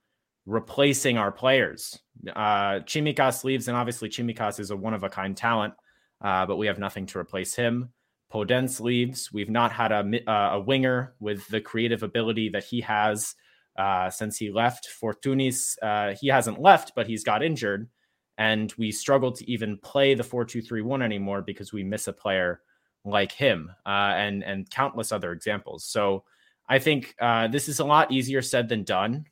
replacing 0.46 1.18
our 1.18 1.32
players. 1.32 1.98
Uh, 2.36 2.80
Tsimikas 2.82 3.44
leaves, 3.44 3.68
and 3.68 3.78
obviously 3.78 4.10
Tsimikas 4.10 4.60
is 4.60 4.72
a 4.72 4.76
one 4.76 4.94
of 4.94 5.04
a 5.04 5.10
kind 5.10 5.38
talent, 5.38 5.76
uh, 6.22 6.46
but 6.46 6.58
we 6.58 6.68
have 6.68 6.80
nothing 6.80 7.06
to 7.08 7.20
replace 7.20 7.56
him. 7.56 7.94
Podence 8.36 8.82
leaves. 8.82 9.32
We've 9.32 9.50
not 9.50 9.72
had 9.72 9.92
a, 9.94 10.30
uh, 10.30 10.56
a 10.56 10.60
winger 10.60 11.14
with 11.20 11.48
the 11.48 11.62
creative 11.62 12.04
ability 12.04 12.50
that 12.50 12.66
he 12.66 12.82
has 12.82 13.36
uh, 13.78 14.10
since 14.10 14.38
he 14.38 14.52
left. 14.52 14.90
Fortounis, 15.02 15.78
uh, 15.82 16.16
he 16.20 16.28
hasn't 16.28 16.60
left, 16.60 16.92
but 16.96 17.08
he's 17.08 17.24
got 17.24 17.42
injured 17.42 17.88
and 18.38 18.74
we 18.78 18.92
struggle 18.92 19.32
to 19.32 19.50
even 19.50 19.78
play 19.78 20.14
the 20.14 20.24
4-2-3-1 20.24 21.02
anymore 21.02 21.42
because 21.42 21.72
we 21.72 21.84
miss 21.84 22.08
a 22.08 22.14
player 22.14 22.62
like 23.06 23.32
him 23.32 23.72
uh, 23.86 24.14
and 24.16 24.44
and 24.44 24.70
countless 24.70 25.12
other 25.12 25.32
examples 25.32 25.84
so 25.84 26.24
i 26.68 26.80
think 26.80 27.16
uh, 27.22 27.48
this 27.48 27.70
is 27.70 27.80
a 27.80 27.86
lot 27.86 28.12
easier 28.12 28.42
said 28.42 28.68
than 28.68 28.84
done 28.84 29.26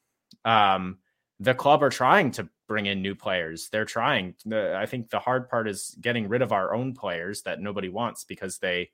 um, 0.46 0.98
the 1.40 1.54
club 1.54 1.82
are 1.82 1.90
trying 1.90 2.30
to 2.32 2.48
bring 2.74 2.88
in 2.88 3.04
new 3.04 3.14
players 3.14 3.70
they're 3.70 3.86
trying 3.86 4.34
i 4.52 4.86
think 4.88 5.10
the 5.12 5.20
hard 5.20 5.48
part 5.48 5.68
is 5.68 5.96
getting 6.02 6.28
rid 6.28 6.42
of 6.42 6.52
our 6.52 6.74
own 6.74 6.92
players 6.94 7.44
that 7.44 7.62
nobody 7.62 7.88
wants 7.88 8.24
because 8.24 8.58
they 8.58 8.90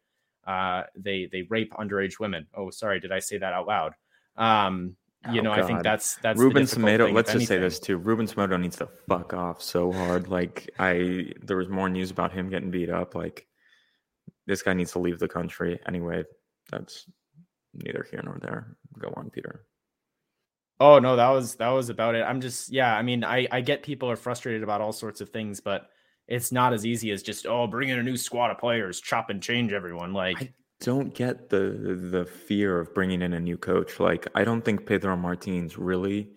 uh, 0.45 0.83
they 0.95 1.29
they 1.31 1.43
rape 1.43 1.71
underage 1.73 2.19
women 2.19 2.45
oh 2.55 2.69
sorry 2.69 2.99
did 2.99 3.11
i 3.11 3.19
say 3.19 3.37
that 3.37 3.53
out 3.53 3.67
loud 3.67 3.93
um, 4.35 4.95
you 5.31 5.41
oh, 5.41 5.43
know, 5.43 5.49
God. 5.49 5.59
I 5.59 5.67
think 5.67 5.83
that's 5.83 6.15
that's 6.17 6.39
Ruben 6.39 6.63
Semedo. 6.63 7.11
Let's 7.13 7.33
just 7.33 7.47
say 7.47 7.59
this 7.59 7.77
too. 7.77 7.97
Ruben 7.97 8.25
Semedo 8.25 8.59
needs 8.59 8.77
to 8.77 8.87
fuck 9.07 9.33
off 9.33 9.61
so 9.61 9.91
hard. 9.91 10.29
Like 10.29 10.69
I, 10.79 11.33
there 11.43 11.57
was 11.57 11.67
more 11.67 11.89
news 11.89 12.09
about 12.09 12.31
him 12.31 12.49
getting 12.49 12.71
beat 12.71 12.89
up. 12.89 13.15
Like 13.15 13.45
this 14.47 14.61
guy 14.61 14.73
needs 14.73 14.93
to 14.93 14.99
leave 14.99 15.19
the 15.19 15.27
country. 15.27 15.77
Anyway, 15.85 16.23
that's 16.71 17.05
neither 17.73 18.07
here 18.09 18.21
nor 18.23 18.39
there. 18.41 18.77
Go 18.97 19.13
on, 19.17 19.29
Peter. 19.29 19.65
Oh 20.79 20.99
no, 20.99 21.15
that 21.15 21.29
was 21.29 21.55
that 21.55 21.69
was 21.69 21.89
about 21.89 22.15
it. 22.15 22.23
I'm 22.23 22.39
just 22.39 22.71
yeah. 22.71 22.95
I 22.95 23.01
mean, 23.01 23.23
I 23.23 23.47
I 23.51 23.61
get 23.61 23.83
people 23.83 24.09
are 24.09 24.15
frustrated 24.15 24.63
about 24.63 24.81
all 24.81 24.93
sorts 24.93 25.19
of 25.19 25.29
things, 25.29 25.59
but 25.59 25.89
it's 26.27 26.51
not 26.51 26.73
as 26.73 26.85
easy 26.85 27.11
as 27.11 27.21
just 27.21 27.45
oh 27.45 27.67
bring 27.67 27.89
in 27.89 27.99
a 27.99 28.03
new 28.03 28.15
squad 28.15 28.51
of 28.51 28.57
players, 28.57 29.01
chop 29.01 29.29
and 29.29 29.41
change 29.41 29.73
everyone. 29.73 30.13
Like 30.13 30.41
I 30.41 30.53
don't 30.79 31.13
get 31.13 31.49
the 31.49 32.07
the 32.11 32.25
fear 32.25 32.79
of 32.79 32.93
bringing 32.93 33.21
in 33.21 33.33
a 33.33 33.39
new 33.39 33.57
coach. 33.57 33.99
Like 33.99 34.27
I 34.35 34.43
don't 34.43 34.63
think 34.63 34.85
Pedro 34.85 35.17
Martins 35.17 35.77
really. 35.77 36.31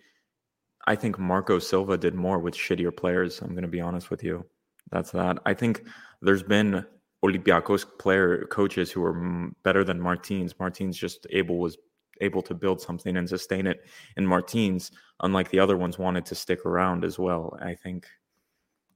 I 0.88 0.96
think 0.96 1.18
Marco 1.18 1.60
Silva 1.60 1.96
did 1.96 2.14
more 2.14 2.40
with 2.40 2.54
shittier 2.54 2.94
players. 2.94 3.40
I'm 3.40 3.50
going 3.50 3.62
to 3.62 3.68
be 3.68 3.80
honest 3.80 4.10
with 4.10 4.24
you. 4.24 4.44
That's 4.90 5.12
that. 5.12 5.38
I 5.46 5.54
think 5.54 5.86
there's 6.20 6.42
been 6.42 6.84
Olympiacos 7.24 7.86
player 8.00 8.46
coaches 8.50 8.90
who 8.90 9.04
are 9.04 9.50
better 9.62 9.84
than 9.84 10.00
Martins. 10.00 10.58
Martins 10.58 10.96
just 10.96 11.24
able 11.30 11.58
was 11.58 11.76
able 12.22 12.42
to 12.42 12.54
build 12.54 12.80
something 12.80 13.16
and 13.16 13.28
sustain 13.28 13.66
it. 13.66 13.84
And 14.16 14.26
Martins, 14.26 14.90
unlike 15.20 15.50
the 15.50 15.58
other 15.58 15.76
ones, 15.76 15.98
wanted 15.98 16.24
to 16.26 16.34
stick 16.34 16.64
around 16.64 17.04
as 17.04 17.18
well. 17.18 17.58
I 17.60 17.74
think 17.74 18.06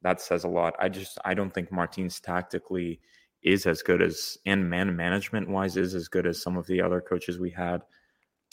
that 0.02 0.20
says 0.20 0.44
a 0.44 0.48
lot. 0.48 0.74
I 0.78 0.88
just 0.88 1.18
I 1.24 1.34
don't 1.34 1.52
think 1.52 1.72
Martins 1.72 2.20
tactically 2.20 3.00
is 3.42 3.66
as 3.66 3.82
good 3.82 4.02
as 4.02 4.38
and 4.46 4.68
man 4.68 4.94
management 4.96 5.48
wise 5.48 5.76
is 5.76 5.94
as 5.94 6.08
good 6.08 6.26
as 6.26 6.40
some 6.40 6.56
of 6.56 6.66
the 6.66 6.80
other 6.80 7.00
coaches 7.00 7.38
we 7.38 7.50
had. 7.50 7.82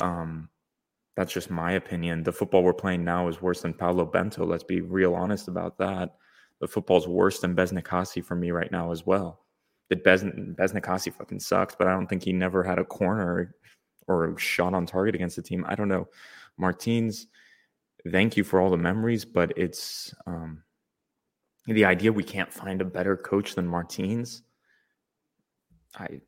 Um, 0.01 0.49
that's 1.15 1.33
just 1.33 1.49
my 1.49 1.73
opinion. 1.73 2.23
The 2.23 2.31
football 2.31 2.63
we're 2.63 2.73
playing 2.73 3.03
now 3.03 3.27
is 3.27 3.41
worse 3.41 3.61
than 3.61 3.73
Paulo 3.73 4.05
Bento. 4.05 4.45
Let's 4.45 4.63
be 4.63 4.81
real 4.81 5.13
honest 5.13 5.47
about 5.47 5.77
that. 5.77 6.15
The 6.59 6.67
football's 6.67 7.07
worse 7.07 7.39
than 7.39 7.55
Besnik 7.55 7.87
Hasi 7.87 8.21
for 8.21 8.35
me 8.35 8.51
right 8.51 8.71
now 8.71 8.91
as 8.91 9.05
well. 9.05 9.45
That 9.89 10.03
Bez, 10.03 10.23
Besnik 10.23 10.85
Hasi 10.85 11.11
fucking 11.11 11.39
sucks, 11.39 11.75
but 11.75 11.87
I 11.87 11.91
don't 11.91 12.07
think 12.07 12.23
he 12.23 12.33
never 12.33 12.63
had 12.63 12.79
a 12.79 12.85
corner 12.85 13.53
or 14.07 14.37
shot 14.37 14.73
on 14.73 14.85
target 14.85 15.15
against 15.15 15.35
the 15.35 15.41
team. 15.41 15.65
I 15.67 15.75
don't 15.75 15.89
know. 15.89 16.07
Martins, 16.57 17.27
thank 18.11 18.37
you 18.37 18.43
for 18.43 18.59
all 18.59 18.69
the 18.69 18.77
memories, 18.77 19.25
but 19.25 19.57
it's 19.57 20.13
um, 20.27 20.63
the 21.65 21.85
idea 21.85 22.11
we 22.11 22.23
can't 22.23 22.51
find 22.51 22.81
a 22.81 22.85
better 22.85 23.17
coach 23.17 23.55
than 23.55 23.67
Martins 23.67 24.43
I 25.95 26.21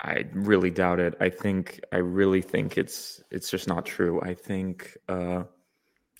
I 0.00 0.24
really 0.32 0.70
doubt 0.70 1.00
it. 1.00 1.14
I 1.20 1.30
think 1.30 1.80
I 1.92 1.98
really 1.98 2.42
think 2.42 2.76
it's 2.76 3.22
it's 3.30 3.50
just 3.50 3.68
not 3.68 3.86
true. 3.86 4.20
I 4.22 4.34
think 4.34 4.96
uh 5.08 5.44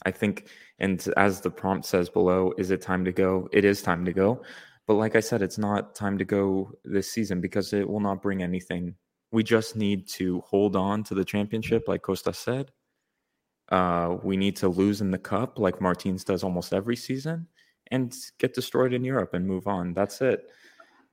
I 0.04 0.10
think 0.10 0.48
and 0.78 1.06
as 1.16 1.40
the 1.40 1.50
prompt 1.50 1.86
says 1.86 2.08
below, 2.08 2.52
is 2.58 2.70
it 2.70 2.82
time 2.82 3.04
to 3.04 3.12
go? 3.12 3.48
It 3.52 3.64
is 3.64 3.82
time 3.82 4.04
to 4.04 4.12
go. 4.12 4.42
But 4.86 4.94
like 4.94 5.16
I 5.16 5.20
said, 5.20 5.42
it's 5.42 5.58
not 5.58 5.94
time 5.94 6.16
to 6.18 6.24
go 6.24 6.72
this 6.84 7.10
season 7.10 7.40
because 7.40 7.72
it 7.72 7.88
will 7.88 8.00
not 8.00 8.22
bring 8.22 8.42
anything. 8.42 8.94
We 9.32 9.42
just 9.42 9.76
need 9.76 10.08
to 10.10 10.40
hold 10.42 10.76
on 10.76 11.04
to 11.04 11.14
the 11.14 11.24
championship, 11.24 11.84
like 11.88 12.02
Costa 12.02 12.32
said. 12.32 12.72
Uh, 13.68 14.16
we 14.22 14.36
need 14.36 14.56
to 14.56 14.68
lose 14.68 15.00
in 15.00 15.10
the 15.10 15.18
cup, 15.18 15.58
like 15.58 15.80
Martins 15.80 16.24
does 16.24 16.44
almost 16.44 16.72
every 16.72 16.96
season, 16.96 17.48
and 17.90 18.14
get 18.38 18.54
destroyed 18.54 18.92
in 18.92 19.04
Europe 19.04 19.34
and 19.34 19.46
move 19.46 19.66
on. 19.66 19.92
That's 19.94 20.20
it 20.20 20.46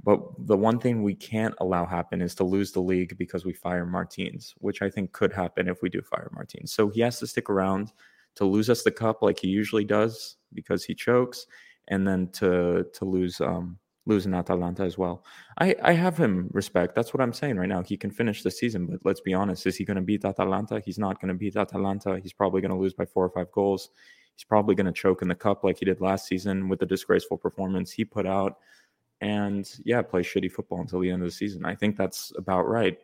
But 0.03 0.21
the 0.47 0.57
one 0.57 0.79
thing 0.79 1.03
we 1.03 1.15
can't 1.15 1.55
allow 1.59 1.85
happen 1.85 2.21
is 2.21 2.35
to 2.35 2.43
lose 2.43 2.71
the 2.73 2.81
league 2.81 3.17
because 3.17 3.45
we 3.45 3.53
fire 3.53 3.85
Martins, 3.85 4.53
which 4.59 4.81
I 4.81 4.89
think 4.89 5.13
could 5.13 5.33
happen 5.33 5.67
if 5.67 5.81
we 5.81 5.89
do 5.89 6.01
fire 6.01 6.29
Martins. 6.33 6.73
So 6.73 6.89
he 6.89 7.01
has 7.01 7.19
to 7.19 7.27
stick 7.27 7.49
around 7.49 7.93
to 8.35 8.45
lose 8.45 8.69
us 8.69 8.83
the 8.83 8.91
cup 8.91 9.21
like 9.21 9.39
he 9.39 9.47
usually 9.47 9.85
does 9.85 10.37
because 10.53 10.83
he 10.85 10.95
chokes, 10.95 11.47
and 11.89 12.07
then 12.07 12.29
to 12.33 12.85
to 12.93 13.05
lose 13.05 13.41
um 13.41 13.79
lose 14.05 14.25
in 14.25 14.33
Atalanta 14.33 14.83
as 14.83 14.97
well. 14.97 15.23
I 15.59 15.75
I 15.81 15.93
have 15.93 16.17
him 16.17 16.49
respect. 16.51 16.95
That's 16.95 17.13
what 17.13 17.21
I'm 17.21 17.33
saying 17.33 17.57
right 17.57 17.69
now. 17.69 17.81
He 17.81 17.97
can 17.97 18.11
finish 18.11 18.43
the 18.43 18.51
season, 18.51 18.85
but 18.87 18.99
let's 19.03 19.21
be 19.21 19.33
honest, 19.33 19.65
is 19.65 19.75
he 19.75 19.85
going 19.85 19.95
to 19.95 20.01
beat 20.01 20.25
Atalanta? 20.25 20.81
He's 20.83 20.99
not 20.99 21.21
going 21.21 21.29
to 21.29 21.37
beat 21.37 21.55
Atalanta. 21.55 22.19
He's 22.19 22.33
probably 22.33 22.61
going 22.61 22.71
to 22.71 22.77
lose 22.77 22.93
by 22.93 23.05
four 23.05 23.23
or 23.25 23.29
five 23.29 23.51
goals. 23.51 23.89
He's 24.35 24.43
probably 24.43 24.75
going 24.75 24.87
to 24.87 24.91
choke 24.91 25.21
in 25.21 25.27
the 25.27 25.35
cup 25.35 25.63
like 25.63 25.79
he 25.79 25.85
did 25.85 26.01
last 26.01 26.27
season 26.27 26.67
with 26.67 26.79
the 26.79 26.85
disgraceful 26.85 27.37
performance 27.37 27.91
he 27.91 28.03
put 28.03 28.25
out 28.25 28.57
and 29.21 29.71
yeah, 29.85 30.01
play 30.01 30.21
shitty 30.21 30.51
football 30.51 30.81
until 30.81 30.99
the 30.99 31.09
end 31.09 31.21
of 31.21 31.27
the 31.27 31.31
season. 31.31 31.65
I 31.65 31.75
think 31.75 31.95
that's 31.95 32.33
about 32.37 32.67
right. 32.67 32.97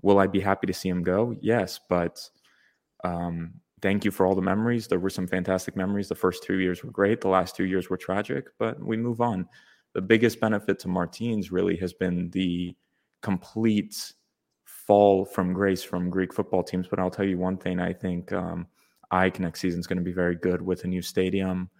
Will 0.00 0.18
I 0.18 0.26
be 0.26 0.40
happy 0.40 0.66
to 0.66 0.72
see 0.72 0.88
him 0.88 1.02
go? 1.02 1.36
Yes, 1.40 1.78
but 1.88 2.28
um, 3.04 3.54
thank 3.82 4.04
you 4.04 4.10
for 4.10 4.24
all 4.24 4.34
the 4.34 4.42
memories. 4.42 4.86
There 4.86 4.98
were 4.98 5.10
some 5.10 5.26
fantastic 5.26 5.76
memories. 5.76 6.08
The 6.08 6.14
first 6.14 6.42
two 6.42 6.58
years 6.58 6.82
were 6.82 6.90
great. 6.90 7.20
The 7.20 7.28
last 7.28 7.56
two 7.56 7.64
years 7.64 7.90
were 7.90 7.96
tragic, 7.96 8.46
but 8.58 8.80
we 8.80 8.96
move 8.96 9.20
on. 9.20 9.48
The 9.94 10.02
biggest 10.02 10.40
benefit 10.40 10.78
to 10.80 10.88
Martins 10.88 11.52
really 11.52 11.76
has 11.76 11.92
been 11.92 12.30
the 12.30 12.74
complete 13.20 14.12
fall 14.64 15.24
from 15.24 15.52
grace 15.52 15.82
from 15.82 16.10
Greek 16.10 16.32
football 16.32 16.62
teams. 16.62 16.88
But 16.88 16.98
I'll 16.98 17.10
tell 17.10 17.26
you 17.26 17.38
one 17.38 17.56
thing: 17.56 17.80
I 17.80 17.92
think 17.92 18.32
um, 18.32 18.66
AEK 19.12 19.40
next 19.40 19.60
season 19.60 19.80
is 19.80 19.86
going 19.86 19.98
to 19.98 20.04
be 20.04 20.12
very 20.12 20.34
good 20.34 20.62
with 20.62 20.84
a 20.84 20.88
new 20.88 21.02
stadium. 21.02 21.70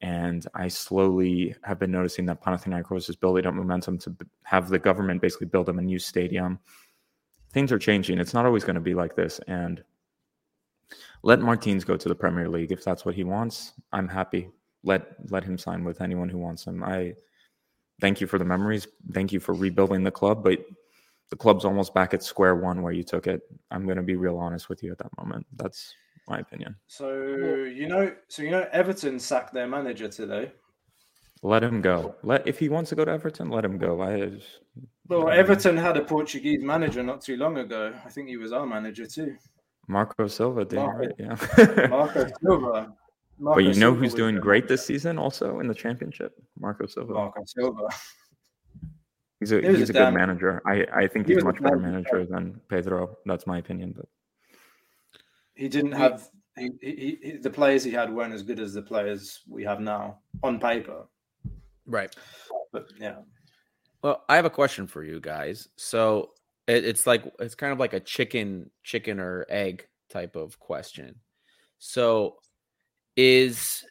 And 0.00 0.44
I 0.54 0.66
slowly 0.66 1.54
have 1.62 1.78
been 1.78 1.92
noticing 1.92 2.26
that 2.26 2.42
Panathinaikos 2.42 3.08
is 3.08 3.14
building 3.14 3.46
up 3.46 3.54
momentum 3.54 3.98
to 3.98 4.16
have 4.42 4.68
the 4.68 4.78
government 4.78 5.22
basically 5.22 5.46
build 5.46 5.66
them 5.66 5.78
a 5.78 5.82
new 5.82 6.00
stadium. 6.00 6.58
Things 7.52 7.70
are 7.70 7.78
changing. 7.78 8.18
It's 8.18 8.34
not 8.34 8.44
always 8.44 8.64
going 8.64 8.74
to 8.74 8.80
be 8.80 8.94
like 8.94 9.14
this. 9.14 9.38
And 9.46 9.84
let 11.22 11.40
Martins 11.40 11.84
go 11.84 11.96
to 11.96 12.08
the 12.08 12.16
Premier 12.16 12.48
League 12.48 12.72
if 12.72 12.82
that's 12.82 13.04
what 13.04 13.14
he 13.14 13.22
wants. 13.22 13.74
I'm 13.92 14.08
happy. 14.08 14.50
Let 14.82 15.30
let 15.30 15.44
him 15.44 15.56
sign 15.56 15.84
with 15.84 16.00
anyone 16.00 16.28
who 16.28 16.38
wants 16.38 16.66
him. 16.66 16.82
I 16.82 17.14
thank 18.00 18.20
you 18.20 18.26
for 18.26 18.38
the 18.38 18.44
memories. 18.44 18.86
Thank 19.12 19.32
you 19.32 19.40
for 19.40 19.54
rebuilding 19.54 20.02
the 20.02 20.10
club, 20.10 20.42
but 20.42 20.58
the 21.30 21.36
club's 21.36 21.64
almost 21.64 21.94
back 21.94 22.12
at 22.14 22.22
square 22.22 22.54
one 22.56 22.82
where 22.82 22.92
you 22.92 23.02
took 23.02 23.26
it. 23.26 23.42
I'm 23.70 23.84
going 23.84 23.96
to 23.96 24.02
be 24.02 24.16
real 24.16 24.38
honest 24.38 24.68
with 24.68 24.82
you 24.82 24.92
at 24.92 24.98
that 24.98 25.16
moment. 25.16 25.46
That's 25.56 25.94
my 26.28 26.38
opinion. 26.40 26.76
So 26.86 27.14
you 27.64 27.88
know, 27.88 28.12
so 28.28 28.42
you 28.42 28.50
know, 28.50 28.66
Everton 28.72 29.18
sacked 29.18 29.54
their 29.54 29.66
manager 29.66 30.08
today. 30.08 30.52
Let 31.42 31.64
him 31.64 31.80
go. 31.80 32.14
Let 32.22 32.46
if 32.46 32.58
he 32.58 32.68
wants 32.68 32.90
to 32.90 32.96
go 32.96 33.04
to 33.04 33.10
Everton, 33.10 33.50
let 33.50 33.64
him 33.64 33.78
go. 33.78 34.02
I. 34.02 34.38
Well, 35.08 35.28
Everton 35.28 35.76
had 35.76 35.96
a 35.96 36.04
Portuguese 36.04 36.62
manager 36.62 37.02
not 37.02 37.20
too 37.20 37.36
long 37.36 37.58
ago. 37.58 37.92
I 38.04 38.08
think 38.08 38.28
he 38.28 38.36
was 38.36 38.52
our 38.52 38.66
manager 38.66 39.06
too. 39.06 39.36
Marco 39.88 40.28
Silva, 40.28 40.64
damn 40.64 40.86
Marco, 40.86 40.98
right, 40.98 41.14
yeah. 41.18 41.86
Marco 41.88 42.26
Silva. 42.42 42.94
Marco 43.38 43.60
but 43.60 43.64
you 43.64 43.80
know 43.80 43.90
Silva 43.90 44.00
who's 44.00 44.14
doing 44.14 44.36
great 44.36 44.68
this 44.68 44.84
season 44.84 45.18
also 45.18 45.60
in 45.60 45.68
the 45.68 45.74
championship? 45.74 46.34
Marco 46.58 46.86
Silva. 46.86 47.12
Marco 47.14 47.42
Silva. 47.46 47.88
He's 49.40 49.50
a 49.50 49.60
he's 49.60 49.90
a, 49.90 49.92
a 49.92 50.04
good 50.04 50.14
manager. 50.14 50.62
I, 50.64 50.86
I 50.94 51.08
think 51.08 51.26
he's 51.26 51.38
a 51.38 51.44
much 51.44 51.60
better 51.60 51.76
manager 51.76 52.24
than 52.24 52.60
Pedro. 52.68 53.18
That's 53.26 53.44
my 53.44 53.58
opinion. 53.58 53.92
But 53.96 54.06
he 55.56 55.68
didn't 55.68 55.90
have 55.90 56.28
he, 56.56 56.70
he, 56.80 57.18
he, 57.20 57.32
the 57.38 57.50
players 57.50 57.82
he 57.82 57.90
had 57.90 58.12
weren't 58.12 58.32
as 58.32 58.44
good 58.44 58.60
as 58.60 58.74
the 58.74 58.82
players 58.82 59.40
we 59.48 59.64
have 59.64 59.80
now 59.80 60.18
on 60.44 60.60
paper. 60.60 61.06
Right. 61.86 62.14
But 62.72 62.86
yeah. 63.00 63.16
Well, 64.02 64.22
I 64.28 64.36
have 64.36 64.44
a 64.44 64.50
question 64.50 64.86
for 64.86 65.02
you 65.02 65.18
guys. 65.18 65.68
So 65.74 66.34
it, 66.68 66.84
it's 66.84 67.06
like 67.06 67.24
it's 67.40 67.56
kind 67.56 67.72
of 67.72 67.80
like 67.80 67.94
a 67.94 68.00
chicken, 68.00 68.70
chicken 68.84 69.18
or 69.18 69.46
egg 69.48 69.88
type 70.08 70.36
of 70.36 70.58
question. 70.60 71.16
So 71.78 72.36
is 73.16 73.84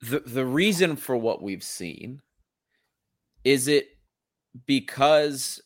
the 0.00 0.20
the 0.20 0.44
reason 0.44 0.96
for 0.96 1.16
what 1.16 1.42
we've 1.42 1.62
seen 1.62 2.20
is 3.44 3.68
it 3.68 3.88
because 4.66 5.60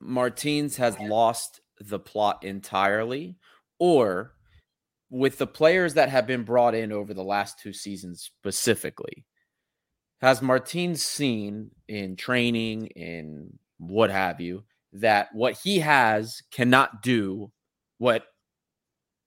Martins 0.00 0.76
has 0.76 0.98
lost 0.98 1.60
the 1.78 1.98
plot 1.98 2.44
entirely, 2.44 3.36
or 3.78 4.34
with 5.10 5.38
the 5.38 5.46
players 5.46 5.94
that 5.94 6.08
have 6.08 6.26
been 6.26 6.42
brought 6.42 6.74
in 6.74 6.92
over 6.92 7.14
the 7.14 7.22
last 7.22 7.58
two 7.58 7.72
seasons 7.72 8.22
specifically, 8.22 9.24
has 10.20 10.42
Martins 10.42 11.04
seen 11.04 11.70
in 11.88 12.16
training, 12.16 12.86
in 12.88 13.58
what 13.78 14.10
have 14.10 14.40
you, 14.40 14.64
that 14.92 15.28
what 15.32 15.54
he 15.54 15.78
has 15.78 16.42
cannot 16.50 17.02
do 17.02 17.50
what 17.98 18.24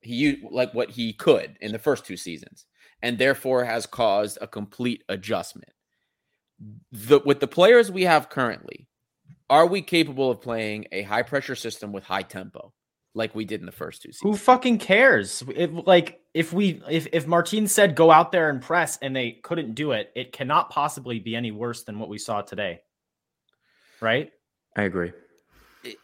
he 0.04 0.42
like 0.50 0.74
what 0.74 0.92
he 0.92 1.14
could 1.14 1.58
in 1.62 1.72
the 1.72 1.80
first 1.80 2.06
two 2.06 2.18
seasons, 2.18 2.66
and 3.02 3.18
therefore 3.18 3.64
has 3.64 3.86
caused 3.86 4.38
a 4.42 4.48
complete 4.48 5.04
adjustment. 5.10 5.72
The 6.92 7.20
with 7.26 7.40
the 7.40 7.48
players 7.48 7.92
we 7.92 8.04
have 8.04 8.30
currently, 8.30 8.88
are 9.50 9.66
we 9.66 9.82
capable 9.82 10.32
of 10.32 10.42
playing 10.42 10.88
a 10.92 11.04
high 11.04 11.24
pressure 11.24 11.56
system 11.56 11.92
with 11.92 12.04
high 12.04 12.22
tempo 12.22 12.74
like 13.16 13.36
we 13.36 13.46
did 13.46 13.60
in 13.60 13.66
the 13.66 13.72
first 13.72 14.02
two 14.02 14.12
seasons? 14.12 14.30
Who 14.30 14.38
fucking 14.38 14.80
cares? 14.80 15.44
If 15.56 15.72
like 15.86 16.22
if 16.34 16.54
we 16.54 16.82
if 16.90 17.08
if 17.12 17.28
Martin 17.28 17.68
said 17.68 17.96
go 17.96 18.12
out 18.12 18.32
there 18.32 18.50
and 18.50 18.62
press 18.62 18.98
and 19.02 19.16
they 19.16 19.40
couldn't 19.44 19.76
do 19.76 19.92
it, 19.92 20.12
it 20.16 20.32
cannot 20.32 20.70
possibly 20.70 21.20
be 21.20 21.36
any 21.36 21.52
worse 21.52 21.84
than 21.84 22.00
what 22.00 22.10
we 22.10 22.18
saw 22.18 22.42
today. 22.42 22.82
Right? 24.02 24.32
I 24.76 24.84
agree. 24.84 25.12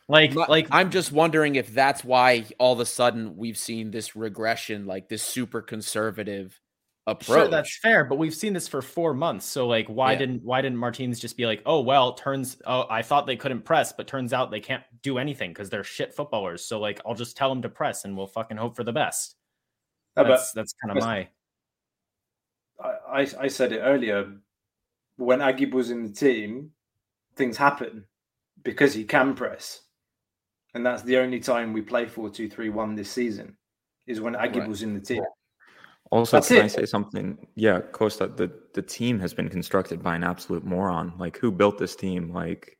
Like 0.08 0.36
like 0.36 0.68
I'm 0.72 0.92
just 0.92 1.12
wondering 1.12 1.56
if 1.56 1.74
that's 1.74 2.04
why 2.04 2.46
all 2.58 2.74
of 2.74 2.80
a 2.80 2.86
sudden 2.86 3.38
we've 3.38 3.58
seen 3.58 3.92
this 3.92 4.16
regression, 4.16 4.86
like 4.86 5.08
this 5.08 5.24
super 5.24 5.62
conservative 5.62 6.60
approach. 7.08 7.38
Sure, 7.38 7.48
that's 7.48 7.80
fair, 7.80 8.04
but 8.04 8.18
we've 8.18 8.36
seen 8.36 8.54
this 8.54 8.68
for 8.68 8.82
four 8.82 9.14
months. 9.14 9.46
So 9.46 9.68
like, 9.68 9.88
why 9.88 10.14
yeah. 10.14 10.20
didn't 10.20 10.44
why 10.44 10.62
didn't 10.62 10.78
Martins 10.78 11.20
just 11.20 11.38
be 11.38 11.46
like, 11.46 11.62
oh 11.66 11.82
well, 11.82 12.14
turns 12.14 12.58
oh 12.66 12.86
I 12.90 13.02
thought 13.02 13.26
they 13.26 13.38
couldn't 13.38 13.62
press, 13.62 13.94
but 13.94 14.08
turns 14.08 14.34
out 14.34 14.52
they 14.52 14.60
can't 14.60 14.84
do 15.02 15.18
anything 15.18 15.52
because 15.52 15.70
they're 15.70 15.84
shit 15.84 16.14
footballers. 16.14 16.66
So 16.66 16.80
like, 16.80 17.02
I'll 17.06 17.16
just 17.16 17.38
tell 17.38 17.50
them 17.50 17.62
to 17.62 17.70
press, 17.70 18.06
and 18.06 18.18
we'll 18.18 18.28
fucking 18.28 18.58
hope 18.58 18.76
for 18.76 18.84
the 18.84 18.94
best. 18.94 19.36
That's 20.16 20.52
that's 20.52 20.74
kind 20.74 20.98
of 20.98 21.04
my. 21.04 21.30
I 22.82 23.28
I 23.40 23.48
said 23.48 23.72
it 23.72 23.80
earlier. 23.80 24.34
When 25.16 25.40
Agib 25.40 25.74
was 25.74 25.92
in 25.92 26.04
the 26.04 26.14
team, 26.14 26.72
things 27.36 27.58
happen 27.58 28.06
because 28.64 28.94
he 28.94 29.04
can 29.04 29.34
press, 29.36 29.82
and 30.74 30.86
that's 30.86 31.04
the 31.04 31.18
only 31.18 31.40
time 31.40 31.74
we 31.74 31.82
play 31.82 32.06
four 32.06 32.30
two 32.30 32.50
three 32.50 32.70
one 32.70 32.96
this 32.96 33.12
season 33.12 33.58
is 34.08 34.22
when 34.22 34.34
Agib 34.34 34.60
right. 34.60 34.70
was 34.70 34.84
in 34.84 34.94
the 34.94 35.00
team. 35.00 35.24
Also, 36.12 36.38
That's 36.38 36.48
can 36.48 36.58
it. 36.58 36.64
I 36.64 36.68
say 36.68 36.86
something? 36.86 37.38
Yeah, 37.54 37.82
Costa, 37.82 38.28
the, 38.28 38.52
the 38.74 38.82
team 38.82 39.20
has 39.20 39.32
been 39.32 39.48
constructed 39.48 40.02
by 40.02 40.16
an 40.16 40.24
absolute 40.24 40.66
moron. 40.66 41.14
Like, 41.20 41.38
who 41.38 41.52
built 41.52 41.78
this 41.78 41.96
team? 41.96 42.34
Like, 42.34 42.78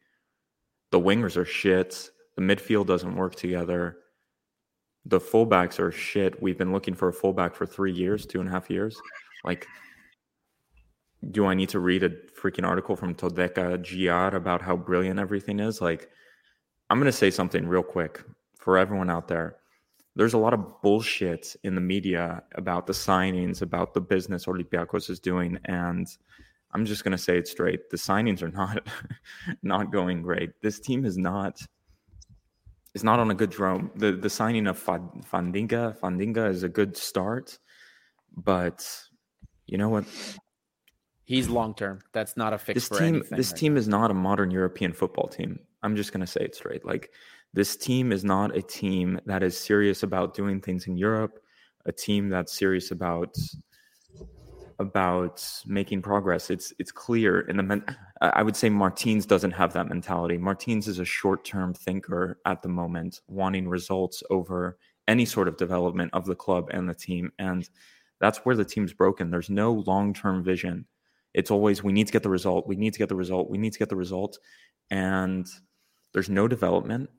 the 0.90 1.00
wingers 1.00 1.38
are 1.38 1.46
shit. 1.46 2.10
The 2.36 2.42
midfield 2.42 2.88
doesn't 2.88 3.16
work 3.16 3.36
together. 3.36 3.98
The 5.06 5.20
fullbacks 5.20 5.80
are 5.80 5.92
shit. 5.92 6.42
We've 6.42 6.58
been 6.58 6.74
looking 6.74 6.96
for 6.96 7.10
a 7.10 7.14
fullback 7.14 7.54
for 7.54 7.68
three 7.68 7.92
years, 7.94 8.26
two 8.26 8.40
and 8.40 8.50
a 8.50 8.52
half 8.52 8.68
years. 8.68 9.00
Like, 9.44 9.68
do 11.32 11.46
I 11.46 11.54
need 11.54 11.70
to 11.70 11.80
read 11.80 12.04
a 12.04 12.10
freaking 12.10 12.66
article 12.66 12.96
from 12.96 13.16
Todeka 13.16 13.78
GR 13.84 14.36
about 14.36 14.62
how 14.62 14.76
brilliant 14.76 15.20
everything 15.20 15.60
is? 15.60 15.82
Like, 15.82 16.10
I'm 16.90 17.00
going 17.00 17.12
to 17.12 17.18
say 17.18 17.30
something 17.32 17.68
real 17.68 17.84
quick 17.84 18.24
for 18.58 18.78
everyone 18.78 19.10
out 19.10 19.28
there 19.28 19.60
there's 20.20 20.34
a 20.34 20.38
lot 20.38 20.54
of 20.54 20.82
bullshit 20.82 21.56
in 21.64 21.76
the 21.76 21.82
media 21.82 22.44
about 22.56 22.88
the 22.88 22.94
signings, 22.94 23.62
about 23.62 23.94
the 23.94 24.02
business 24.02 24.48
Olympiacos 24.48 25.10
is 25.10 25.18
doing, 25.18 25.58
and 25.64 26.08
I'm 26.74 26.86
just 26.86 27.06
going 27.06 27.14
to 27.14 27.18
say 27.18 27.38
it 27.38 27.48
straight: 27.48 27.90
the 27.90 27.96
signings 27.96 28.42
are 28.42 28.50
not 28.50 28.86
not 29.64 29.94
going 29.94 30.22
great. 30.22 30.50
This 30.62 30.80
team 30.82 31.06
is 31.06 31.18
not 31.18 31.62
is 32.96 33.04
not 33.04 33.20
on 33.20 33.32
a 33.32 33.34
good 33.34 33.50
drum. 33.50 33.92
The 33.96 34.12
the 34.12 34.30
signing 34.30 34.68
of 34.68 34.84
Fandinga 34.84 35.98
Fandinga 36.00 36.50
is 36.50 36.64
a 36.64 36.70
good 36.70 36.98
start, 36.98 37.58
but 38.36 38.86
you 39.68 39.78
know 39.78 39.88
what? 39.88 40.04
He's 41.30 41.48
long 41.48 41.76
term. 41.76 42.00
That's 42.12 42.36
not 42.36 42.54
a 42.54 42.58
fix. 42.58 42.90
This 42.90 43.00
team, 43.00 43.24
this 43.30 43.52
right 43.52 43.60
team 43.60 43.76
now. 43.76 43.80
is 43.80 43.88
not 43.88 44.10
a 44.10 44.16
modern 44.16 44.50
European 44.50 44.94
football 44.94 45.28
team. 45.28 45.60
I'm 45.84 45.96
just 45.96 46.12
going 46.12 46.22
to 46.22 46.28
say 46.28 46.42
it 46.42 46.56
straight. 46.56 46.84
Like 46.84 47.12
this 47.54 47.78
team 47.78 48.12
is 48.12 48.24
not 48.24 48.58
a 48.58 48.64
team 48.64 49.20
that 49.28 49.44
is 49.44 49.56
serious 49.56 50.02
about 50.02 50.34
doing 50.34 50.60
things 50.60 50.88
in 50.88 50.98
Europe, 50.98 51.40
a 51.86 51.92
team 51.92 52.30
that's 52.30 52.58
serious 52.58 52.90
about 52.90 53.38
about 54.80 55.48
making 55.68 56.02
progress. 56.02 56.50
It's 56.50 56.74
it's 56.80 56.92
clear 56.92 57.42
in 57.42 57.58
the 57.58 57.64
men- 57.64 57.86
I 58.22 58.42
would 58.42 58.56
say 58.56 58.72
Martins 58.72 59.28
doesn't 59.28 59.52
have 59.52 59.72
that 59.74 59.88
mentality. 59.88 60.40
Martins 60.40 60.88
is 60.88 60.98
a 60.98 61.06
short-term 61.06 61.76
thinker 61.76 62.40
at 62.48 62.64
the 62.64 62.70
moment, 62.70 63.22
wanting 63.28 63.68
results 63.70 64.24
over 64.32 64.80
any 65.08 65.26
sort 65.26 65.48
of 65.48 65.58
development 65.58 66.10
of 66.14 66.26
the 66.26 66.36
club 66.36 66.70
and 66.72 66.90
the 66.90 66.96
team 66.96 67.32
and 67.38 67.70
that's 68.20 68.40
where 68.40 68.56
the 68.56 68.66
team's 68.66 68.94
broken. 68.94 69.30
There's 69.30 69.52
no 69.52 69.74
long-term 69.86 70.44
vision. 70.44 70.88
It's 71.34 71.52
always 71.52 71.84
we 71.84 71.94
need 71.94 72.08
to 72.08 72.14
get 72.14 72.24
the 72.24 72.30
result, 72.30 72.68
we 72.68 72.76
need 72.76 72.94
to 72.94 73.00
get 73.00 73.10
the 73.10 73.16
result, 73.16 73.50
we 73.50 73.58
need 73.58 73.74
to 73.74 73.80
get 73.80 73.90
the 73.90 73.96
result, 73.96 74.40
and 74.90 75.48
there's 76.14 76.30
no 76.30 76.48
development. 76.48 77.10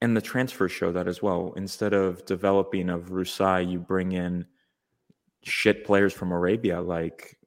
And 0.00 0.16
the 0.16 0.20
transfers 0.20 0.72
show 0.72 0.92
that 0.92 1.08
as 1.08 1.22
well. 1.22 1.54
Instead 1.56 1.94
of 1.94 2.24
developing 2.26 2.90
of 2.90 3.10
Rusai, 3.10 3.70
you 3.70 3.78
bring 3.78 4.12
in 4.12 4.44
shit 5.42 5.84
players 5.84 6.12
from 6.12 6.32
Arabia. 6.32 6.80
Like 6.80 7.38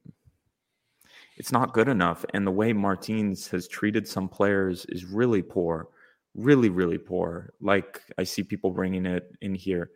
it's 1.36 1.52
not 1.52 1.72
good 1.72 1.88
enough. 1.88 2.24
And 2.34 2.46
the 2.46 2.50
way 2.52 2.72
Martins 2.72 3.48
has 3.48 3.68
treated 3.68 4.08
some 4.08 4.28
players 4.28 4.86
is 4.86 5.04
really 5.04 5.42
poor, 5.42 5.88
really, 6.34 6.68
really 6.68 6.98
poor. 6.98 7.54
Like 7.60 8.02
I 8.18 8.24
see 8.24 8.42
people 8.42 8.70
bringing 8.70 9.06
it 9.06 9.30
in 9.40 9.54
here. 9.54 9.90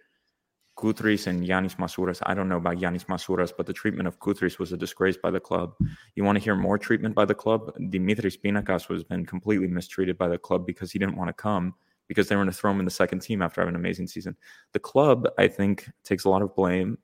Koutris 0.77 1.27
and 1.27 1.45
Yanis 1.45 1.77
Masouras. 1.77 2.23
I 2.25 2.35
don't 2.35 2.49
know 2.49 2.57
about 2.57 2.79
Yanis 2.79 3.05
Masouras, 3.07 3.53
but 3.57 3.67
the 3.67 3.73
treatment 3.73 4.09
of 4.09 4.19
Koutris 4.19 4.59
was 4.59 4.73
a 4.73 4.77
disgrace 4.77 5.17
by 5.17 5.31
the 5.31 5.41
club. 5.41 5.75
You 6.15 6.25
want 6.25 6.37
to 6.37 6.45
hear 6.45 6.55
more 6.55 6.79
treatment 6.79 7.15
by 7.15 7.25
the 7.25 7.35
club? 7.35 7.73
Dimitris 7.79 8.39
Pinakas 8.39 8.89
was 8.89 9.05
been 9.05 9.27
completely 9.27 9.69
mistreated 9.69 10.17
by 10.17 10.29
the 10.29 10.39
club 10.39 10.67
because 10.67 10.91
he 10.91 10.99
didn't 10.99 11.17
want 11.17 11.29
to 11.29 11.35
come 11.35 11.75
because 12.09 12.29
they 12.29 12.37
were 12.37 12.43
going 12.43 12.53
to 12.53 12.57
throw 12.57 12.71
him 12.71 12.79
in 12.79 12.85
the 12.85 12.91
second 12.91 13.21
team 13.21 13.43
after 13.43 13.61
having 13.61 13.75
an 13.75 13.81
amazing 13.81 14.07
season. 14.07 14.37
The 14.73 14.79
club, 14.79 15.29
I 15.39 15.49
think, 15.49 15.89
takes 16.05 16.25
a 16.25 16.31
lot 16.31 16.43
of 16.43 16.55
blame. 16.55 16.99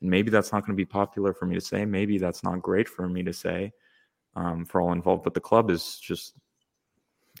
And 0.00 0.10
maybe 0.10 0.30
that's 0.30 0.52
not 0.52 0.60
going 0.62 0.74
to 0.74 0.76
be 0.76 0.84
popular 0.84 1.34
for 1.34 1.46
me 1.46 1.54
to 1.54 1.60
say. 1.60 1.84
Maybe 1.84 2.18
that's 2.18 2.44
not 2.44 2.62
great 2.62 2.88
for 2.88 3.08
me 3.08 3.22
to 3.24 3.32
say 3.32 3.72
um, 4.36 4.64
for 4.64 4.80
all 4.80 4.92
involved. 4.92 5.24
But 5.24 5.34
the 5.34 5.40
club 5.40 5.70
is 5.70 5.98
just, 5.98 6.34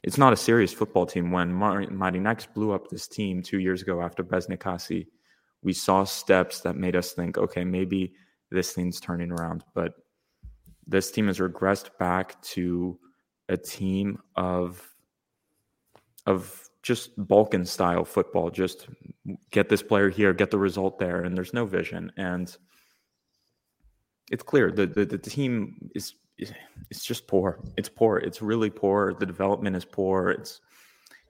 it's 0.02 0.18
not 0.18 0.32
a 0.32 0.36
serious 0.36 0.72
football 0.72 1.06
team. 1.06 1.30
When 1.30 1.52
Mar- 1.52 1.86
Marinakis 1.86 2.52
blew 2.52 2.72
up 2.72 2.88
this 2.88 3.06
team 3.06 3.42
two 3.42 3.58
years 3.60 3.82
ago 3.82 4.02
after 4.02 4.24
Besnik 4.24 4.62
Hasi, 4.62 5.06
we 5.62 5.72
saw 5.72 6.04
steps 6.04 6.60
that 6.60 6.76
made 6.76 6.96
us 6.96 7.12
think, 7.12 7.38
okay, 7.38 7.64
maybe 7.64 8.14
this 8.50 8.72
thing's 8.72 9.00
turning 9.00 9.32
around. 9.32 9.64
But 9.74 9.94
this 10.86 11.10
team 11.10 11.26
has 11.26 11.38
regressed 11.38 11.96
back 11.98 12.40
to 12.42 12.98
a 13.48 13.56
team 13.56 14.18
of 14.36 14.82
of 16.26 16.68
just 16.82 17.10
Balkan 17.16 17.64
style 17.64 18.04
football. 18.04 18.50
Just 18.50 18.88
get 19.50 19.68
this 19.68 19.82
player 19.82 20.10
here, 20.10 20.32
get 20.32 20.50
the 20.50 20.58
result 20.58 20.98
there, 20.98 21.22
and 21.22 21.36
there's 21.36 21.54
no 21.54 21.64
vision. 21.64 22.12
And 22.16 22.54
it's 24.30 24.42
clear 24.42 24.70
the 24.70 24.86
the, 24.86 25.04
the 25.04 25.18
team 25.18 25.90
is 25.94 26.14
it's 26.90 27.04
just 27.04 27.26
poor. 27.26 27.60
It's 27.76 27.88
poor. 27.88 28.18
It's 28.18 28.40
really 28.40 28.70
poor. 28.70 29.14
The 29.14 29.26
development 29.26 29.76
is 29.76 29.84
poor. 29.84 30.30
It's 30.30 30.60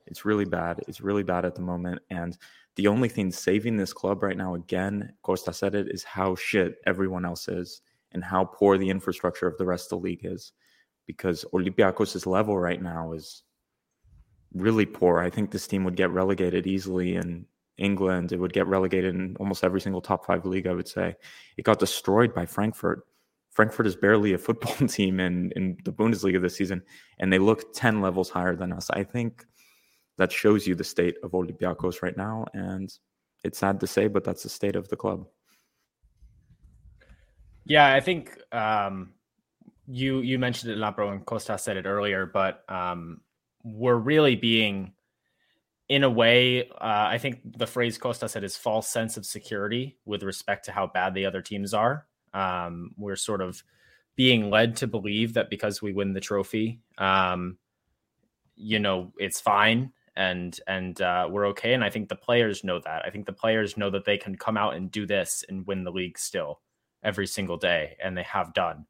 it's 0.05 0.25
really 0.25 0.45
bad. 0.45 0.81
It's 0.87 1.01
really 1.01 1.23
bad 1.23 1.45
at 1.45 1.55
the 1.55 1.61
moment. 1.61 2.01
And 2.09 2.37
the 2.79 2.87
only 2.87 3.09
thing 3.09 3.29
saving 3.29 3.75
this 3.75 3.91
club 3.91 4.23
right 4.23 4.37
now, 4.37 4.55
again, 4.55 5.11
Costa 5.21 5.51
said 5.51 5.75
it, 5.75 5.89
is 5.89 6.01
how 6.01 6.33
shit 6.33 6.77
everyone 6.87 7.25
else 7.25 7.49
is 7.49 7.81
and 8.13 8.23
how 8.23 8.45
poor 8.45 8.77
the 8.77 8.89
infrastructure 8.89 9.47
of 9.47 9.57
the 9.57 9.65
rest 9.65 9.91
of 9.91 9.99
the 9.99 10.05
league 10.05 10.21
is. 10.23 10.53
Because 11.05 11.43
Olympiacos' 11.51 12.25
level 12.25 12.57
right 12.57 12.81
now 12.81 13.11
is 13.11 13.43
really 14.53 14.85
poor. 14.85 15.19
I 15.19 15.29
think 15.29 15.51
this 15.51 15.67
team 15.67 15.83
would 15.83 15.97
get 15.97 16.09
relegated 16.11 16.67
easily 16.67 17.17
in 17.17 17.45
England. 17.77 18.31
It 18.31 18.39
would 18.39 18.53
get 18.53 18.65
relegated 18.65 19.13
in 19.13 19.35
almost 19.41 19.65
every 19.65 19.81
single 19.81 19.99
top 19.99 20.25
five 20.25 20.45
league, 20.45 20.67
I 20.67 20.73
would 20.73 20.87
say. 20.87 21.17
It 21.57 21.65
got 21.65 21.79
destroyed 21.79 22.33
by 22.33 22.45
Frankfurt. 22.45 23.05
Frankfurt 23.49 23.87
is 23.87 23.97
barely 23.97 24.31
a 24.31 24.37
football 24.37 24.75
team 24.87 25.19
in, 25.19 25.51
in 25.57 25.75
the 25.83 25.91
Bundesliga 25.91 26.41
this 26.41 26.55
season, 26.55 26.81
and 27.17 27.33
they 27.33 27.39
look 27.39 27.73
10 27.73 27.99
levels 27.99 28.29
higher 28.29 28.55
than 28.55 28.71
us. 28.71 28.89
I 28.91 29.03
think 29.03 29.45
that 30.19 30.33
shows 30.33 30.67
you 30.67 30.75
the 30.75 30.83
state 30.83 31.15
of 31.23 31.31
Olympiacos 31.31 32.01
right 32.01 32.15
now. 32.15 32.45
And 32.53 32.93
it's 33.45 33.57
sad 33.57 33.79
to 33.79 33.87
say, 33.87 34.07
but 34.07 34.25
that's 34.25 34.43
the 34.43 34.49
state 34.49 34.75
of 34.75 34.89
the 34.89 34.97
club. 34.97 35.25
Yeah, 37.63 37.93
I 37.93 38.01
think 38.01 38.37
um, 38.51 39.13
you 39.87 40.19
you 40.19 40.37
mentioned 40.37 40.73
it, 40.73 40.77
Labro, 40.77 41.11
and 41.11 41.25
Costa 41.25 41.57
said 41.57 41.77
it 41.77 41.85
earlier, 41.85 42.25
but 42.25 42.63
um, 42.67 43.21
we're 43.63 43.95
really 43.95 44.35
being, 44.35 44.91
in 45.87 46.03
a 46.03 46.09
way, 46.09 46.67
uh, 46.67 47.07
I 47.13 47.17
think 47.17 47.39
the 47.57 47.67
phrase 47.67 47.97
Costa 47.97 48.27
said 48.27 48.43
is 48.43 48.57
false 48.57 48.89
sense 48.89 49.15
of 49.15 49.25
security 49.25 49.97
with 50.05 50.23
respect 50.23 50.65
to 50.65 50.73
how 50.73 50.87
bad 50.87 51.13
the 51.13 51.25
other 51.25 51.41
teams 51.41 51.73
are. 51.73 52.07
Um, 52.33 52.91
we're 52.97 53.15
sort 53.15 53.41
of 53.41 53.63
being 54.17 54.49
led 54.49 54.75
to 54.77 54.87
believe 54.87 55.35
that 55.35 55.49
because 55.49 55.81
we 55.81 55.93
win 55.93 56.11
the 56.11 56.19
trophy, 56.19 56.81
um, 56.97 57.57
you 58.57 58.79
know, 58.79 59.13
it's 59.17 59.39
fine 59.39 59.93
and 60.19 60.59
and 60.67 61.01
uh, 61.01 61.27
we're 61.31 61.47
okay. 61.47 61.73
And 61.73 61.83
I 61.83 61.89
think 61.89 62.09
the 62.09 62.15
players 62.15 62.63
know 62.63 62.79
that. 62.79 63.03
I 63.05 63.09
think 63.09 63.25
the 63.25 63.33
players 63.33 63.77
know 63.77 63.89
that 63.89 64.03
they 64.03 64.17
can 64.17 64.35
come 64.35 64.57
out 64.57 64.75
and 64.75 64.91
do 64.91 65.07
this 65.07 65.45
and 65.47 65.65
win 65.65 65.85
the 65.85 65.91
league 65.91 66.19
still 66.19 66.59
every 67.01 67.25
single 67.25 67.55
day, 67.55 67.95
and 68.03 68.17
they 68.17 68.23
have 68.23 68.53
done. 68.53 68.85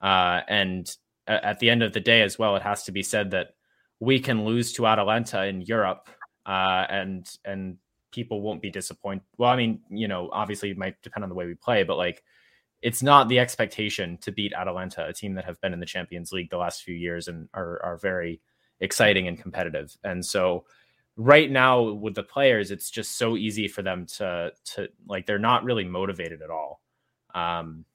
Uh, 0.00 0.40
and 0.48 0.90
at 1.26 1.58
the 1.58 1.68
end 1.68 1.82
of 1.82 1.92
the 1.92 2.00
day, 2.00 2.22
as 2.22 2.38
well, 2.38 2.56
it 2.56 2.62
has 2.62 2.84
to 2.84 2.92
be 2.92 3.02
said 3.02 3.30
that 3.32 3.48
we 4.00 4.18
can 4.18 4.46
lose 4.46 4.72
to 4.72 4.86
Atalanta 4.86 5.44
in 5.44 5.60
Europe, 5.60 6.08
uh, 6.46 6.86
and 6.88 7.30
and 7.44 7.76
people 8.10 8.40
won't 8.40 8.62
be 8.62 8.70
disappointed. 8.70 9.24
Well, 9.36 9.50
I 9.50 9.56
mean, 9.56 9.82
you 9.90 10.08
know, 10.08 10.30
obviously 10.32 10.70
it 10.70 10.78
might 10.78 11.00
depend 11.02 11.22
on 11.22 11.28
the 11.28 11.36
way 11.36 11.44
we 11.44 11.54
play, 11.54 11.82
but 11.82 11.98
like 11.98 12.22
it's 12.80 13.02
not 13.02 13.28
the 13.28 13.38
expectation 13.38 14.16
to 14.22 14.32
beat 14.32 14.54
Atalanta, 14.54 15.06
a 15.06 15.12
team 15.12 15.34
that 15.34 15.44
have 15.44 15.60
been 15.60 15.74
in 15.74 15.80
the 15.80 15.86
Champions 15.86 16.32
League 16.32 16.48
the 16.48 16.56
last 16.56 16.82
few 16.82 16.94
years 16.94 17.28
and 17.28 17.50
are 17.52 17.78
are 17.84 17.98
very 17.98 18.40
exciting 18.82 19.28
and 19.28 19.40
competitive. 19.40 19.96
And 20.04 20.24
so 20.24 20.64
right 21.16 21.50
now 21.50 21.80
with 21.92 22.14
the 22.14 22.22
players, 22.22 22.70
it's 22.70 22.90
just 22.90 23.16
so 23.16 23.36
easy 23.38 23.68
for 23.68 23.82
them 23.82 24.06
to 24.18 24.52
to 24.74 24.88
like 25.08 25.26
they're 25.26 25.38
not 25.38 25.64
really 25.64 25.84
motivated 25.84 26.42
at 26.42 26.50
all. 26.50 26.82
Um 27.34 27.86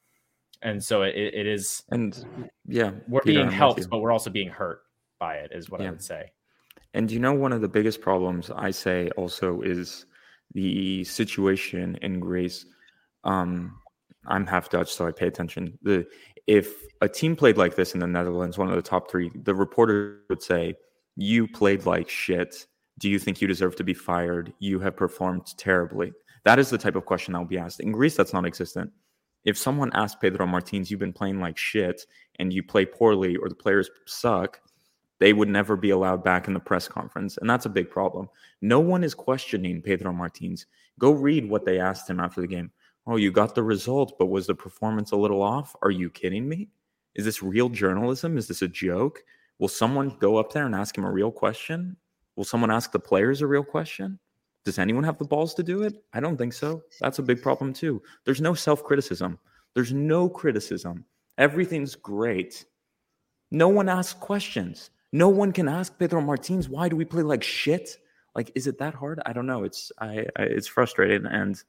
and 0.61 0.83
so 0.83 1.03
it, 1.03 1.15
it 1.15 1.47
is 1.47 1.83
and 1.89 2.25
yeah 2.65 2.91
we're 3.07 3.21
Peter, 3.21 3.39
being 3.39 3.51
helped 3.51 3.89
but 3.89 3.99
we're 3.99 4.11
also 4.11 4.29
being 4.29 4.49
hurt 4.49 4.81
by 5.19 5.35
it 5.35 5.51
is 5.53 5.69
what 5.69 5.81
yeah. 5.81 5.87
i 5.87 5.89
would 5.91 6.03
say 6.03 6.31
and 6.93 7.11
you 7.11 7.19
know 7.19 7.33
one 7.33 7.53
of 7.53 7.61
the 7.61 7.67
biggest 7.67 8.01
problems 8.01 8.49
i 8.55 8.71
say 8.71 9.09
also 9.17 9.61
is 9.61 10.05
the 10.53 11.03
situation 11.03 11.97
in 12.01 12.19
greece 12.19 12.65
um 13.23 13.77
i'm 14.27 14.45
half 14.45 14.69
dutch 14.69 14.91
so 14.91 15.07
i 15.07 15.11
pay 15.11 15.27
attention 15.27 15.77
the 15.83 16.05
if 16.47 16.73
a 17.01 17.09
team 17.09 17.35
played 17.35 17.57
like 17.57 17.75
this 17.75 17.93
in 17.93 17.99
the 17.99 18.07
Netherlands, 18.07 18.57
one 18.57 18.69
of 18.69 18.75
the 18.75 18.81
top 18.81 19.11
three, 19.11 19.29
the 19.43 19.53
reporter 19.53 20.21
would 20.29 20.41
say, 20.41 20.75
You 21.15 21.47
played 21.47 21.85
like 21.85 22.09
shit. 22.09 22.65
Do 22.99 23.09
you 23.09 23.19
think 23.19 23.41
you 23.41 23.47
deserve 23.47 23.75
to 23.75 23.83
be 23.83 23.93
fired? 23.93 24.53
You 24.59 24.79
have 24.79 24.95
performed 24.95 25.45
terribly. 25.57 26.13
That 26.45 26.57
is 26.57 26.69
the 26.69 26.77
type 26.77 26.95
of 26.95 27.05
question 27.05 27.33
that 27.33 27.39
will 27.39 27.45
be 27.45 27.57
asked. 27.57 27.81
In 27.81 27.91
Greece, 27.91 28.15
that's 28.15 28.33
non 28.33 28.45
existent. 28.45 28.91
If 29.43 29.57
someone 29.57 29.91
asked 29.93 30.21
Pedro 30.21 30.47
Martins, 30.47 30.89
You've 30.89 31.01
been 31.01 31.13
playing 31.13 31.39
like 31.39 31.57
shit 31.57 32.05
and 32.39 32.51
you 32.51 32.63
play 32.63 32.85
poorly 32.85 33.35
or 33.35 33.49
the 33.49 33.55
players 33.55 33.89
suck, 34.05 34.59
they 35.19 35.33
would 35.33 35.49
never 35.49 35.75
be 35.75 35.89
allowed 35.89 36.23
back 36.23 36.47
in 36.47 36.53
the 36.53 36.59
press 36.59 36.87
conference. 36.87 37.37
And 37.37 37.49
that's 37.49 37.65
a 37.65 37.69
big 37.69 37.89
problem. 37.89 38.29
No 38.61 38.79
one 38.79 39.03
is 39.03 39.13
questioning 39.13 39.81
Pedro 39.81 40.13
Martins. 40.13 40.65
Go 40.99 41.11
read 41.11 41.49
what 41.49 41.65
they 41.65 41.79
asked 41.79 42.09
him 42.09 42.19
after 42.19 42.41
the 42.41 42.47
game. 42.47 42.71
Oh, 43.09 43.15
you 43.15 43.31
got 43.31 43.55
the 43.55 43.63
result, 43.63 44.17
but 44.19 44.25
was 44.25 44.47
the 44.47 44.55
performance 44.55 45.13
a 45.13 45.15
little 45.15 45.41
off? 45.41 45.73
Are 45.81 45.91
you 45.91 46.09
kidding 46.09 46.47
me? 46.47 46.67
Is 47.15 47.23
this 47.23 47.41
real 47.41 47.69
journalism? 47.69 48.37
Is 48.37 48.49
this 48.49 48.61
a 48.61 48.67
joke? 48.67 49.23
Will 49.59 49.69
someone 49.69 50.17
go 50.19 50.35
up 50.35 50.51
there 50.51 50.65
and 50.65 50.75
ask 50.75 50.97
him 50.97 51.05
a 51.05 51.11
real 51.11 51.31
question? 51.31 51.95
Will 52.35 52.43
someone 52.43 52.69
ask 52.69 52.91
the 52.91 52.99
players 52.99 53.41
a 53.41 53.47
real 53.47 53.63
question? 53.63 54.19
Does 54.65 54.77
anyone 54.77 55.05
have 55.05 55.17
the 55.17 55.25
balls 55.25 55.53
to 55.53 55.63
do 55.63 55.83
it? 55.83 56.03
I 56.13 56.19
don't 56.19 56.35
think 56.35 56.51
so. 56.51 56.83
That's 56.99 57.19
a 57.19 57.23
big 57.23 57.41
problem, 57.41 57.71
too. 57.71 58.03
There's 58.25 58.41
no 58.41 58.53
self 58.53 58.83
criticism, 58.83 59.39
there's 59.73 59.93
no 59.93 60.27
criticism. 60.27 61.05
Everything's 61.37 61.95
great. 61.95 62.65
No 63.51 63.69
one 63.69 63.87
asks 63.87 64.19
questions. 64.19 64.89
No 65.13 65.29
one 65.29 65.53
can 65.53 65.69
ask 65.69 65.97
Pedro 65.97 66.19
Martins, 66.19 66.67
why 66.67 66.89
do 66.89 66.97
we 66.97 67.05
play 67.05 67.23
like 67.23 67.41
shit? 67.41 67.97
Like, 68.35 68.51
is 68.55 68.67
it 68.67 68.77
that 68.79 68.93
hard? 68.93 69.21
I 69.25 69.31
don't 69.31 69.45
know. 69.45 69.63
It's 69.63 69.91
I, 69.99 70.25
I 70.35 70.43
it's 70.43 70.67
frustrating 70.67 71.25
and 71.25 71.63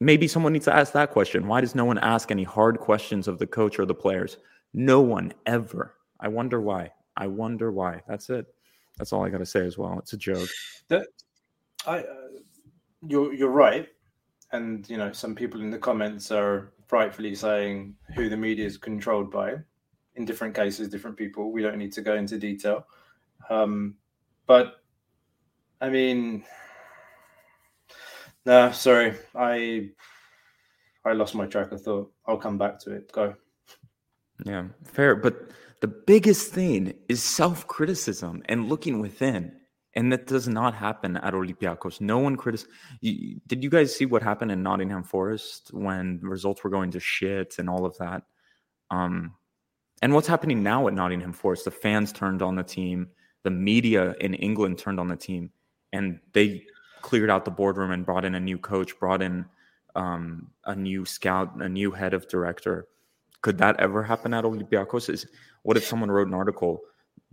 maybe 0.00 0.28
someone 0.28 0.52
needs 0.52 0.64
to 0.66 0.74
ask 0.74 0.92
that 0.92 1.10
question. 1.10 1.46
Why 1.46 1.60
does 1.60 1.74
no 1.74 1.84
one 1.84 1.98
ask 1.98 2.30
any 2.30 2.44
hard 2.44 2.78
questions 2.78 3.28
of 3.28 3.38
the 3.38 3.46
coach 3.46 3.78
or 3.78 3.86
the 3.86 3.94
players? 3.94 4.38
No 4.74 5.00
one 5.00 5.32
ever. 5.46 5.94
I 6.20 6.28
wonder 6.28 6.60
why. 6.60 6.92
I 7.16 7.26
wonder 7.26 7.72
why. 7.72 8.02
That's 8.08 8.30
it. 8.30 8.46
That's 8.96 9.12
all 9.12 9.24
I 9.24 9.28
got 9.28 9.38
to 9.38 9.46
say 9.46 9.64
as 9.64 9.78
well. 9.78 9.98
It's 9.98 10.12
a 10.12 10.16
joke. 10.16 10.48
I, 11.86 12.00
uh, 12.00 12.04
you're 13.06 13.32
you're 13.32 13.50
right, 13.50 13.88
and 14.52 14.88
you 14.90 14.96
know 14.96 15.12
some 15.12 15.34
people 15.34 15.60
in 15.60 15.70
the 15.70 15.78
comments 15.78 16.30
are 16.32 16.72
rightfully 16.90 17.34
saying 17.34 17.94
who 18.14 18.28
the 18.28 18.36
media 18.36 18.66
is 18.66 18.76
controlled 18.76 19.30
by. 19.30 19.54
In 20.16 20.24
different 20.24 20.54
cases, 20.54 20.88
different 20.88 21.16
people. 21.16 21.52
We 21.52 21.62
don't 21.62 21.78
need 21.78 21.92
to 21.92 22.02
go 22.02 22.14
into 22.14 22.38
detail, 22.38 22.86
um, 23.50 23.94
but 24.46 24.82
I 25.80 25.88
mean, 25.90 26.44
no, 28.48 28.72
sorry. 28.72 29.12
I 29.34 29.90
I 31.04 31.12
lost 31.12 31.34
my 31.34 31.46
track 31.46 31.70
of 31.70 31.82
thought. 31.82 32.10
I'll 32.26 32.38
come 32.38 32.56
back 32.56 32.78
to 32.80 32.92
it. 32.92 33.12
Go. 33.12 33.34
Yeah, 34.44 34.68
fair. 34.84 35.14
But 35.16 35.50
the 35.80 35.88
biggest 35.88 36.50
thing 36.52 36.94
is 37.10 37.22
self 37.22 37.66
criticism 37.66 38.42
and 38.46 38.70
looking 38.70 39.00
within. 39.00 39.52
And 39.94 40.12
that 40.12 40.26
does 40.26 40.48
not 40.48 40.74
happen 40.74 41.16
at 41.16 41.34
Olympiacos. 41.34 42.00
No 42.00 42.18
one 42.18 42.36
criticizes. 42.36 42.72
Did 43.02 43.64
you 43.64 43.68
guys 43.68 43.94
see 43.94 44.06
what 44.06 44.22
happened 44.22 44.52
in 44.52 44.62
Nottingham 44.62 45.02
Forest 45.02 45.70
when 45.72 46.20
results 46.22 46.62
were 46.62 46.70
going 46.70 46.92
to 46.92 47.00
shit 47.00 47.56
and 47.58 47.68
all 47.68 47.84
of 47.84 47.98
that? 47.98 48.22
Um, 48.90 49.34
and 50.00 50.14
what's 50.14 50.28
happening 50.28 50.62
now 50.62 50.86
at 50.88 50.94
Nottingham 50.94 51.32
Forest? 51.32 51.64
The 51.64 51.70
fans 51.72 52.12
turned 52.12 52.42
on 52.42 52.54
the 52.54 52.62
team, 52.62 53.08
the 53.42 53.50
media 53.50 54.14
in 54.20 54.34
England 54.34 54.78
turned 54.78 55.00
on 55.00 55.08
the 55.08 55.16
team, 55.16 55.50
and 55.92 56.20
they 56.32 56.64
cleared 57.02 57.30
out 57.30 57.44
the 57.44 57.50
boardroom 57.50 57.90
and 57.90 58.04
brought 58.04 58.24
in 58.24 58.34
a 58.34 58.40
new 58.40 58.58
coach, 58.58 58.98
brought 58.98 59.22
in 59.22 59.44
um, 59.94 60.48
a 60.64 60.74
new 60.74 61.04
scout, 61.04 61.60
a 61.60 61.68
new 61.68 61.90
head 61.90 62.14
of 62.14 62.28
director. 62.28 62.86
Could 63.42 63.58
that 63.58 63.78
ever 63.80 64.02
happen 64.02 64.34
at 64.34 64.44
Olympiacos? 64.44 65.08
Is 65.10 65.26
what 65.62 65.76
if 65.76 65.84
someone 65.84 66.10
wrote 66.10 66.28
an 66.28 66.34
article? 66.34 66.80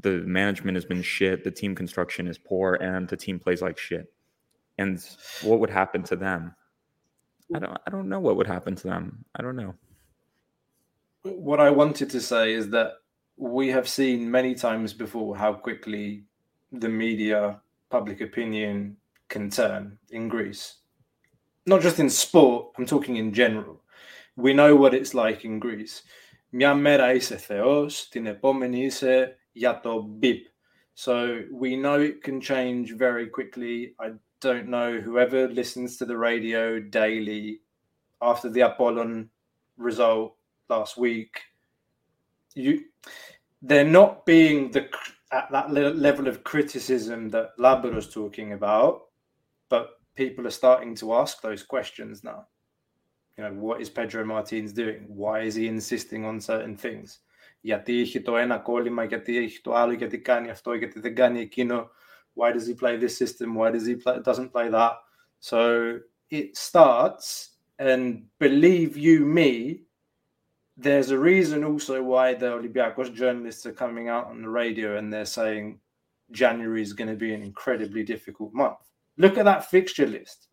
The 0.01 0.21
management 0.21 0.75
has 0.75 0.85
been 0.85 1.01
shit, 1.01 1.43
the 1.43 1.51
team 1.51 1.73
construction 1.73 2.27
is 2.27 2.37
poor, 2.37 2.75
and 2.75 3.07
the 3.07 3.17
team 3.17 3.39
plays 3.39 3.61
like 3.61 3.77
shit. 3.77 4.11
And 4.77 5.03
what 5.41 5.59
would 5.59 5.69
happen 5.69 6.03
to 6.03 6.15
them? 6.15 6.53
I 7.53 7.59
don't. 7.59 7.77
I 7.85 7.89
don't 7.89 8.09
know 8.09 8.19
what 8.19 8.35
would 8.37 8.47
happen 8.47 8.75
to 8.75 8.87
them. 8.87 9.25
I 9.35 9.41
don't 9.41 9.55
know. 9.55 9.75
What 11.23 11.59
I 11.59 11.69
wanted 11.69 12.09
to 12.11 12.21
say 12.21 12.53
is 12.53 12.69
that 12.69 12.93
we 13.37 13.69
have 13.69 13.87
seen 13.87 14.29
many 14.29 14.55
times 14.55 14.93
before 14.93 15.35
how 15.35 15.53
quickly 15.53 16.23
the 16.71 16.89
media, 16.89 17.61
public 17.89 18.21
opinion 18.21 18.97
can 19.28 19.50
turn 19.50 19.98
in 20.10 20.28
Greece. 20.28 20.78
Not 21.66 21.82
just 21.82 21.98
in 21.98 22.10
sport, 22.10 22.72
I'm 22.76 22.86
talking 22.86 23.16
in 23.16 23.32
general. 23.32 23.82
We 24.36 24.52
know 24.52 24.74
what 24.76 24.94
it's 24.94 25.14
like 25.14 25.44
in 25.44 25.58
Greece. 25.60 26.02
Μια 26.52 26.74
μέρα 26.74 27.12
είσαι 27.12 27.36
θεός, 27.36 28.08
την 28.08 28.26
επόμενη 28.26 28.84
είσαι 28.84 29.38
για 29.52 29.80
το 29.80 30.18
beep. 30.22 30.42
So 30.94 31.42
we 31.52 31.76
know 31.76 32.00
it 32.00 32.22
can 32.22 32.40
change 32.40 32.92
very 32.96 33.28
quickly. 33.28 33.94
I 33.98 34.12
don't 34.40 34.68
know 34.68 35.00
whoever 35.00 35.48
listens 35.48 35.96
to 35.96 36.04
the 36.04 36.16
radio 36.16 36.80
daily 36.80 37.60
after 38.20 38.50
the 38.50 38.62
Apollon 38.62 39.30
result 39.76 40.36
last 40.68 40.96
week. 40.96 41.40
You, 42.54 42.84
they're 43.62 43.84
not 43.84 44.26
being 44.26 44.70
the 44.72 44.88
at 45.32 45.50
that 45.52 45.72
level 45.72 46.26
of 46.26 46.42
criticism 46.42 47.30
that 47.30 47.56
Laboros 47.58 48.12
talking 48.12 48.52
about, 48.52 49.02
but 49.68 50.00
people 50.14 50.46
are 50.46 50.50
starting 50.50 50.94
to 50.96 51.14
ask 51.14 51.40
those 51.40 51.62
questions 51.62 52.24
now. 52.24 52.46
You 53.36 53.44
know, 53.44 53.52
what 53.52 53.80
is 53.80 53.88
Pedro 53.88 54.24
Martins 54.24 54.72
doing? 54.72 55.04
Why 55.08 55.40
is 55.40 55.54
he 55.54 55.66
insisting 55.66 56.24
on 56.24 56.40
certain 56.40 56.76
things? 56.76 57.20
Γιατί 57.62 58.00
έχει 58.00 58.20
το 58.20 58.36
ένα 58.36 58.58
κόλλημα, 58.58 59.04
γιατί 59.04 59.36
έχει 59.36 59.60
το 59.60 59.74
άλλο, 59.74 59.92
γιατί 59.92 60.18
κάνει 60.18 60.50
αυτό, 60.50 60.74
γιατί 60.74 61.00
δεν 61.00 61.14
κάνει 61.14 61.40
εκείνο. 61.40 61.90
Why 62.34 62.52
does 62.52 62.66
he 62.66 62.74
play 62.74 62.96
this 62.96 63.16
system? 63.16 63.54
Why 63.54 63.70
does 63.70 63.86
he 63.86 63.96
play 63.96 64.20
doesn't 64.22 64.52
play 64.52 64.68
that? 64.68 64.92
So 65.40 65.98
it 66.30 66.56
starts, 66.56 67.56
and 67.78 68.26
believe 68.38 68.96
you 68.96 69.24
me, 69.24 69.82
there's 70.76 71.10
a 71.10 71.18
reason 71.18 71.64
also 71.64 72.02
why 72.02 72.34
the 72.34 72.46
Olympiacos 72.46 73.14
journalists 73.14 73.66
are 73.66 73.72
coming 73.72 74.08
out 74.08 74.26
on 74.28 74.40
the 74.42 74.48
radio 74.48 74.96
and 74.96 75.12
they're 75.12 75.26
saying 75.26 75.78
January 76.30 76.82
is 76.82 76.94
going 76.94 77.10
to 77.10 77.16
be 77.16 77.34
an 77.34 77.42
incredibly 77.42 78.02
difficult 78.02 78.52
month. 78.54 78.78
Look 79.17 79.37
at 79.37 79.45
that 79.45 79.69
fixture 79.69 80.07
list. 80.07 80.47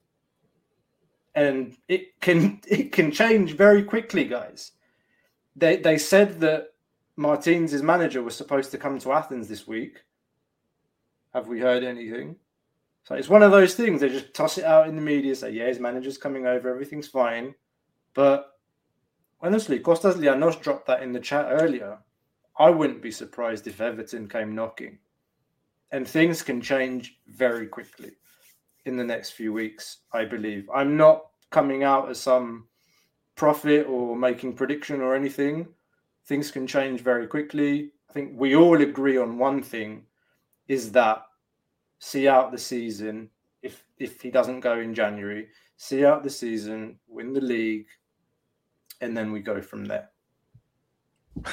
And 1.35 1.77
it 1.89 2.21
can 2.21 2.61
it 2.69 2.93
can 2.93 3.11
change 3.11 3.57
very 3.57 3.83
quickly, 3.83 4.25
guys. 4.25 4.73
They 5.57 5.77
they 5.77 5.99
said 5.99 6.41
that 6.41 6.69
Martins' 7.17 7.83
manager 7.83 8.23
was 8.23 8.37
supposed 8.37 8.71
to 8.71 8.79
come 8.79 8.99
to 9.01 9.13
Athens 9.13 9.49
this 9.49 9.67
week. 9.67 10.03
Have 11.35 11.49
we 11.49 11.61
heard 11.61 11.83
anything? 11.83 12.37
So 13.05 13.17
it's 13.17 13.29
one 13.29 13.43
of 13.43 13.51
those 13.51 13.75
things. 13.75 14.01
They 14.01 14.09
just 14.09 14.33
toss 14.33 14.59
it 14.59 14.65
out 14.65 14.89
in 14.89 14.95
the 14.95 15.03
media, 15.03 15.35
say, 15.35 15.51
yeah, 15.51 15.67
his 15.67 15.81
manager's 15.81 16.19
coming 16.19 16.47
over, 16.47 16.71
everything's 16.71 17.09
fine. 17.09 17.55
But 18.15 18.53
honestly, 19.41 19.81
Costas 19.81 20.17
Lianos 20.17 20.61
dropped 20.61 20.87
that 20.87 21.03
in 21.03 21.13
the 21.13 21.21
chat 21.21 21.47
earlier. 21.49 21.99
I 22.59 22.71
wouldn't 22.71 23.03
be 23.03 23.11
surprised 23.11 23.67
if 23.67 23.81
Everton 23.81 24.29
came 24.29 24.55
knocking. 24.55 24.99
And 25.91 26.07
things 26.07 26.43
can 26.43 26.61
change 26.61 27.19
very 27.27 27.67
quickly 27.67 28.13
in 28.85 28.97
the 28.97 29.05
next 29.05 29.30
few 29.30 29.53
weeks, 29.53 29.99
I 30.12 30.24
believe. 30.24 30.68
I'm 30.74 30.97
not 30.97 31.26
coming 31.51 31.85
out 31.85 32.11
as 32.11 32.20
some 32.20 32.66
prophet 33.35 33.87
or 33.89 34.16
making 34.16 34.55
prediction 34.55 35.01
or 35.01 35.14
anything. 35.14 35.68
Things 36.26 36.51
can 36.51 36.66
change 36.66 37.01
very 37.01 37.26
quickly. 37.26 37.93
I 38.09 38.12
think 38.12 38.33
we 38.35 38.55
all 38.57 38.80
agree 38.80 39.16
on 39.16 39.39
one 39.39 39.62
thing 39.62 40.03
is 40.68 40.93
that 40.93 41.22
see 41.99 42.28
out 42.28 42.53
the 42.53 42.59
season 42.59 43.30
if 43.62 43.85
if 43.99 44.20
he 44.20 44.30
doesn't 44.30 44.61
go 44.61 44.78
in 44.80 44.95
January, 44.95 45.49
see 45.76 46.05
out 46.05 46.24
the 46.24 46.30
season, 46.30 46.99
win 47.09 47.33
the 47.33 47.41
league, 47.41 47.87
and 49.01 49.16
then 49.16 49.33
we 49.33 49.41
go 49.41 49.61
from 49.62 49.85
there. 49.85 50.11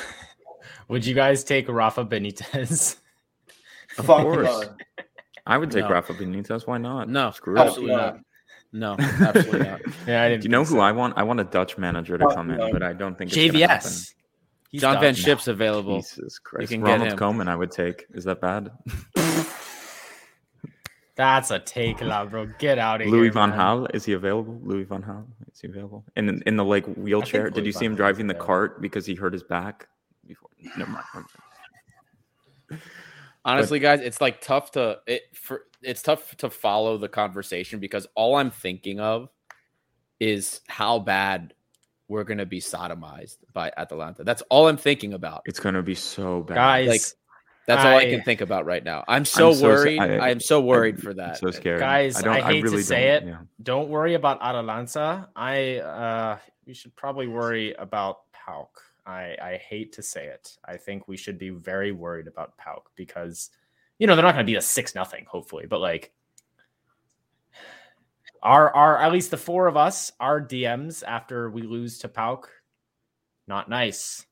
Would 0.88 1.06
you 1.06 1.14
guys 1.14 1.44
take 1.44 1.70
Rafa 1.70 2.04
Benitez? 2.04 2.98
Of 3.98 4.06
course. 4.06 4.66
I 5.46 5.58
would 5.58 5.72
take 5.72 5.86
no. 5.86 5.92
Rafa 5.92 6.14
Benitez. 6.14 6.68
Why 6.68 6.78
not? 6.78 7.10
No, 7.10 7.32
screw 7.32 7.58
oh, 7.58 7.62
absolutely 7.62 7.96
not. 7.96 8.20
No, 8.72 8.96
absolutely 9.00 9.60
not. 9.68 9.82
yeah, 10.08 10.24
I 10.24 10.30
didn't. 10.30 10.42
Do 10.42 10.46
you 10.46 10.52
know 10.52 10.64
who 10.64 10.76
so. 10.76 10.80
I 10.80 10.92
want? 10.92 11.18
I 11.18 11.24
want 11.24 11.40
a 11.40 11.44
Dutch 11.44 11.78
manager 11.78 12.18
to 12.18 12.26
oh, 12.26 12.34
come 12.34 12.52
in, 12.52 12.72
but 12.72 12.84
I 12.84 12.94
don't 12.94 13.18
think 13.18 13.32
JVS. 13.32 14.14
John 14.76 14.96
Dutch. 14.96 15.02
Van 15.02 15.16
Schip's 15.16 15.48
available. 15.48 15.98
Jesus 15.98 16.38
Christ. 16.38 16.72
You 16.72 16.78
can 16.78 16.84
Ronald 16.84 17.10
get 17.10 17.14
him. 17.14 17.18
Koeman, 17.18 17.48
I 17.48 17.56
would 17.56 17.72
take. 17.72 18.06
Is 18.14 18.26
that 18.26 18.40
bad? 18.40 18.72
That's 21.20 21.52
a 21.52 21.60
take, 21.60 21.98
bro. 21.98 22.48
Get 22.60 22.80
out 22.80 23.02
of 23.02 23.08
Louis 23.08 23.12
here. 23.12 23.22
Louis 23.24 23.30
Van 23.30 23.52
Gaal, 23.52 23.94
is 23.94 24.06
he 24.06 24.14
available? 24.14 24.58
Louis 24.64 24.84
Van 24.84 25.04
Gaal, 25.04 25.26
is 25.52 25.60
he 25.60 25.68
available? 25.68 26.06
In 26.16 26.42
in 26.44 26.56
the 26.56 26.64
like 26.64 26.86
wheelchair? 26.96 27.50
Did 27.50 27.66
you 27.66 27.74
see 27.74 27.84
him 27.84 27.94
driving 27.94 28.28
the 28.28 28.34
cart 28.34 28.82
because 28.82 29.06
he 29.06 29.16
hurt 29.16 29.34
his 29.34 29.44
back? 29.44 29.90
Before, 30.26 30.50
never 30.78 30.92
mind. 30.92 32.82
Never 33.46 33.56
mind. 33.56 33.60
Honestly, 33.60 33.80
but, 33.80 33.84
guys, 33.84 34.00
it's 34.02 34.22
like 34.22 34.42
tough 34.42 34.72
to 34.72 35.00
it 35.08 35.24
for 35.34 35.64
it's 35.82 36.02
tough 36.02 36.36
to 36.38 36.50
follow 36.50 36.98
the 36.98 37.10
conversation 37.10 37.80
because 37.80 38.08
all 38.16 38.36
I'm 38.36 38.52
thinking 38.52 39.00
of 39.00 39.30
is 40.20 40.62
how 40.68 41.00
bad 41.00 41.54
we're 42.08 42.24
gonna 42.24 42.46
be 42.46 42.60
sodomized 42.60 43.38
by 43.54 43.72
Atalanta. 43.78 44.24
That's 44.24 44.42
all 44.50 44.68
I'm 44.68 44.78
thinking 44.78 45.14
about. 45.14 45.44
It's 45.46 45.60
gonna 45.60 45.84
be 45.84 45.96
so 45.96 46.42
bad, 46.42 46.56
guys. 46.56 46.88
Like 46.88 47.02
that's 47.68 47.86
I, 47.86 47.92
all 47.92 47.98
I 48.00 48.10
can 48.10 48.24
think 48.24 48.42
about 48.42 48.66
right 48.66 48.84
now. 48.84 49.06
I'm 49.08 49.26
so, 49.26 49.50
I'm 49.50 49.56
so 49.56 49.68
worried. 49.68 50.00
I, 50.00 50.30
am 50.32 50.40
so 50.40 50.60
worried 50.60 50.96
I'm 50.96 51.02
for 51.02 51.14
that. 51.14 51.38
So 51.38 51.52
scared, 51.52 51.80
guys. 51.80 52.22
I, 52.24 52.40
I 52.40 52.42
hate 52.42 52.64
really 52.64 52.78
to 52.78 52.84
say 52.84 53.10
it. 53.10 53.26
Yeah. 53.26 53.38
Don't 53.62 53.90
worry 53.90 54.16
about 54.16 54.42
Atalanta. 54.42 55.30
I 55.36 55.78
uh, 55.78 56.38
we 56.66 56.74
should 56.74 56.96
probably 56.96 57.28
worry 57.28 57.74
about 57.74 58.22
PAOK. 58.34 58.70
I, 59.06 59.36
I 59.42 59.58
hate 59.58 59.94
to 59.94 60.04
say 60.04 60.28
it. 60.28 60.58
I 60.66 60.78
think 60.78 61.08
we 61.08 61.18
should 61.18 61.38
be 61.38 61.50
very 61.50 61.92
worried 61.92 62.28
about 62.28 62.58
PAOK 62.58 62.84
because, 62.96 63.50
you 63.98 64.08
know, 64.08 64.16
they're 64.16 64.24
not 64.24 64.34
going 64.34 64.46
to 64.46 64.50
beat 64.52 64.58
us 64.58 64.68
six 64.68 64.96
nothing, 64.96 65.26
hopefully, 65.28 65.66
but 65.66 65.80
like 65.80 66.12
our 68.42 68.74
our 68.76 68.98
at 68.98 69.12
least 69.12 69.32
the 69.32 69.38
four 69.38 69.68
of 69.68 69.76
us, 69.76 70.12
our 70.20 70.42
DMs 70.42 71.04
after 71.06 71.50
we 71.50 71.64
lose 71.64 72.00
to 72.00 72.08
PAOK, 72.08 72.46
not 73.48 73.70
nice. 73.70 74.26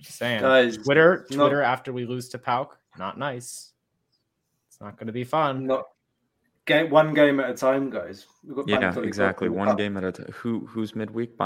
Just 0.00 0.18
saying. 0.18 0.40
Guys, 0.40 0.76
Twitter, 0.76 1.26
Twitter 1.30 1.62
not, 1.62 1.72
after 1.72 1.92
we 1.92 2.04
lose 2.04 2.28
to 2.30 2.38
PAOK, 2.38 2.76
not 2.98 3.18
nice. 3.18 3.72
It's 4.68 4.80
not 4.80 4.96
going 4.96 5.06
to 5.08 5.12
be 5.12 5.24
fun. 5.24 5.66
Not 5.66 5.86
get 6.66 6.90
one 6.90 7.14
game 7.14 7.40
at 7.40 7.50
a 7.50 7.54
time, 7.54 7.90
guys. 7.90 8.26
yeah, 8.66 8.96
exactly. 8.98 9.48
One 9.48 9.74
game 9.76 9.96
at 9.96 10.04
a 10.04 10.12
time. 10.12 10.32
Who 10.32 10.66
who's 10.66 10.94
midweek? 10.94 11.36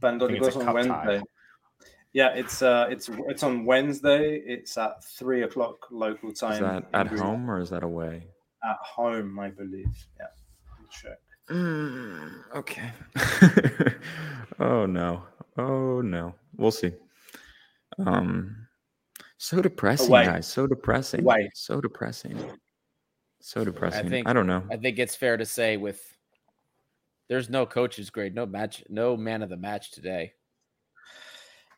Panetolikos. 0.00 0.40
Panetolikos 0.40 0.66
on 0.66 0.74
Wednesday. 0.74 1.18
Tie. 1.18 1.24
Yeah, 2.12 2.30
it's 2.30 2.60
uh, 2.60 2.88
it's 2.90 3.08
it's 3.28 3.42
on 3.42 3.64
Wednesday. 3.64 4.42
It's 4.44 4.76
at 4.76 5.04
three 5.04 5.42
o'clock 5.42 5.86
local 5.92 6.32
time. 6.32 6.52
Is 6.54 6.60
that 6.60 6.84
at 6.92 7.06
home 7.06 7.48
or 7.48 7.60
is 7.60 7.70
that 7.70 7.84
away? 7.84 8.26
At 8.64 8.78
home, 8.82 9.38
I 9.38 9.50
believe. 9.50 9.86
Yeah, 10.18 10.26
check. 10.90 11.18
Mm, 11.50 12.32
okay. 12.56 12.90
oh 14.60 14.86
no. 14.86 15.22
Oh 15.56 16.00
no. 16.00 16.34
We'll 16.56 16.70
see. 16.72 16.92
Um, 17.98 18.66
so 19.38 19.62
depressing, 19.62 20.08
away. 20.08 20.26
guys. 20.26 20.46
So 20.46 20.66
depressing. 20.66 21.22
Away. 21.22 21.50
So 21.54 21.80
depressing. 21.80 22.38
So 23.40 23.64
depressing. 23.64 24.06
I 24.06 24.08
think 24.08 24.28
I 24.28 24.32
don't 24.32 24.46
know. 24.46 24.62
I 24.70 24.76
think 24.76 24.98
it's 24.98 25.14
fair 25.14 25.36
to 25.36 25.46
say 25.46 25.76
with 25.76 26.16
there's 27.30 27.48
no 27.48 27.64
coaches 27.64 28.10
grade, 28.10 28.34
no 28.34 28.44
match, 28.44 28.82
no 28.88 29.16
man 29.16 29.40
of 29.42 29.48
the 29.48 29.56
match 29.56 29.92
today. 29.92 30.32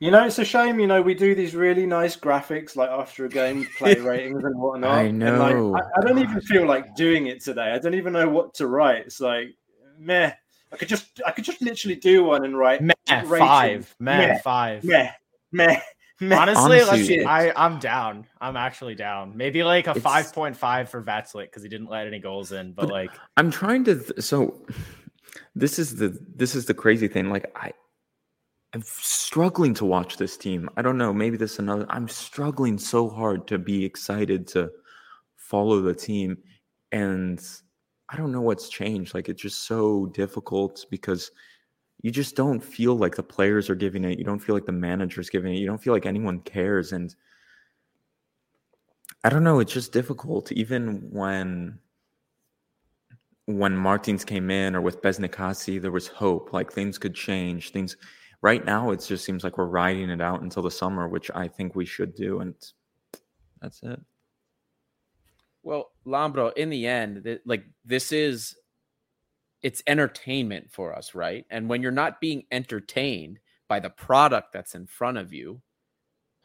You 0.01 0.11
know, 0.11 0.25
it's 0.25 0.39
a 0.39 0.47
shame. 0.47 0.81
You 0.81 0.87
know, 0.87 1.03
we 1.03 1.15
do 1.15 1.35
these 1.35 1.55
really 1.55 1.85
nice 1.85 2.17
graphics 2.17 2.75
like 2.75 2.89
after 2.89 3.27
a 3.27 3.29
game, 3.29 3.69
play 3.77 3.95
ratings 4.01 4.43
and 4.43 4.59
whatnot. 4.59 4.91
I 4.91 5.11
know. 5.11 5.69
Like, 5.69 5.85
I, 5.85 6.01
I, 6.01 6.01
don't 6.01 6.19
even 6.19 6.41
feel 6.41 6.67
like 6.67 6.97
doing 6.97 7.27
it 7.27 7.45
today. 7.45 7.71
I 7.71 7.79
don't 7.79 7.95
even 7.95 8.15
know 8.15 8.29
what 8.29 8.55
to 8.55 8.67
write. 8.67 9.05
It's 9.07 9.21
like, 9.21 9.55
meh. 9.99 10.33
I 10.73 10.77
could 10.77 10.89
just, 10.89 11.21
I 11.25 11.33
could 11.33 11.45
just 11.45 11.61
literally 11.61 11.97
do 11.97 12.25
one 12.25 12.47
and 12.47 12.57
write 12.57 12.81
meh 12.81 12.95
five, 13.07 13.95
meh, 14.01 14.19
meh 14.19 14.39
five, 14.39 14.83
meh, 14.85 15.11
meh. 15.53 15.81
Honestly, 16.23 16.81
Honestly 16.81 17.25
I, 17.27 17.53
I'm 17.55 17.79
down. 17.79 18.27
I'm 18.41 18.57
actually 18.57 18.95
down. 18.95 19.37
Maybe 19.37 19.63
like 19.63 19.87
a 19.87 19.95
five 20.01 20.33
point 20.33 20.57
five 20.57 20.89
for 20.89 21.03
Vaclik 21.03 21.45
because 21.45 21.63
he 21.63 21.69
didn't 21.69 21.91
let 21.91 22.07
any 22.07 22.21
goals 22.21 22.53
in. 22.53 22.73
But, 22.73 22.87
but 22.87 22.93
like, 22.93 23.11
I'm 23.37 23.51
trying 23.51 23.85
to. 23.85 23.97
Th- 23.97 24.21
so 24.21 24.65
this 25.55 25.79
is 25.79 25.97
the 25.97 26.19
this 26.35 26.55
is 26.55 26.67
the 26.67 26.75
crazy 26.75 27.09
thing. 27.09 27.31
Like 27.31 27.53
I 27.57 27.73
I'm 28.75 28.83
struggling 28.83 29.75
to 29.75 29.85
watch 29.85 30.17
this 30.17 30.37
team. 30.37 30.71
I 30.77 30.83
don't 30.83 30.97
know. 30.97 31.13
Maybe 31.13 31.37
this 31.37 31.59
another. 31.59 31.87
I'm 31.91 32.09
struggling 32.09 32.79
so 32.79 33.09
hard 33.09 33.47
to 33.49 33.59
be 33.59 33.85
excited 33.85 34.47
to 34.49 34.71
follow 35.37 35.81
the 35.81 35.95
team, 35.95 36.39
and 36.91 37.45
I 38.09 38.17
don't 38.17 38.33
know 38.33 38.41
what's 38.41 38.69
changed. 38.71 39.15
Like 39.15 39.29
it's 39.29 39.43
just 39.43 39.67
so 39.67 40.07
difficult 40.07 40.87
because 40.91 41.31
you 42.03 42.11
just 42.11 42.35
don't 42.35 42.61
feel 42.61 42.97
like 42.97 43.15
the 43.15 43.23
players 43.23 43.71
are 43.71 43.75
giving 43.75 44.05
it. 44.05 44.19
You 44.19 44.25
don't 44.25 44.41
feel 44.41 44.55
like 44.55 44.67
the 44.67 44.73
manager's 44.73 45.31
giving 45.31 45.55
it. 45.55 45.59
You 45.59 45.67
don't 45.67 45.83
feel 45.83 45.93
like 45.93 46.07
anyone 46.07 46.41
cares. 46.41 46.93
And 46.93 47.15
I 49.23 49.29
don't 49.29 49.45
know. 49.45 49.61
It's 49.61 49.73
just 49.73 49.93
difficult, 49.93 50.51
even 50.51 51.09
when 51.11 51.79
when 53.47 53.77
Martins 53.77 54.25
came 54.25 54.51
in 54.51 54.77
or 54.77 54.81
with 54.81 55.03
Besnik 55.03 55.35
Hasi, 55.35 55.79
there 55.79 55.91
was 55.91 56.07
hope. 56.07 56.53
Like 56.53 56.73
things 56.73 56.99
could 56.99 57.15
change. 57.15 57.71
Things 57.71 57.97
right 58.41 58.65
now, 58.65 58.91
it 58.91 59.05
just 59.07 59.25
seems 59.25 59.45
like 59.45 59.59
we're 59.59 59.67
riding 59.67 60.11
it 60.11 60.21
out 60.21 60.43
until 60.43 60.63
the 60.63 60.71
summer, 60.71 61.09
which 61.09 61.31
I 61.35 61.49
think 61.49 61.75
we 61.75 61.85
should 61.85 62.15
do. 62.15 62.41
And 62.41 62.55
that's 63.61 63.83
it. 63.83 64.01
Well, 65.63 65.91
Lambro, 66.07 66.53
in 66.57 66.71
the 66.71 66.87
end, 66.87 67.41
like 67.45 67.65
this 67.85 68.13
is 68.13 68.57
it's 69.63 69.83
entertainment 69.87 70.73
for 70.73 70.95
us, 70.95 71.15
right? 71.15 71.47
And 71.51 71.69
when 71.69 71.83
you're 71.83 71.93
not 71.93 72.21
being 72.21 72.45
entertained 72.51 73.39
by 73.69 73.79
the 73.79 73.91
product 73.91 74.53
that's 74.53 74.75
in 74.75 74.87
front 74.87 75.19
of 75.19 75.33
you, 75.33 75.63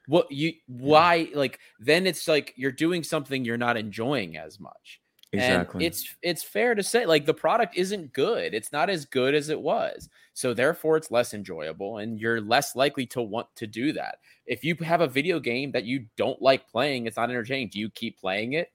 what 0.07 0.31
you 0.31 0.53
why 0.67 1.27
like 1.33 1.59
then 1.79 2.07
it's 2.07 2.27
like 2.29 2.53
you're 2.55 2.71
doing 2.71 3.03
something 3.03 3.43
you're 3.43 3.57
not 3.57 3.75
enjoying 3.75 4.37
as 4.37 4.59
much. 4.59 5.01
Exactly. 5.33 5.79
And 5.79 5.83
it's 5.85 6.15
it's 6.21 6.43
fair 6.43 6.73
to 6.73 6.81
say 6.81 7.05
like 7.05 7.25
the 7.25 7.33
product 7.33 7.75
isn't 7.75 8.13
good. 8.13 8.53
It's 8.53 8.71
not 8.71 8.89
as 8.89 9.05
good 9.05 9.35
as 9.35 9.49
it 9.49 9.59
was. 9.59 10.09
So 10.33 10.53
therefore 10.53 10.95
it's 10.95 11.11
less 11.11 11.33
enjoyable 11.33 11.97
and 11.97 12.19
you're 12.19 12.39
less 12.39 12.75
likely 12.75 13.05
to 13.07 13.21
want 13.21 13.47
to 13.55 13.67
do 13.67 13.91
that. 13.93 14.19
If 14.45 14.63
you 14.63 14.75
have 14.75 15.01
a 15.01 15.07
video 15.07 15.39
game 15.39 15.71
that 15.71 15.83
you 15.83 16.05
don't 16.15 16.41
like 16.41 16.69
playing, 16.69 17.05
it's 17.07 17.17
not 17.17 17.29
entertaining. 17.29 17.69
Do 17.69 17.79
you 17.79 17.89
keep 17.89 18.17
playing 18.17 18.53
it? 18.53 18.71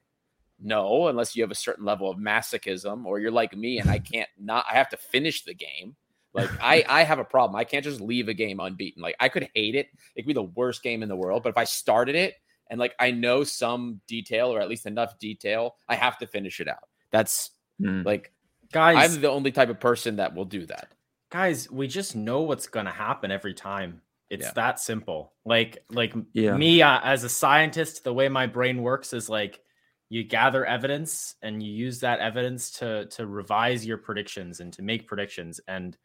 No, 0.59 1.07
unless 1.07 1.35
you 1.35 1.41
have 1.41 1.51
a 1.51 1.55
certain 1.55 1.85
level 1.85 2.09
of 2.09 2.17
masochism 2.17 3.05
or 3.05 3.19
you're 3.19 3.31
like 3.31 3.55
me 3.57 3.79
and 3.79 3.89
I 3.89 3.97
can't 4.11 4.29
not 4.39 4.65
I 4.69 4.75
have 4.75 4.89
to 4.89 4.97
finish 4.97 5.43
the 5.43 5.55
game. 5.55 5.95
Like 6.35 6.51
I 6.61 6.85
I 6.87 7.03
have 7.03 7.19
a 7.19 7.25
problem. 7.25 7.55
I 7.55 7.63
can't 7.63 7.83
just 7.83 7.99
leave 7.99 8.27
a 8.27 8.33
game 8.33 8.59
unbeaten. 8.59 9.01
Like 9.01 9.15
I 9.19 9.27
could 9.27 9.49
hate 9.55 9.73
it. 9.73 9.87
It 10.15 10.21
could 10.21 10.27
be 10.27 10.33
the 10.33 10.43
worst 10.43 10.83
game 10.83 11.01
in 11.01 11.09
the 11.09 11.15
world, 11.15 11.41
but 11.41 11.49
if 11.49 11.57
I 11.57 11.63
started 11.63 12.13
it 12.13 12.35
and 12.73 12.79
like 12.79 12.95
I 12.99 13.11
know 13.11 13.43
some 13.43 14.01
detail 14.07 14.51
or 14.51 14.59
at 14.59 14.67
least 14.67 14.87
enough 14.87 15.19
detail, 15.19 15.75
I 15.87 15.93
have 15.93 16.17
to 16.17 16.25
finish 16.25 16.59
it 16.59 16.67
out. 16.67 16.89
That's 17.11 17.51
mm. 17.79 18.03
like 18.03 18.33
guys, 18.71 19.13
I'm 19.13 19.21
the 19.21 19.29
only 19.29 19.51
type 19.51 19.69
of 19.69 19.79
person 19.79 20.15
that 20.15 20.33
will 20.33 20.45
do 20.45 20.65
that. 20.65 20.91
Guys, 21.29 21.69
we 21.69 21.87
just 21.87 22.15
know 22.15 22.41
what's 22.41 22.65
going 22.65 22.87
to 22.87 22.91
happen 22.91 23.29
every 23.29 23.53
time. 23.53 24.01
It's 24.31 24.47
yeah. 24.47 24.53
that 24.55 24.79
simple. 24.79 25.33
Like 25.45 25.83
like 25.91 26.15
yeah. 26.33 26.57
me 26.57 26.81
uh, 26.81 26.99
as 27.03 27.23
a 27.23 27.29
scientist, 27.29 28.03
the 28.03 28.13
way 28.13 28.27
my 28.27 28.47
brain 28.47 28.81
works 28.81 29.13
is 29.13 29.29
like 29.29 29.61
you 30.09 30.23
gather 30.23 30.65
evidence 30.65 31.35
and 31.43 31.61
you 31.61 31.71
use 31.71 31.99
that 31.99 32.21
evidence 32.21 32.71
to 32.79 33.05
to 33.11 33.27
revise 33.27 33.85
your 33.85 33.99
predictions 33.99 34.61
and 34.61 34.73
to 34.73 34.81
make 34.81 35.07
predictions 35.07 35.59
and 35.67 35.95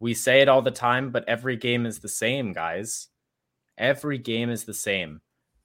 we 0.00 0.12
say 0.12 0.42
it 0.42 0.48
all 0.48 0.62
the 0.62 0.70
time 0.70 1.10
but 1.10 1.28
every 1.28 1.56
game 1.56 1.84
is 1.84 1.98
the 1.98 2.08
same 2.08 2.54
guys 2.54 3.08
every 3.76 4.16
game 4.16 4.48
is 4.48 4.64
the 4.64 4.72
same 4.72 5.20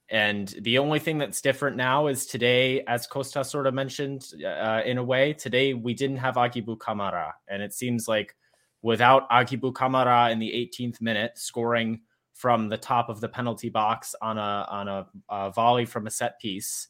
and 0.08 0.54
the 0.60 0.78
only 0.78 1.00
thing 1.00 1.18
that's 1.18 1.40
different 1.40 1.76
now 1.76 2.06
is 2.06 2.26
today, 2.26 2.82
as 2.86 3.06
Costa 3.06 3.42
sort 3.42 3.66
of 3.66 3.74
mentioned, 3.74 4.32
uh, 4.44 4.82
in 4.84 4.98
a 4.98 5.04
way, 5.04 5.32
today 5.32 5.74
we 5.74 5.94
didn't 5.94 6.18
have 6.18 6.36
Aguibou 6.36 6.78
Camara. 6.78 7.34
And 7.48 7.60
it 7.60 7.74
seems 7.74 8.06
like 8.06 8.36
without 8.82 9.28
Aguibou 9.30 9.74
Camara 9.74 10.30
in 10.30 10.38
the 10.38 10.50
18th 10.50 11.00
minute 11.00 11.32
scoring 11.36 12.02
from 12.34 12.68
the 12.68 12.76
top 12.76 13.08
of 13.08 13.20
the 13.20 13.28
penalty 13.28 13.68
box 13.68 14.14
on 14.22 14.38
a, 14.38 14.66
on 14.70 14.86
a, 14.86 15.06
a 15.28 15.50
volley 15.50 15.84
from 15.84 16.06
a 16.06 16.10
set 16.10 16.38
piece, 16.38 16.86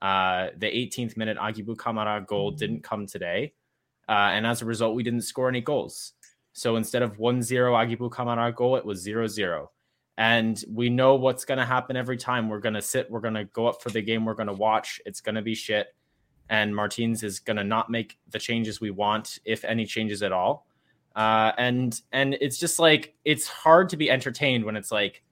uh, 0.00 0.48
the 0.56 0.66
18th 0.66 1.18
minute 1.18 1.36
Aguibou 1.36 1.76
Camara 1.76 2.24
goal 2.26 2.50
didn't 2.50 2.82
come 2.82 3.06
today. 3.06 3.52
Uh, 4.08 4.30
and 4.32 4.46
as 4.46 4.62
a 4.62 4.66
result, 4.66 4.94
we 4.94 5.02
didn't 5.02 5.22
score 5.22 5.50
any 5.50 5.60
goals. 5.60 6.12
So 6.54 6.76
instead 6.76 7.02
of 7.02 7.18
1 7.18 7.42
0 7.42 7.74
Aguibou 7.74 8.10
Camara 8.10 8.52
goal, 8.52 8.76
it 8.76 8.86
was 8.86 9.02
0 9.02 9.26
0 9.26 9.70
and 10.16 10.62
we 10.70 10.88
know 10.90 11.16
what's 11.16 11.44
going 11.44 11.58
to 11.58 11.64
happen 11.64 11.96
every 11.96 12.16
time. 12.16 12.48
We're 12.48 12.60
going 12.60 12.74
to 12.74 12.82
sit, 12.82 13.10
we're 13.10 13.20
going 13.20 13.34
to 13.34 13.44
go 13.44 13.66
up 13.66 13.82
for 13.82 13.90
the 13.90 14.02
game, 14.02 14.24
we're 14.24 14.34
going 14.34 14.48
to 14.48 14.52
watch. 14.52 15.00
It's 15.06 15.20
going 15.20 15.34
to 15.34 15.42
be 15.42 15.54
shit. 15.54 15.88
And 16.50 16.74
Martins 16.74 17.22
is 17.22 17.40
going 17.40 17.56
to 17.56 17.64
not 17.64 17.90
make 17.90 18.18
the 18.30 18.38
changes 18.38 18.80
we 18.80 18.90
want, 18.90 19.38
if 19.44 19.64
any 19.64 19.86
changes 19.86 20.22
at 20.22 20.30
all. 20.30 20.66
Uh, 21.16 21.52
and 21.58 22.00
and 22.12 22.34
it's 22.40 22.58
just 22.58 22.78
like 22.78 23.14
it's 23.24 23.46
hard 23.46 23.88
to 23.88 23.96
be 23.96 24.10
entertained 24.10 24.64
when 24.64 24.76
it's 24.76 24.90
like 24.90 25.22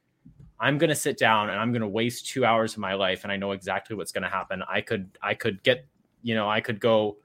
I'm 0.60 0.78
going 0.78 0.90
to 0.90 0.96
sit 0.96 1.18
down 1.18 1.50
and 1.50 1.58
I'm 1.58 1.72
going 1.72 1.82
to 1.82 1.88
waste 1.88 2.28
two 2.28 2.44
hours 2.44 2.74
of 2.74 2.78
my 2.78 2.94
life, 2.94 3.24
and 3.24 3.32
I 3.32 3.36
know 3.36 3.50
exactly 3.50 3.96
what's 3.96 4.12
going 4.12 4.22
to 4.22 4.28
happen. 4.28 4.62
I 4.68 4.80
could 4.80 5.18
I 5.20 5.34
could 5.34 5.62
get 5.64 5.84
you 6.22 6.36
know 6.36 6.48
I 6.48 6.60
could 6.60 6.78
go 6.78 7.18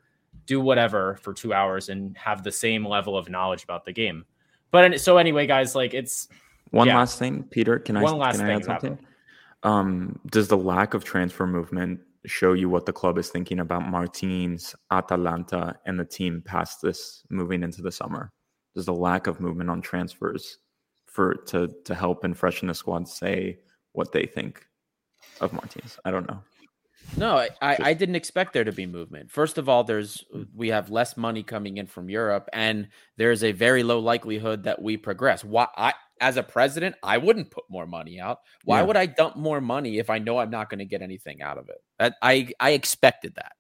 do 0.48 0.60
whatever 0.60 1.18
for 1.22 1.34
two 1.34 1.54
hours 1.54 1.90
and 1.90 2.18
have 2.18 2.44
the 2.44 2.52
same 2.52 2.86
level 2.86 3.16
of 3.16 3.30
knowledge 3.30 3.64
about 3.64 3.86
the 3.86 3.94
game. 3.94 4.26
But 4.72 5.00
so 5.00 5.18
anyway, 5.18 5.46
guys, 5.46 5.76
like 5.76 5.94
it's 5.94 6.28
one 6.72 6.88
yeah. 6.88 6.98
last 6.98 7.20
thing, 7.20 7.44
Peter. 7.44 7.80
Can 7.80 8.00
One 8.00 8.14
I 8.14 8.18
last 8.18 8.40
can 8.40 8.50
I 8.50 8.54
add 8.54 8.66
something? 8.66 9.00
Um, 9.64 10.20
does 10.32 10.48
the 10.48 10.58
lack 10.58 10.94
of 10.94 11.04
transfer 11.04 11.48
movement 11.48 12.00
show 12.26 12.54
you 12.54 12.70
what 12.70 12.86
the 12.86 12.94
club 12.94 13.18
is 13.18 13.30
thinking 13.30 13.60
about 13.60 13.88
Martins, 13.88 14.76
Atalanta, 14.92 15.76
and 15.86 16.00
the 16.00 16.06
team 16.06 16.44
past 16.46 16.82
this 16.82 17.24
moving 17.30 17.64
into 17.64 17.82
the 17.82 17.92
summer? 17.92 18.32
Does 18.76 18.86
the 18.86 18.94
lack 18.94 19.28
of 19.28 19.40
movement 19.40 19.70
on 19.70 19.82
transfers 19.82 20.60
for 21.06 21.36
to 21.48 21.74
to 21.86 21.96
help 21.96 22.24
and 22.24 22.38
freshen 22.38 22.68
the 22.68 22.74
squad 22.74 23.08
say 23.08 23.60
what 23.94 24.12
they 24.12 24.26
think 24.26 24.66
of 25.42 25.54
Martins? 25.54 25.98
I 26.06 26.12
don't 26.12 26.28
know. 26.28 26.44
No, 27.16 27.38
I, 27.38 27.78
I 27.80 27.94
didn't 27.94 28.16
expect 28.16 28.52
there 28.52 28.66
to 28.66 28.72
be 28.72 28.86
movement. 28.86 29.32
First 29.32 29.58
of 29.58 29.70
all, 29.70 29.84
there's 29.84 30.26
we 30.54 30.70
have 30.70 30.90
less 30.90 31.16
money 31.16 31.42
coming 31.42 31.78
in 31.78 31.88
from 31.88 32.10
Europe, 32.10 32.50
and 32.52 32.90
there's 33.16 33.44
a 33.44 33.54
very 33.54 33.84
low 33.84 34.00
likelihood 34.00 34.64
that 34.64 34.82
we 34.82 34.98
progress. 34.98 35.44
Why 35.44 35.68
I 35.78 35.94
as 36.22 36.38
a 36.38 36.44
president, 36.44 36.96
I 37.04 37.18
wouldn't 37.18 37.52
put 37.52 37.66
more 37.70 37.86
money 37.86 38.20
out. 38.20 38.40
Why 38.64 38.80
yeah. 38.80 38.86
would 38.86 38.98
I 38.98 39.06
dump 39.06 39.36
more 39.36 39.62
money 39.62 40.00
if 40.00 40.10
I 40.10 40.20
know 40.20 40.38
I'm 40.38 40.50
not 40.50 40.70
going 40.70 40.80
to 40.80 40.86
get 40.86 41.02
anything 41.02 41.42
out 41.42 41.58
of 41.58 41.70
it? 41.70 41.78
That 42.00 42.16
I 42.22 42.50
I 42.60 42.72
expected 42.72 43.36
that, 43.36 43.54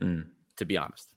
mm. 0.00 0.26
to 0.56 0.64
be 0.64 0.76
honest. 0.76 1.14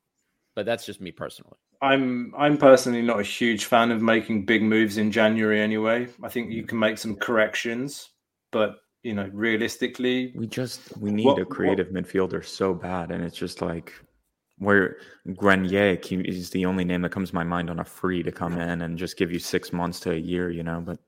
But 0.55 0.65
that's 0.65 0.85
just 0.85 1.01
me 1.01 1.11
personally. 1.11 1.57
I'm 1.81 2.33
I'm 2.37 2.57
personally 2.57 3.01
not 3.01 3.19
a 3.19 3.23
huge 3.23 3.65
fan 3.65 3.91
of 3.91 4.01
making 4.01 4.45
big 4.45 4.61
moves 4.61 4.97
in 4.97 5.11
January 5.11 5.59
anyway. 5.59 6.07
I 6.23 6.29
think 6.29 6.51
you 6.51 6.63
can 6.63 6.77
make 6.77 6.97
some 6.97 7.15
corrections, 7.15 8.09
but 8.51 8.75
you 9.03 9.15
know, 9.15 9.29
realistically, 9.33 10.31
we 10.35 10.45
just 10.45 10.95
we 10.97 11.11
need 11.11 11.25
what, 11.25 11.39
a 11.39 11.45
creative 11.45 11.87
what, 11.91 12.03
midfielder 12.03 12.45
so 12.45 12.73
bad, 12.73 13.11
and 13.11 13.23
it's 13.23 13.35
just 13.35 13.61
like 13.61 13.93
where 14.61 14.97
Grenier 15.35 15.97
is 16.03 16.51
the 16.51 16.67
only 16.67 16.85
name 16.85 17.01
that 17.01 17.11
comes 17.11 17.29
to 17.29 17.35
my 17.35 17.43
mind 17.43 17.71
on 17.71 17.79
a 17.79 17.83
free 17.83 18.21
to 18.21 18.31
come 18.31 18.59
in 18.59 18.83
and 18.83 18.95
just 18.95 19.17
give 19.17 19.31
you 19.31 19.39
six 19.39 19.73
months 19.73 19.99
to 20.01 20.11
a 20.11 20.15
year, 20.15 20.51
you 20.51 20.61
know. 20.61 20.79
But 20.79 20.99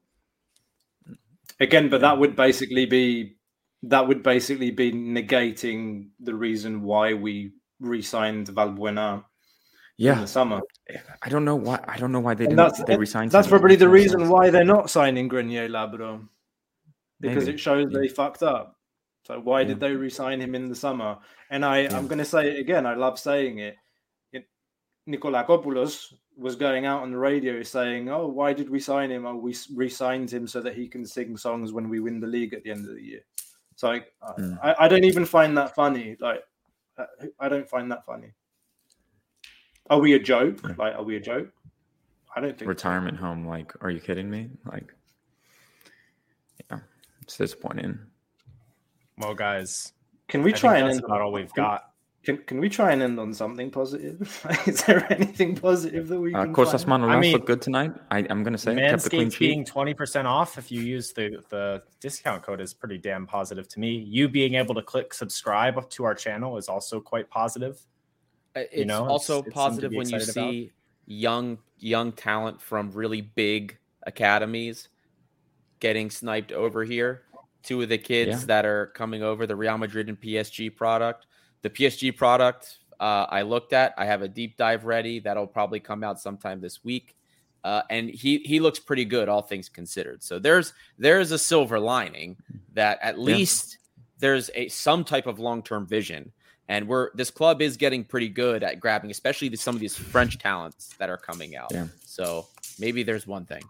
again, 1.59 1.87
but 1.87 2.01
that 2.01 2.17
would 2.17 2.35
basically 2.35 2.87
be 2.87 3.35
that 3.83 4.07
would 4.07 4.23
basically 4.23 4.71
be 4.71 4.91
negating 4.91 6.09
the 6.19 6.33
reason 6.33 6.81
why 6.81 7.13
we 7.13 7.51
re-signed 7.79 8.47
Valbuena. 8.47 9.23
Yeah, 9.97 10.13
in 10.13 10.21
the 10.21 10.27
summer. 10.27 10.61
I 11.21 11.29
don't 11.29 11.45
know 11.45 11.55
why. 11.55 11.79
I 11.87 11.97
don't 11.97 12.11
know 12.11 12.19
why 12.19 12.33
they 12.33 12.45
didn't. 12.45 12.57
That's, 12.57 12.83
they 12.83 12.97
resigned. 12.97 13.29
That's 13.29 13.47
probably 13.47 13.75
the 13.75 13.87
reason 13.87 14.29
why 14.29 14.49
they're 14.49 14.65
not 14.65 14.89
signing 14.89 15.27
Grenier 15.27 15.69
Labro, 15.69 16.27
because 17.21 17.45
Maybe. 17.45 17.53
it 17.53 17.59
shows 17.59 17.85
yeah. 17.91 17.99
they 17.99 18.07
fucked 18.07 18.41
up. 18.41 18.79
So 19.23 19.39
why 19.39 19.61
yeah. 19.61 19.67
did 19.67 19.79
they 19.79 19.93
resign 19.93 20.41
him 20.41 20.53
in 20.53 20.69
the 20.69 20.75
summer? 20.75 21.17
And 21.49 21.63
I, 21.63 21.81
yeah. 21.81 21.97
I'm 21.97 22.07
going 22.07 22.19
to 22.19 22.25
say 22.25 22.49
it 22.49 22.59
again. 22.59 22.85
I 22.85 22.93
love 22.93 23.17
saying 23.17 23.59
it. 23.59 23.75
it 24.33 24.47
Nikolakopoulos 25.07 26.13
was 26.37 26.55
going 26.55 26.85
out 26.85 27.03
on 27.03 27.11
the 27.11 27.17
radio 27.17 27.61
saying, 27.63 28.09
"Oh, 28.09 28.27
why 28.27 28.53
did 28.53 28.69
we 28.69 28.79
sign 28.79 29.11
him? 29.11 29.25
Oh, 29.25 29.35
we 29.35 29.55
re-signed 29.73 30.31
him 30.31 30.47
so 30.47 30.61
that 30.61 30.75
he 30.75 30.87
can 30.87 31.05
sing 31.05 31.37
songs 31.37 31.71
when 31.71 31.89
we 31.89 31.99
win 31.99 32.19
the 32.19 32.27
league 32.27 32.53
at 32.53 32.63
the 32.63 32.71
end 32.71 32.87
of 32.87 32.95
the 32.95 33.01
year." 33.01 33.21
So 33.75 33.91
I, 33.91 34.01
mm. 34.39 34.59
I, 34.63 34.75
I 34.79 34.87
don't 34.87 35.03
even 35.03 35.25
find 35.25 35.57
that 35.57 35.75
funny. 35.75 36.17
Like, 36.19 36.43
uh, 36.97 37.05
I 37.39 37.49
don't 37.49 37.69
find 37.69 37.91
that 37.91 38.05
funny. 38.05 38.31
Are 39.89 39.99
we 39.99 40.13
a 40.13 40.19
joke? 40.19 40.63
Like, 40.77 40.95
are 40.95 41.03
we 41.03 41.17
a 41.17 41.19
joke? 41.19 41.49
I 42.35 42.39
don't 42.39 42.57
think 42.57 42.67
retirement 42.67 43.17
so. 43.17 43.25
home. 43.25 43.45
Like, 43.45 43.73
are 43.81 43.89
you 43.89 43.99
kidding 43.99 44.29
me? 44.29 44.49
Like, 44.65 44.93
yeah, 46.71 46.79
it's 47.21 47.37
disappointing. 47.37 47.99
Well, 49.17 49.35
guys, 49.35 49.93
can 50.27 50.41
we 50.43 50.53
try 50.53 50.77
and 50.77 50.89
end 50.89 51.03
about 51.03 51.21
all 51.21 51.31
we've 51.31 51.53
got? 51.53 51.93
Can, 52.23 52.37
can 52.37 52.61
we 52.61 52.69
try 52.69 52.93
and 52.93 53.01
end 53.01 53.19
on 53.19 53.33
something 53.33 53.69
positive? 53.69 54.47
Is 54.65 54.81
there 54.83 55.05
anything 55.11 55.55
positive 55.55 56.07
that 56.07 56.19
we 56.19 56.33
uh, 56.33 56.45
can? 56.45 56.53
Kostas 56.53 56.85
Manolas 56.85 57.09
I 57.09 57.19
mean, 57.19 57.33
look 57.33 57.45
good 57.45 57.61
tonight. 57.61 57.93
I, 58.11 58.19
am 58.19 58.43
going 58.43 58.53
to 58.53 58.57
say 58.57 58.73
Manscaped 58.73 59.37
being 59.37 59.65
twenty 59.65 59.93
percent 59.93 60.25
off 60.25 60.57
if 60.57 60.71
you 60.71 60.81
use 60.81 61.11
the 61.11 61.43
the 61.49 61.83
discount 61.99 62.41
code 62.41 62.61
is 62.61 62.73
pretty 62.73 62.97
damn 62.97 63.27
positive 63.27 63.67
to 63.69 63.79
me. 63.79 63.97
You 63.97 64.29
being 64.29 64.55
able 64.55 64.73
to 64.75 64.81
click 64.81 65.13
subscribe 65.13 65.89
to 65.89 66.03
our 66.05 66.15
channel 66.15 66.57
is 66.57 66.69
also 66.69 67.01
quite 67.01 67.29
positive. 67.29 67.85
Uh, 68.55 68.61
it's 68.61 68.77
you 68.77 68.85
know, 68.85 69.05
also 69.05 69.43
it's, 69.43 69.53
positive 69.53 69.91
it's 69.91 69.97
when 69.97 70.09
you 70.09 70.19
see 70.21 70.39
about. 70.39 70.73
young 71.05 71.57
young 71.79 72.13
talent 72.13 72.61
from 72.61 72.89
really 72.91 73.19
big 73.19 73.77
academies 74.03 74.87
getting 75.81 76.09
sniped 76.09 76.53
over 76.53 76.85
here. 76.85 77.23
Two 77.63 77.81
of 77.81 77.89
the 77.89 77.97
kids 77.97 78.41
yeah. 78.41 78.45
that 78.47 78.65
are 78.65 78.87
coming 78.87 79.23
over, 79.23 79.47
the 79.47 79.55
Real 79.55 79.77
Madrid 79.77 80.09
and 80.09 80.19
PSG 80.19 80.75
product. 80.75 81.25
The 81.61 81.69
PSG 81.69 82.15
product 82.15 82.79
uh, 82.99 83.25
I 83.29 83.41
looked 83.41 83.73
at. 83.73 83.93
I 83.97 84.05
have 84.05 84.21
a 84.21 84.27
deep 84.27 84.57
dive 84.57 84.85
ready 84.85 85.19
that'll 85.19 85.47
probably 85.47 85.79
come 85.79 86.03
out 86.03 86.19
sometime 86.19 86.61
this 86.61 86.83
week. 86.83 87.15
Uh, 87.63 87.81
and 87.89 88.09
he 88.09 88.39
he 88.39 88.59
looks 88.59 88.79
pretty 88.79 89.05
good, 89.05 89.29
all 89.29 89.41
things 89.41 89.69
considered. 89.69 90.21
So 90.21 90.37
there's 90.37 90.73
there's 90.97 91.31
a 91.31 91.39
silver 91.39 91.79
lining 91.79 92.35
that 92.73 92.99
at 93.01 93.17
least 93.17 93.77
there's 94.19 94.49
a 94.55 94.67
some 94.67 95.05
type 95.05 95.27
of 95.27 95.39
long 95.39 95.63
term 95.63 95.85
vision, 95.85 96.33
and 96.67 96.87
we're 96.87 97.11
this 97.15 97.31
club 97.31 97.61
is 97.61 97.77
getting 97.77 98.03
pretty 98.03 98.27
good 98.27 98.63
at 98.63 98.81
grabbing, 98.81 99.11
especially 99.11 99.47
the, 99.47 99.55
some 99.55 99.75
of 99.75 99.81
these 99.81 99.95
French 99.95 100.39
talents 100.39 100.95
that 100.97 101.09
are 101.09 101.17
coming 101.17 101.55
out. 101.55 101.71
Yeah. 101.71 101.87
So 102.05 102.47
maybe 102.79 103.03
there's 103.03 103.25
one 103.25 103.45
thing. 103.45 103.63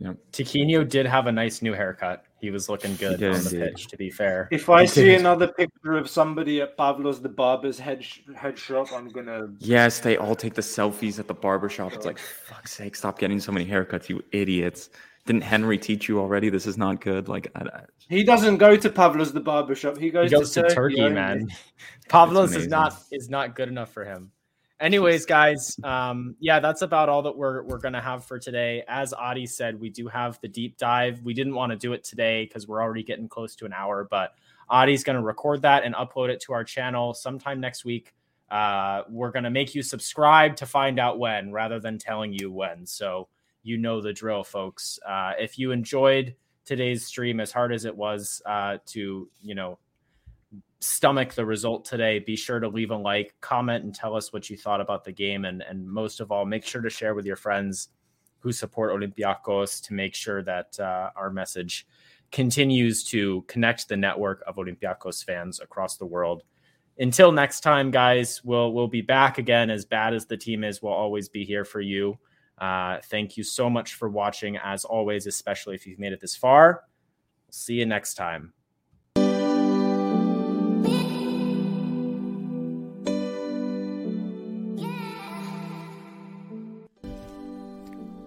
Yep. 0.00 0.16
Tiquinho 0.32 0.88
did 0.88 1.04
have 1.04 1.26
a 1.26 1.32
nice 1.32 1.60
new 1.60 1.74
haircut. 1.74 2.24
He 2.40 2.50
was 2.50 2.70
looking 2.70 2.96
good 2.96 3.22
on 3.22 3.44
the 3.44 3.50
pitch, 3.50 3.86
to 3.88 3.98
be 3.98 4.10
fair. 4.10 4.48
If 4.50 4.70
I 4.70 4.86
see 4.86 5.14
another 5.14 5.48
picture 5.48 5.92
of 5.92 6.08
somebody 6.08 6.62
at 6.62 6.78
Pavlos 6.78 7.20
the 7.20 7.28
barber's 7.28 7.78
head 7.78 8.02
head 8.34 8.58
shop, 8.58 8.88
I'm 8.94 9.10
gonna. 9.10 9.48
Yes, 9.58 9.98
they 9.98 10.16
all 10.16 10.34
take 10.34 10.54
the 10.54 10.62
selfies 10.62 11.18
at 11.18 11.28
the 11.28 11.34
barber 11.34 11.68
shop. 11.68 11.92
It's 11.92 12.06
like, 12.06 12.18
fuck's 12.18 12.72
sake, 12.72 12.96
stop 12.96 13.18
getting 13.18 13.40
so 13.40 13.52
many 13.52 13.66
haircuts, 13.66 14.08
you 14.08 14.24
idiots. 14.32 14.88
Didn't 15.26 15.42
Henry 15.42 15.76
teach 15.76 16.08
you 16.08 16.18
already? 16.18 16.48
This 16.48 16.66
is 16.66 16.78
not 16.78 17.02
good. 17.02 17.28
Like, 17.28 17.52
I, 17.54 17.60
I... 17.60 17.82
he 18.08 18.24
doesn't 18.24 18.56
go 18.56 18.78
to 18.78 18.88
Pavlos 18.88 19.34
the 19.34 19.40
barber 19.40 19.74
shop. 19.74 19.98
He 19.98 20.08
goes, 20.08 20.30
he 20.30 20.36
goes 20.36 20.50
to, 20.52 20.62
to, 20.62 20.74
Turkey, 20.74 20.96
Turkey 20.96 21.14
man. 21.14 21.48
Pavlos 22.08 22.56
is 22.56 22.68
not 22.68 22.98
is 23.12 23.28
not 23.28 23.54
good 23.54 23.68
enough 23.68 23.92
for 23.92 24.06
him 24.06 24.32
anyways 24.80 25.26
guys 25.26 25.78
um 25.84 26.34
yeah 26.40 26.58
that's 26.58 26.82
about 26.82 27.08
all 27.08 27.22
that 27.22 27.36
we're 27.36 27.62
we're 27.64 27.78
gonna 27.78 28.00
have 28.00 28.24
for 28.24 28.38
today. 28.38 28.82
As 28.88 29.12
adi 29.12 29.46
said 29.46 29.78
we 29.78 29.90
do 29.90 30.08
have 30.08 30.40
the 30.40 30.48
deep 30.48 30.78
dive. 30.78 31.20
We 31.22 31.34
didn't 31.34 31.54
want 31.54 31.70
to 31.70 31.76
do 31.76 31.92
it 31.92 32.02
today 32.02 32.44
because 32.46 32.66
we're 32.66 32.82
already 32.82 33.02
getting 33.02 33.28
close 33.28 33.54
to 33.56 33.66
an 33.66 33.72
hour 33.72 34.06
but 34.10 34.34
adi's 34.70 35.04
gonna 35.04 35.22
record 35.22 35.62
that 35.62 35.84
and 35.84 35.94
upload 35.94 36.30
it 36.30 36.40
to 36.42 36.52
our 36.52 36.64
channel 36.64 37.12
sometime 37.14 37.60
next 37.60 37.84
week. 37.84 38.14
Uh 38.50 39.02
we're 39.10 39.30
gonna 39.30 39.50
make 39.50 39.74
you 39.74 39.82
subscribe 39.82 40.56
to 40.56 40.66
find 40.66 40.98
out 40.98 41.18
when 41.18 41.52
rather 41.52 41.78
than 41.78 41.98
telling 41.98 42.32
you 42.32 42.50
when. 42.50 42.86
So 42.86 43.28
you 43.62 43.76
know 43.76 44.00
the 44.00 44.12
drill 44.12 44.44
folks. 44.44 44.98
Uh 45.06 45.32
if 45.38 45.58
you 45.58 45.72
enjoyed 45.72 46.34
today's 46.64 47.04
stream 47.04 47.40
as 47.40 47.52
hard 47.52 47.72
as 47.72 47.84
it 47.84 47.94
was 47.96 48.40
uh 48.46 48.78
to 48.86 49.28
you 49.42 49.54
know 49.54 49.78
stomach 50.80 51.34
the 51.34 51.44
result 51.44 51.84
today, 51.84 52.18
be 52.18 52.36
sure 52.36 52.58
to 52.58 52.68
leave 52.68 52.90
a 52.90 52.96
like, 52.96 53.34
comment, 53.40 53.84
and 53.84 53.94
tell 53.94 54.16
us 54.16 54.32
what 54.32 54.50
you 54.50 54.56
thought 54.56 54.80
about 54.80 55.04
the 55.04 55.12
game. 55.12 55.44
And, 55.44 55.62
and 55.62 55.86
most 55.86 56.20
of 56.20 56.32
all, 56.32 56.44
make 56.44 56.64
sure 56.64 56.82
to 56.82 56.90
share 56.90 57.14
with 57.14 57.26
your 57.26 57.36
friends 57.36 57.88
who 58.38 58.52
support 58.52 58.90
Olympiacos 58.90 59.82
to 59.86 59.94
make 59.94 60.14
sure 60.14 60.42
that 60.42 60.78
uh, 60.80 61.10
our 61.14 61.30
message 61.30 61.86
continues 62.32 63.04
to 63.04 63.42
connect 63.42 63.88
the 63.88 63.96
network 63.96 64.42
of 64.46 64.56
Olympiacos 64.56 65.24
fans 65.24 65.60
across 65.60 65.96
the 65.96 66.06
world. 66.06 66.42
Until 66.98 67.32
next 67.32 67.60
time, 67.60 67.90
guys, 67.90 68.42
we'll 68.44 68.72
we'll 68.72 68.88
be 68.88 69.00
back 69.00 69.38
again. 69.38 69.70
As 69.70 69.84
bad 69.84 70.12
as 70.14 70.26
the 70.26 70.36
team 70.36 70.64
is, 70.64 70.82
we'll 70.82 70.92
always 70.92 71.28
be 71.28 71.44
here 71.44 71.64
for 71.64 71.80
you. 71.80 72.18
Uh, 72.58 72.98
thank 73.04 73.36
you 73.36 73.44
so 73.44 73.70
much 73.70 73.94
for 73.94 74.08
watching, 74.08 74.58
as 74.58 74.84
always, 74.84 75.26
especially 75.26 75.74
if 75.74 75.86
you've 75.86 75.98
made 75.98 76.12
it 76.12 76.20
this 76.20 76.36
far. 76.36 76.82
See 77.50 77.74
you 77.74 77.86
next 77.86 78.14
time. 78.14 78.52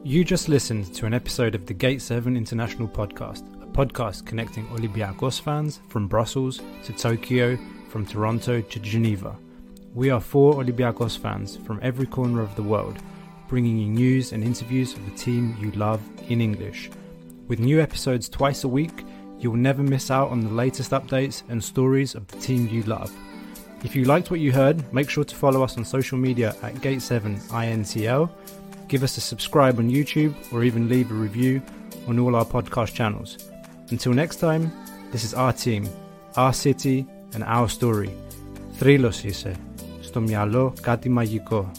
You 0.06 0.26
just 0.26 0.50
listened 0.50 0.94
to 0.96 1.06
an 1.06 1.14
episode 1.14 1.56
of 1.56 1.66
the 1.66 1.74
Gate 1.74 2.02
7 2.02 2.36
International 2.36 2.90
Podcast, 2.90 3.48
a 3.64 3.66
podcast 3.66 4.26
connecting 4.26 4.68
Olympiacos 4.68 5.40
fans 5.40 5.80
from 5.88 6.10
Brussels 6.10 6.60
to 6.84 6.92
Tokyo, 6.92 7.58
from 7.88 8.06
Toronto 8.06 8.60
to 8.60 8.80
Geneva. 8.82 9.34
We 9.94 10.10
are 10.10 10.20
four 10.20 10.56
Olympiacos 10.56 11.18
fans 11.18 11.56
from 11.56 11.80
every 11.82 12.06
corner 12.06 12.42
of 12.42 12.54
the 12.58 12.64
world, 12.64 12.98
bringing 13.48 13.78
you 13.78 13.88
news 13.88 14.34
and 14.34 14.44
interviews 14.44 14.92
of 14.94 15.06
the 15.06 15.16
team 15.16 15.56
you 15.62 15.72
love 15.72 16.02
in 16.28 16.42
English. 16.42 16.92
With 17.48 17.60
new 17.60 17.80
episodes 17.80 18.28
twice 18.28 18.66
a 18.66 18.68
week, 18.68 19.06
you 19.40 19.52
will 19.52 19.58
never 19.58 19.84
miss 19.84 20.12
out 20.12 20.32
on 20.32 20.42
the 20.42 20.50
latest 20.50 20.92
updates 20.92 21.44
and 21.48 21.64
stories 21.64 22.14
of 22.14 22.28
the 22.28 22.40
team 22.40 22.68
you 22.68 22.84
love. 22.84 23.10
If 23.86 23.96
you 23.96 24.04
liked 24.04 24.32
what 24.32 24.42
you 24.42 24.52
heard, 24.52 24.94
make 24.94 25.10
sure 25.10 25.24
to 25.24 25.36
follow 25.36 25.64
us 25.64 25.78
on 25.78 25.86
social 25.86 26.18
media 26.18 26.58
at 26.62 26.74
Gate7INTL 26.76 28.30
give 28.89 29.03
us 29.03 29.17
a 29.17 29.21
subscribe 29.21 29.79
on 29.79 29.91
YouTube, 29.91 30.35
or 30.53 30.65
even 30.65 30.89
leave 30.89 31.11
a 31.11 31.15
review 31.15 31.63
on 32.09 32.19
all 32.19 32.35
our 32.37 32.45
podcast 32.45 32.93
channels. 32.95 33.31
Until 33.91 34.13
next 34.13 34.37
time, 34.37 34.73
this 35.13 35.25
is 35.25 35.35
our 35.35 35.53
team, 35.53 35.83
our 36.37 36.53
city, 36.53 37.07
and 37.35 37.43
our 37.45 37.69
story. 37.69 38.11
Θρύλος 38.73 39.25
είσαι. 39.25 39.57
Στο 40.01 40.21
μυαλό 40.21 40.73
κάτι 40.81 41.09
μαγικό. 41.09 41.71